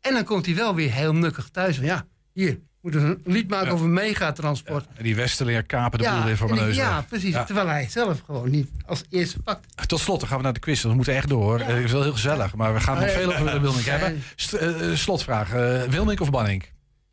[0.00, 1.76] En dan komt hij wel weer heel nukkig thuis.
[1.76, 2.60] Van ja, hier,
[2.92, 4.86] moeten een lied maken over megatransport.
[4.96, 7.34] En die Westerleer kapen de boel weer voor mijn neus Ja, precies.
[7.46, 9.88] Terwijl hij zelf gewoon niet als eerste pakt.
[9.88, 10.82] Tot slot, dan gaan we naar de quiz.
[10.82, 11.60] We moeten echt door.
[11.60, 14.22] Eh, Het is wel heel gezellig, maar we gaan nog veel over Wilmink hebben.
[14.36, 15.52] St- eh, slotvraag.
[15.52, 16.64] eh Wilmink of Banning?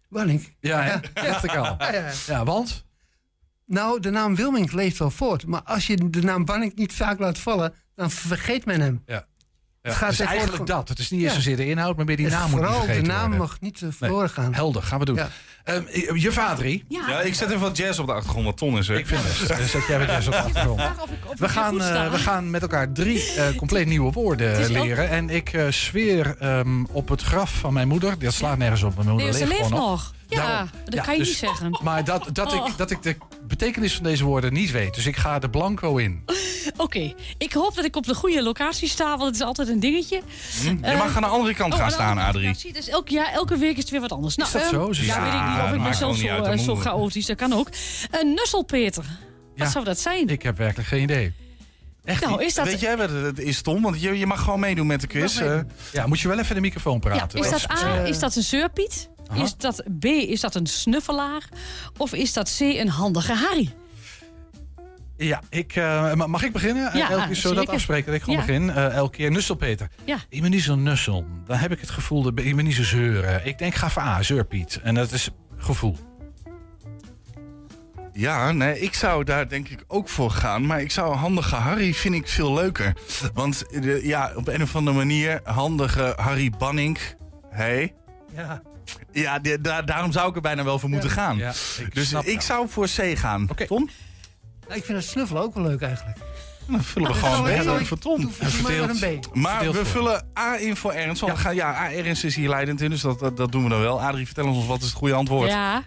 [0.09, 0.55] Banning.
[0.59, 1.77] Ja, dacht ik al.
[2.27, 2.85] Ja, want?
[3.65, 5.45] Nou, de naam Wilming leeft wel voort.
[5.45, 9.01] Maar als je de naam Banning niet vaak laat vallen, dan vergeet men hem.
[9.05, 9.25] Ja.
[9.81, 10.89] Het gaat dus eigenlijk dat.
[10.89, 11.35] Het is niet eens Ja.
[11.35, 13.39] zozeer de inhoud, maar meer die Het naam moet niet vooral vergeten de naam worden.
[13.39, 14.53] mag niet eh, verloren gaan.
[14.53, 15.15] Helder, gaan we doen.
[15.15, 15.29] Ja.
[15.63, 15.81] Ehm,
[16.15, 16.85] je vadrie.
[16.87, 18.87] Ja, ik zet even wat jazz op de achtergrond, wat ton is.
[18.87, 18.97] Hè?
[18.97, 19.47] Ik vind het.
[19.47, 20.81] Dan zet jij weer jazz op de achtergrond.
[21.37, 25.09] We gaan, eh, we gaan met elkaar drie eh, compleet nieuwe woorden is ook- leren.
[25.09, 28.19] En ik eh, zweer ehm, op het graf van mijn moeder.
[28.19, 28.95] Dat slaat nergens op.
[28.95, 30.13] Mijn moeder Nee, ze leeft nog.
[30.27, 30.69] Ja, Daarom.
[30.85, 31.79] dat Ja, kan je dus- niet zeggen.
[31.83, 32.67] Maar dat, dat, Oh.
[32.67, 33.15] ik, dat ik de
[33.47, 34.95] betekenis van deze woorden niet weet.
[34.95, 36.23] Dus ik ga er blanco in.
[36.77, 39.79] Oké, ik hoop dat ik op de goede locatie sta, want het is altijd een
[39.79, 40.21] dingetje.
[40.61, 40.67] Hm?
[40.67, 42.43] Je mag aan de andere kant oh, gaan staan, Adrie.
[42.45, 42.73] locatie.
[42.73, 44.35] Dus elke, ja, elke week is het weer wat anders.
[44.35, 44.89] Nou, dat ehm, zo?
[44.91, 45.52] Ja, Ja, weet ik niet.
[45.61, 47.25] Of ik ben zelf zo, uit, eh, zo chaotisch.
[47.25, 47.67] Dat kan ook.
[48.11, 49.05] Een nusselpeter.
[49.55, 50.27] Wat zou dat zijn?
[50.27, 51.33] Ik heb werkelijk geen idee.
[52.03, 52.65] Echt Nou, is dat...
[52.65, 53.81] Weet jij het is, Tom?
[53.81, 55.37] Want je, je mag gewoon meedoen met de quiz.
[55.39, 55.59] eh.
[55.91, 57.39] Ja, moet je wel even in de microfoon Ja, praten.
[57.39, 59.09] is dat A, is dat een zeurpiet?
[59.27, 59.43] Aha.
[59.43, 61.43] Is dat B, is dat een snuffelaar?
[61.97, 63.73] Of is dat C, een handige Harry?
[65.17, 66.97] Ja, ik, eh, ma- mag ik beginnen?
[66.97, 68.45] Ja, elke keer dat afspreken dat ik gewoon Ja.
[68.45, 68.69] begin.
[68.69, 69.87] Elke keer nusselpeter.
[70.05, 70.17] Ja.
[70.29, 71.25] Ik ben niet zo'n nussel.
[71.45, 73.45] Dan heb ik het gevoel, dat ik ben niet zo zeuren.
[73.45, 74.79] Ik denk, ga voor A, zeurpiet.
[74.83, 75.29] En dat is
[75.63, 75.97] gevoel.
[78.13, 80.65] Ja, nee, ik zou daar denk ik ook voor gaan.
[80.65, 82.93] Maar ik zou handige Harry vind ik veel leuker.
[83.33, 86.97] Want eh, ja, op een of andere manier, handige Harry Banning.
[87.49, 87.93] Hey.
[88.35, 88.61] Ja.
[89.11, 91.37] Ja, daar- daarom zou ik er bijna wel voor moeten gaan.
[91.37, 92.41] Ja, ik dus snap ik jou.
[92.41, 93.47] zou voor C gaan.
[93.67, 93.89] Tom?
[94.67, 96.17] Nou, ik vind het snuffelen ook wel leuk eigenlijk.
[96.67, 98.31] Dan vullen we gewoon B in voor Tom.
[98.63, 99.35] maar een B.
[99.35, 101.23] Maar Verdeeld we vullen A in voor Ernst.
[101.25, 103.79] Gaan, ja, A, Ernst is hier leidend in, dus dat, dat, dat doen we dan
[103.79, 104.01] wel.
[104.01, 105.49] Adrie, vertel ons wat is het goede antwoord.
[105.49, 105.83] Ja,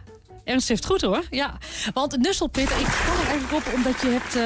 [0.46, 1.22] Ernst heeft goed hoor.
[1.30, 1.58] Ja.
[1.94, 4.36] Want nusselpeter, ik kwam er eigenlijk op omdat je hebt,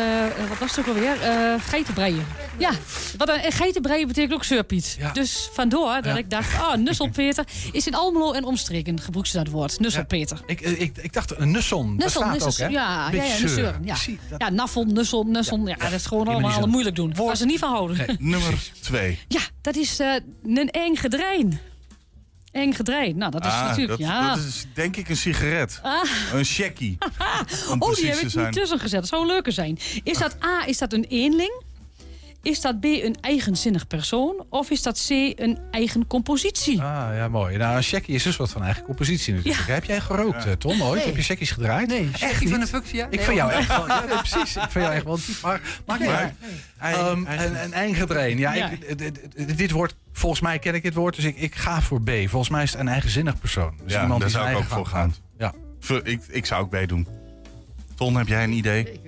[0.41, 1.21] eh, wat was het ook alweer?
[1.21, 2.27] Eh geitenbreien.
[2.59, 2.71] Ja,
[3.17, 4.97] wat een, en geitenbreien betekent ook zeurpiet.
[4.99, 5.13] Ja.
[5.13, 6.17] Dus vandoor dat Ja.
[6.17, 9.81] ik dacht, oh, nusselpeter is in Almelo en omstreken gebruikt ze dat woord.
[9.81, 10.41] Nusselpeter.
[10.47, 11.87] Ik, eh, ik, ik dacht, een nusson.
[11.97, 12.71] Dat Nussel, staat ook, nussel, hè?
[12.73, 13.95] ja, ja, ja, nusseur, ja.
[14.29, 15.67] Dat- ja, naffel, nussel, nussel.
[15.67, 17.15] Ja, dat is gewoon allemaal moeilijk doen.
[17.17, 17.97] Waar ze niet van houden.
[18.07, 18.17] Nee.
[18.19, 19.19] Nummer 2.
[19.29, 21.61] Ja, dat is eh, een eng gedrein.
[22.53, 23.17] Eng gedrein.
[23.17, 24.35] Nou, dat is ah, natuurlijk, dat, ja.
[24.35, 25.81] dat is denk ik een sigaret.
[25.83, 26.03] Ah.
[26.33, 26.99] Een checkie.
[27.79, 29.01] Oh, die heb ik niet tussen gezet.
[29.01, 29.79] Dat zou leuker zijn.
[30.03, 31.63] Is dat A, is dat een eenling?
[32.43, 34.45] Is dat B, een eigenzinnig persoon?
[34.49, 36.83] Of is dat C, een eigen compositie?
[36.83, 37.57] Ah, ja, mooi.
[37.57, 39.67] Nou, een checkie is dus wat van eigen compositie natuurlijk.
[39.67, 40.95] Heb jij gerookt, eh, Tom, ooit?
[40.95, 41.05] Nee.
[41.07, 41.89] Heb je checkies gedraaid?
[41.89, 42.51] Nee, niet?
[42.51, 43.05] van de Fuchsia?
[43.05, 43.87] Ik Nee, vind jou echt wel...
[43.87, 44.57] Ja, nee, precies.
[44.57, 45.21] Ik vind jou echt wel een.
[45.43, 46.33] Maar maakt niet Maar- uit.
[46.77, 48.39] Hij- Ehm, hij- en, en eingedrein.
[48.39, 48.71] Ja, Ja.
[48.71, 48.99] Ik,
[49.57, 49.73] dit-
[50.13, 52.11] volgens mij ken ik dit woord, dus ik, ik ga voor B.
[52.27, 53.75] Volgens mij is het een eigenzinnig persoon.
[53.85, 55.15] Dus Ja, iemand daar die zou ik ook eigen voor gaan.
[55.39, 55.55] gaat.
[55.89, 56.01] Ja.
[56.03, 57.07] Ik, ik zou ook B doen.
[57.97, 59.01] Ton, heb jij een idee?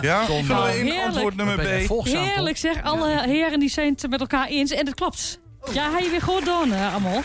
[0.00, 0.24] Ja?
[0.24, 2.04] Vullen we in antwoord nummer Dan B?
[2.04, 2.82] Heerlijk zeg.
[2.82, 4.70] Alle heren die zijn het met elkaar eens.
[4.70, 5.38] En dat klopt.
[5.72, 7.22] Ja, hij je weer goed doen, eh, allemaal.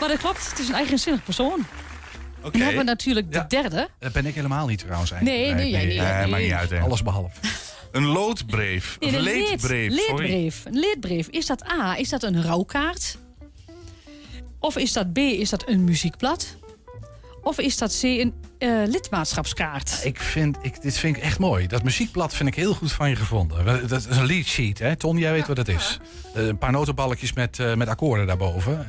[0.00, 0.50] Maar dat klopt.
[0.50, 1.66] Het is een eigenzinnig persoon.
[2.40, 2.50] Oké.
[2.50, 3.44] Dan hebben we natuurlijk de Ja.
[3.48, 3.88] derde.
[3.98, 5.10] Dat ben ik helemaal niet trouwens.
[5.10, 5.56] Nee, eigenlijk.
[5.56, 6.00] nee, jij niet.
[6.00, 6.80] Nee, maakt niet uit, hè.
[6.80, 7.36] Alles behalve.
[7.92, 8.96] Een loodbrief.
[9.00, 9.92] Nee, een leedbrief.
[9.92, 10.64] leedbrief.
[10.64, 11.28] Een leedbrief.
[11.28, 13.16] Is dat A, is dat een rouwkaart?
[14.58, 16.56] Of is dat B, is dat een muziekblad?
[17.42, 20.00] Of is dat C, een eh, lidmaatschapskaart?
[20.04, 21.66] Ik vind, ik, dit vind ik echt mooi.
[21.66, 23.88] Dat muziekblad vind ik heel goed van je gevonden.
[23.88, 24.96] Dat is een lead sheet, hè?
[24.96, 26.00] Ton, jij weet wat het is.
[26.34, 28.80] Eh, een paar notenballetjes met, eh, met akkoorden daarboven.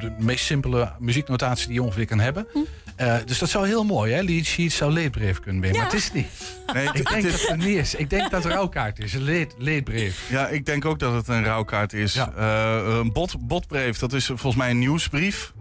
[0.00, 2.46] de meest simpele muzieknotatie die je ongeveer kan hebben.
[2.96, 4.20] Eh, dus dat zou heel mooi, hè?
[4.22, 5.74] Lead sheet zou leedbrief kunnen zijn.
[5.74, 5.80] Ja.
[5.80, 6.26] Maar het is niet.
[6.72, 7.94] Nee, het- Ik denk dat is- het niet is.
[7.94, 9.14] Ik denk dat het een rouwkaart is.
[9.14, 10.26] Een leed, leedbrief.
[10.30, 12.12] Ja, ik denk ook dat het een rouwkaart is.
[12.14, 12.32] Ja.
[12.36, 15.52] Eh, een bot, botbrief, dat is volgens mij een nieuwsbrief.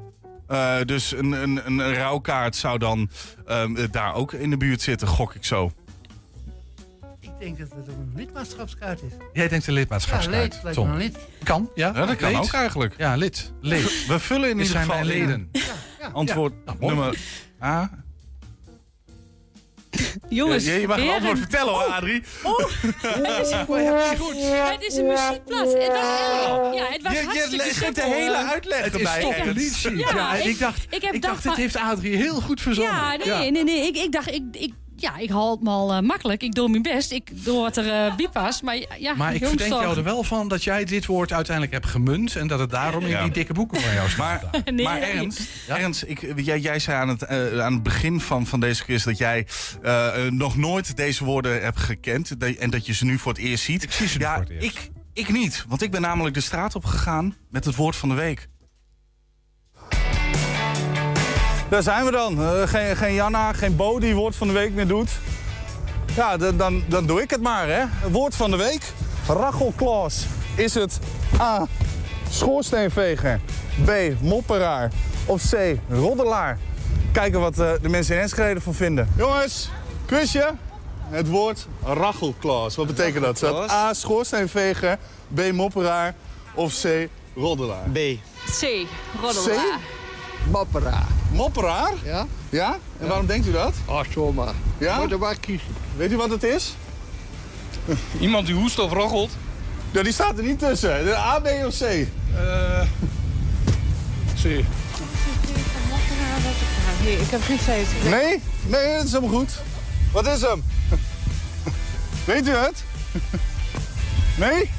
[0.50, 3.10] Eh, dus een, een, een rouwkaart zou dan
[3.48, 5.72] ehm, daar ook in de buurt zitten, gok ik zo.
[7.20, 9.12] Ik denk dat het een lidmaatschapskaart is.
[9.34, 10.90] Jij denkt een Ja, lidmaatschapskaart, me Tom.
[10.90, 11.18] een lid.
[11.44, 11.92] Kan, ja?
[11.96, 12.40] Ja, dat kan Leed?
[12.42, 12.94] ook eigenlijk.
[12.98, 13.52] Ja, lid.
[13.62, 14.06] Leed.
[14.08, 15.52] We vullen in ieder zijn geval leden.
[16.14, 17.18] antwoord Ja, nou, nummer
[17.64, 17.90] A.
[20.40, 21.16] Jongens, je, je mag een heren.
[21.18, 22.24] antwoord vertellen hoor, Adrie.
[22.44, 25.74] Oh, het is, het is een muziekblad.
[25.74, 29.00] Het was, ja, het was Je, je hartstikke le- geeft de hele uitleg Het is
[29.00, 29.22] erbij.
[29.22, 30.00] toch een sheet.
[30.10, 32.62] Ja, ik- ik dacht, ik heb ik dacht dacht van- dit heeft Adrie heel goed
[32.62, 32.94] verzonnen.
[33.24, 33.88] Ja, nee, nee, nee.
[33.88, 36.44] Ik, ik dacht, ik, ik, ja, ik haal het mal eh, makkelijk.
[36.44, 37.12] Ik doe mijn best.
[37.12, 38.62] Ik doe wat er eh bipas.
[38.62, 39.82] Maar ja, Maar ik verdenk toch.
[39.82, 42.36] jou er wel van dat jij dit woord uiteindelijk hebt gemunt...
[42.36, 44.52] en dat het daarom in die dikke boeken van jou staat.
[44.52, 45.02] Maar, Nee, maar.
[45.02, 48.84] Ernst, Ernst ik, jij, jij zei aan het, eh, aan het begin van, van deze
[48.84, 49.48] quiz dat jij
[50.30, 53.84] nog nooit deze woorden hebt gekend en dat je ze nu voor het eerst ziet.
[53.84, 54.78] Ik zie ze nu ja, voor het eerst.
[54.78, 58.10] Ik, ik niet, want ik ben namelijk de straat op gegaan met het woord van
[58.10, 58.48] de week.
[61.70, 62.42] Daar zijn we dan.
[62.42, 65.10] Eh, geen, geen Janna, geen Bo die woord van de week meer doet.
[66.16, 67.84] Ja, dan, dan doe ik het maar, hè.
[68.12, 68.94] Woord van de week.
[69.28, 70.26] Rachel Klaas.
[70.56, 71.00] Is het
[71.40, 71.68] A.
[72.30, 73.40] Schoorsteenveger.
[73.86, 73.92] B.
[74.22, 74.92] Mopperaar.
[75.26, 75.56] Of C.
[75.90, 76.58] Roddelaar.
[77.12, 79.10] Kijken wat eh, de mensen in Enschede ervan vinden.
[79.18, 79.70] Jongens,
[80.06, 80.54] quizje.
[81.10, 82.76] Het woord Rachelklaas.
[82.76, 83.34] Wat betekent dat?
[83.34, 83.94] Is dat A.
[83.94, 84.98] Schoorsteenveger.
[85.34, 85.52] B.
[85.52, 86.16] Mopperaar.
[86.54, 87.08] Of C.
[87.36, 87.90] Roddelaar.
[87.94, 87.98] B.
[88.60, 88.88] C.
[89.22, 89.80] Roddelaar.
[90.52, 91.19] Mopperaar.
[91.32, 91.94] Mopperaar?
[92.04, 92.28] Ja?
[92.50, 92.78] Ja?
[93.00, 93.74] En waarom denkt u dat?
[93.86, 94.54] Ah, zomaar.
[94.78, 95.00] Ja?
[95.00, 95.68] Moet er maar kiezen.
[95.98, 96.76] Weet u wat het is?
[98.20, 99.32] Iemand die hoest of roggelt?
[99.92, 101.06] Ja, die staat er niet tussen.
[101.06, 101.82] De A, B of C?
[101.82, 102.82] Eh
[104.42, 104.44] C.
[107.04, 107.88] Nee, ik heb geen tijd.
[108.04, 108.42] Nee?
[108.66, 109.52] Nee, dat is helemaal goed.
[110.12, 110.64] Wat is hem?
[112.26, 112.84] Weet u het?
[114.38, 114.70] Nee?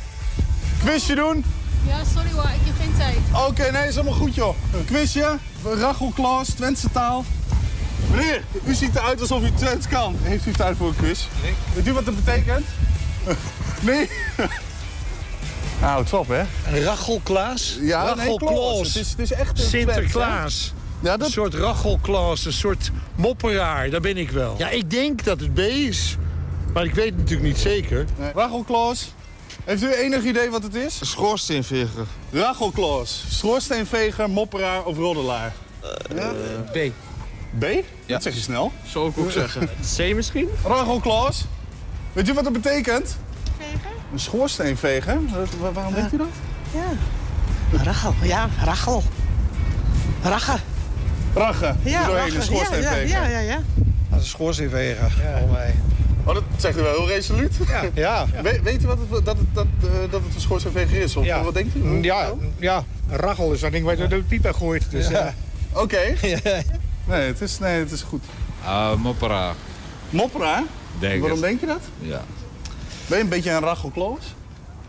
[0.85, 1.45] Quizje doen?
[1.87, 3.47] Ja, sorry hoor, ik heb geen tijd.
[3.49, 4.57] Oké, nee, is helemaal goed joh.
[4.75, 7.25] Een quizje, Rachel Klaas, Twentse taal.
[8.11, 10.17] Meneer, u ziet eruit alsof u Twents kan.
[10.23, 11.27] Heeft u tijd voor een quiz?
[11.43, 11.55] Nee.
[11.75, 12.67] Weet u wat dat betekent?
[13.81, 14.11] Nee?
[15.81, 16.41] Nou, het op, hè?
[16.67, 17.79] Een Rachelklaas?
[17.81, 18.53] Ja, nee, Rachelklaas.
[18.53, 18.87] Klaas.
[18.87, 19.65] Het is, het is echt een?
[19.65, 20.73] Sinterklaas.
[21.01, 21.27] Ja, dat...
[21.27, 24.55] Een soort Rachelklaas, een soort mopperaar, daar ben ik wel.
[24.59, 26.17] Ja, ik denk dat het B is.
[26.73, 28.05] Maar ik weet het natuurlijk niet zeker.
[28.19, 28.33] Nee.
[28.35, 29.13] Rachel Klaas,
[29.65, 30.99] heeft u enig idee wat het is?
[31.03, 32.07] Schoorsteenveger.
[32.33, 35.53] Rachel Klaas, schoorsteenveger, mopperaar of roddelaar?
[36.15, 36.33] Ja?
[36.73, 36.79] B.
[37.59, 37.65] B?
[38.07, 38.73] Dat zeg je snel.
[38.87, 39.69] Zou ik ook zeggen.
[39.97, 40.49] C misschien?
[40.65, 41.45] Rachel Klaas,
[42.13, 43.17] weet u wat dat betekent?
[44.13, 45.19] Een schoorsteenveger?
[45.61, 46.27] Wa- Waarom denkt u dat?
[47.85, 49.03] Rachel, ja, Rachel.
[50.23, 50.57] Rache.
[51.35, 53.09] Rachen, Ja, doorheen een schoorsteenveger.
[53.09, 53.61] Ja, ja, ja, ja.
[54.09, 55.13] Dat is een schoorsteenveger.
[55.45, 55.75] Oh, mij.
[56.25, 57.55] Oh, dat zegt u wel heel resoluut.
[57.67, 57.83] Ja.
[57.95, 58.27] Ja.
[58.43, 61.17] We- weet u wat het, dat, het, dat, eh, dat het een schoorsteenveger is?
[61.17, 61.43] Of Ja.
[61.43, 62.03] wat denkt u?
[62.03, 64.91] Ja, ja, een Rachel is dat ding waar je door de piep gooit.
[64.91, 65.35] Dus, ja.
[65.73, 65.99] Oké.
[67.07, 68.25] Nee, het is, nee, het is goed.
[68.65, 69.53] Ah, moppera.
[70.11, 70.63] Mopperaar?
[70.99, 71.49] Denk Waarom het.
[71.49, 71.81] denk je dat?
[71.99, 72.21] Ja.
[73.07, 74.35] Ben je een beetje een Rachel Klaas?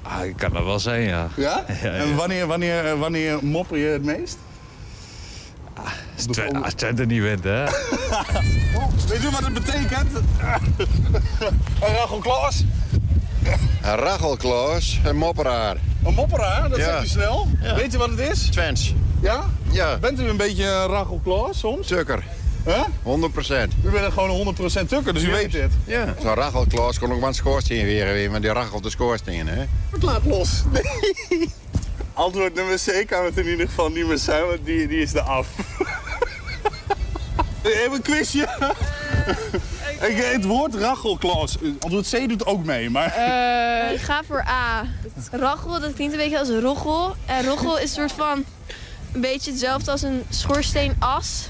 [0.01, 1.27] Ah, ik kan dat wel zijn, ja.
[1.36, 1.63] Ja?
[1.67, 1.91] Ja, ja.
[1.91, 4.38] En wanneer, wanneer, wanneer mopper je het meest?
[6.15, 7.63] Als Twe- Als Twente niet wint, hè.
[9.07, 10.09] Weet u wat het betekent?
[11.82, 12.63] Een Rachel Klaas?
[13.82, 15.78] Een Rachelklaas, een mopperaar.
[16.05, 16.84] Een mopperaar, dat Ja.
[16.86, 17.47] zegt u snel.
[17.61, 17.76] Ja.
[17.76, 18.39] Weet u wat het is?
[18.49, 18.93] Twents.
[19.22, 19.43] Ja?
[19.72, 19.97] Ja.
[19.97, 21.88] Bent u een beetje een Rachel Klaas soms?
[21.88, 22.24] Tukker.
[22.65, 22.82] Huh?
[23.03, 23.74] 100 procent.
[23.86, 25.72] U bent gewoon 100% tukker, dus u weet het.
[25.86, 26.15] Ja.
[26.22, 29.63] Zo'n Rachelklaas kon ook wel een schoorsteen weer weer, maar die rachelt de schoorsteen, hè?
[29.89, 30.49] Het laat los.
[31.30, 31.49] Nee.
[32.13, 35.13] Antwoord nummer C kan het in ieder geval niet meer zijn, want die, die is
[35.13, 35.47] er af.
[37.63, 38.47] Even een quizje.
[40.01, 41.57] Ik, het woord Rachelklaas.
[41.79, 43.13] Antwoord C doet ook mee, maar...
[43.15, 44.85] Eh, ik ga voor A.
[45.31, 47.15] Rachel, dat klinkt een beetje als roggel.
[47.25, 48.45] En roggel is een soort van
[49.13, 51.47] een beetje hetzelfde als een schoorsteenas.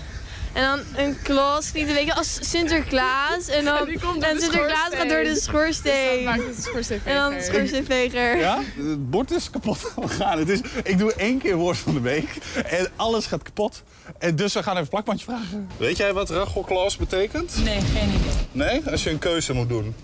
[0.54, 3.48] En dan een kloos klinkt een beetje als Sinterklaas.
[3.48, 6.16] En dan En de Sinterklaas gaat door de schoorsteen.
[6.16, 7.22] Dus dat maakt het een schoorsteenveger.
[7.22, 8.38] En dan schoorsteenveger.
[8.38, 8.60] Ja?
[8.76, 10.40] Het bord is kapot gegaan.
[10.40, 13.84] Het is, ik doe één keer woord van de week en alles gaat kapot.
[14.18, 15.70] En dus we gaan even plakbandje vragen.
[15.78, 17.64] Weet jij wat Rachelklaas betekent?
[17.64, 18.32] Nee, geen idee.
[18.52, 18.90] Nee?
[18.92, 19.96] Als je een keuze moet doen.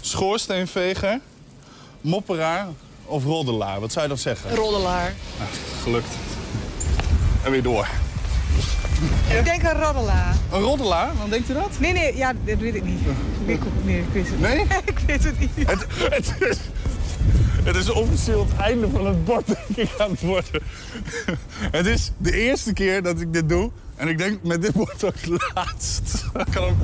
[0.00, 1.20] Schoorsteenveger,
[2.00, 2.68] mopperaar
[3.04, 3.80] of roddelaar?
[3.80, 4.54] Wat zou je dan zeggen?
[4.54, 5.14] Roddelaar.
[5.38, 5.50] Nou,
[5.82, 6.14] gelukt.
[7.44, 7.88] En weer door.
[9.38, 10.36] Ik denk een roddelaar.
[10.52, 11.06] Een roddelaar?
[11.12, 11.70] Waarom denkt u dat?
[11.78, 13.00] Nee, nee, ja, dat weet ik niet.
[13.46, 14.60] Ik, nee, ik weet het Nee?
[14.94, 15.50] ik weet het niet.
[15.56, 16.56] Het, het, is,
[17.64, 20.62] het is officieel het einde van het bord, denk ik, aan het worden.
[21.70, 23.70] Het is de eerste keer dat ik dit doe.
[23.96, 26.24] En ik denk met dit wordt ook het laatst.
[26.50, 26.76] Hem...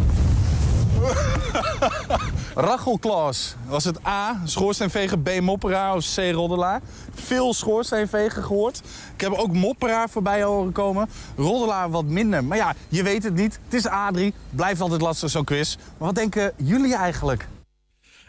[2.54, 3.56] Rachelklaas.
[3.68, 6.80] Was het A, schoorsteenveger, B, mopperaar of C, roddelaar?
[7.14, 8.82] Veel schoorsteenveger gehoord.
[9.14, 11.08] Ik heb ook mopperaar voorbij horen komen.
[11.36, 12.44] Roddelaar wat minder.
[12.44, 13.58] Maar ja, je weet het niet.
[13.64, 14.34] Het is A3.
[14.50, 15.76] Blijft altijd lastig zo'n quiz.
[15.76, 17.46] Maar wat denken jullie eigenlijk?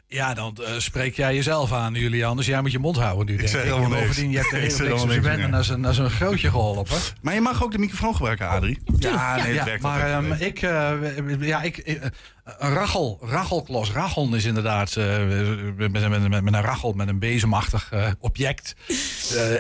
[0.10, 2.38] Ja, dan eh, spreek jij jezelf aan, Julian.
[2.38, 3.78] Dus jij moet je mond houden nu, denk zeg ik.
[3.78, 3.89] niks.
[3.89, 6.97] Bovendien, je hebt zeg zoals je niks bent naar zo'n naar zo'n grootje geholpen.
[7.22, 8.80] Maar je mag ook de microfoon gebruiken, Adrie.
[8.99, 11.95] Ja, nee, het werkt maar ehm, ik, eh, ja, ik, eh,
[12.43, 17.91] een rachel, rachelklos, rachel is inderdaad met, met, met, met een rachel, met een bezemachtig
[18.20, 18.76] object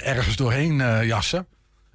[0.03, 1.47] ergens doorheen jassen.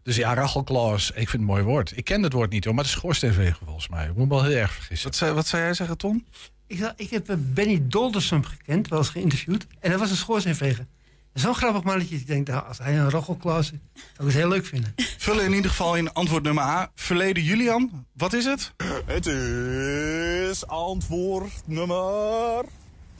[0.02, 1.96] Dus ja, rachelklos, ik vind het een mooi woord.
[1.96, 4.06] Ik ken het woord niet hoor, maar het is schoorsteenveger volgens mij.
[4.06, 5.08] Ik moet me wel heel erg vergissen.
[5.08, 6.24] Wat zou, wat zou jij zeggen, Tom?
[6.72, 9.66] Ik, ik heb eh, Benny Doldersum gekend, wel eens geïnterviewd.
[9.80, 10.86] En dat was een schoorsteenveger.
[11.32, 12.16] Zo'n grappig mannetje.
[12.16, 14.94] Ik denk, nou, als hij een rochelklaas is, zou ik het heel leuk vinden.
[15.18, 16.90] Vullen in ieder geval in antwoord nummer A.
[16.94, 18.72] Verleden Julian, wat is het?
[19.06, 22.64] Het is antwoord nummer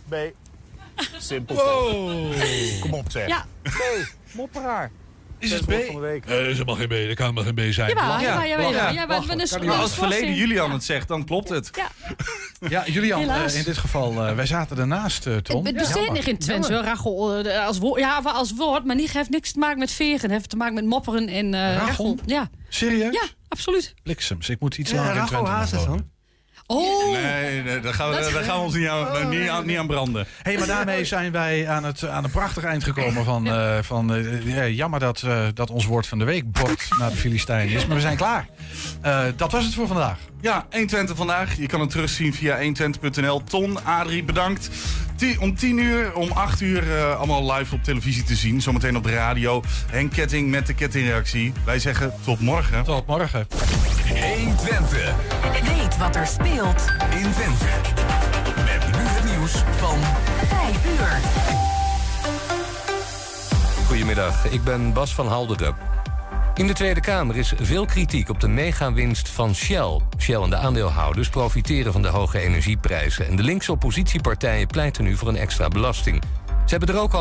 [0.09, 0.15] B.
[1.19, 1.55] Simpel.
[1.57, 2.35] Wow.
[2.81, 3.29] Kom op zeg.
[3.29, 3.47] Ja.
[3.63, 3.81] B.
[4.33, 4.91] Mopperaar.
[5.43, 5.73] Is het B?
[5.87, 6.25] van de week.
[6.25, 6.91] Eh, dat is helemaal geen B.
[6.91, 7.89] Dat kan helemaal geen B zijn.
[7.89, 8.43] Jawel, Ja.
[8.91, 11.71] Ja, maar we- als verleden Julian het zegt, dan klopt het.
[11.73, 11.89] Ja.
[12.69, 15.67] Ja, Julian, eh, in dit geval, eh, wij zaten ernaast, eh, Tom.
[15.67, 17.45] Het niet in Twente, hoor, rachel.
[17.67, 20.21] als woord, ja, als woord, maar niet heeft niks te maken met vegen.
[20.21, 21.87] Het heeft te maken met mopperen en eh Rachel?
[21.87, 22.19] rachel.
[22.27, 22.51] Ja.
[22.69, 23.15] Serieus?
[23.15, 23.95] ja, absoluut.
[24.03, 25.97] Bliksems, ik moet iets Ja, langer in Rachel Twente Hazes wonen.
[25.97, 26.11] dan.
[26.73, 29.79] Oh, Nee, nee daar, gaan we, daar gaan we ons niet aan, niet aan, niet
[29.79, 30.27] aan branden.
[30.43, 33.47] Hé, maar daarmee zijn wij aan het, aan het prachtige eind gekomen van...
[33.47, 37.11] eh, van eh, ja, jammer dat, eh, dat ons woord van de week bord naar
[37.11, 37.87] de Filistijn is.
[37.87, 38.47] Maar we zijn klaar.
[39.01, 40.19] Eh, dat was het voor vandaag.
[40.41, 41.57] Ja, 120 vandaag.
[41.57, 43.43] Je kan het terugzien via 120.nl.
[43.45, 44.71] Ton, Adrie, bedankt.
[45.41, 48.61] Om 10 uur, om 8 uur eh, allemaal live op televisie te zien.
[48.63, 49.63] Zometeen op de radio.
[49.91, 51.53] Henk Ketting met de kettingreactie.
[51.65, 52.85] Wij zeggen tot morgen.
[52.85, 53.47] Tot morgen.
[54.09, 55.15] 120.
[56.03, 57.65] Wat er speelt In Twente.
[58.65, 59.99] Met nu het nieuws van
[60.47, 61.21] 5 uur.
[63.87, 65.75] Goedemiddag, ik ben Bas van Halderen.
[66.55, 70.01] In de Tweede Kamer is veel kritiek op de megawinst van Shell.
[70.19, 73.27] Shell en de aandeelhouders profiteren van de hoge energieprijzen...
[73.27, 76.23] en de linkse oppositiepartijen pleiten nu voor een extra belasting.
[76.65, 77.21] Ze hebben er ook al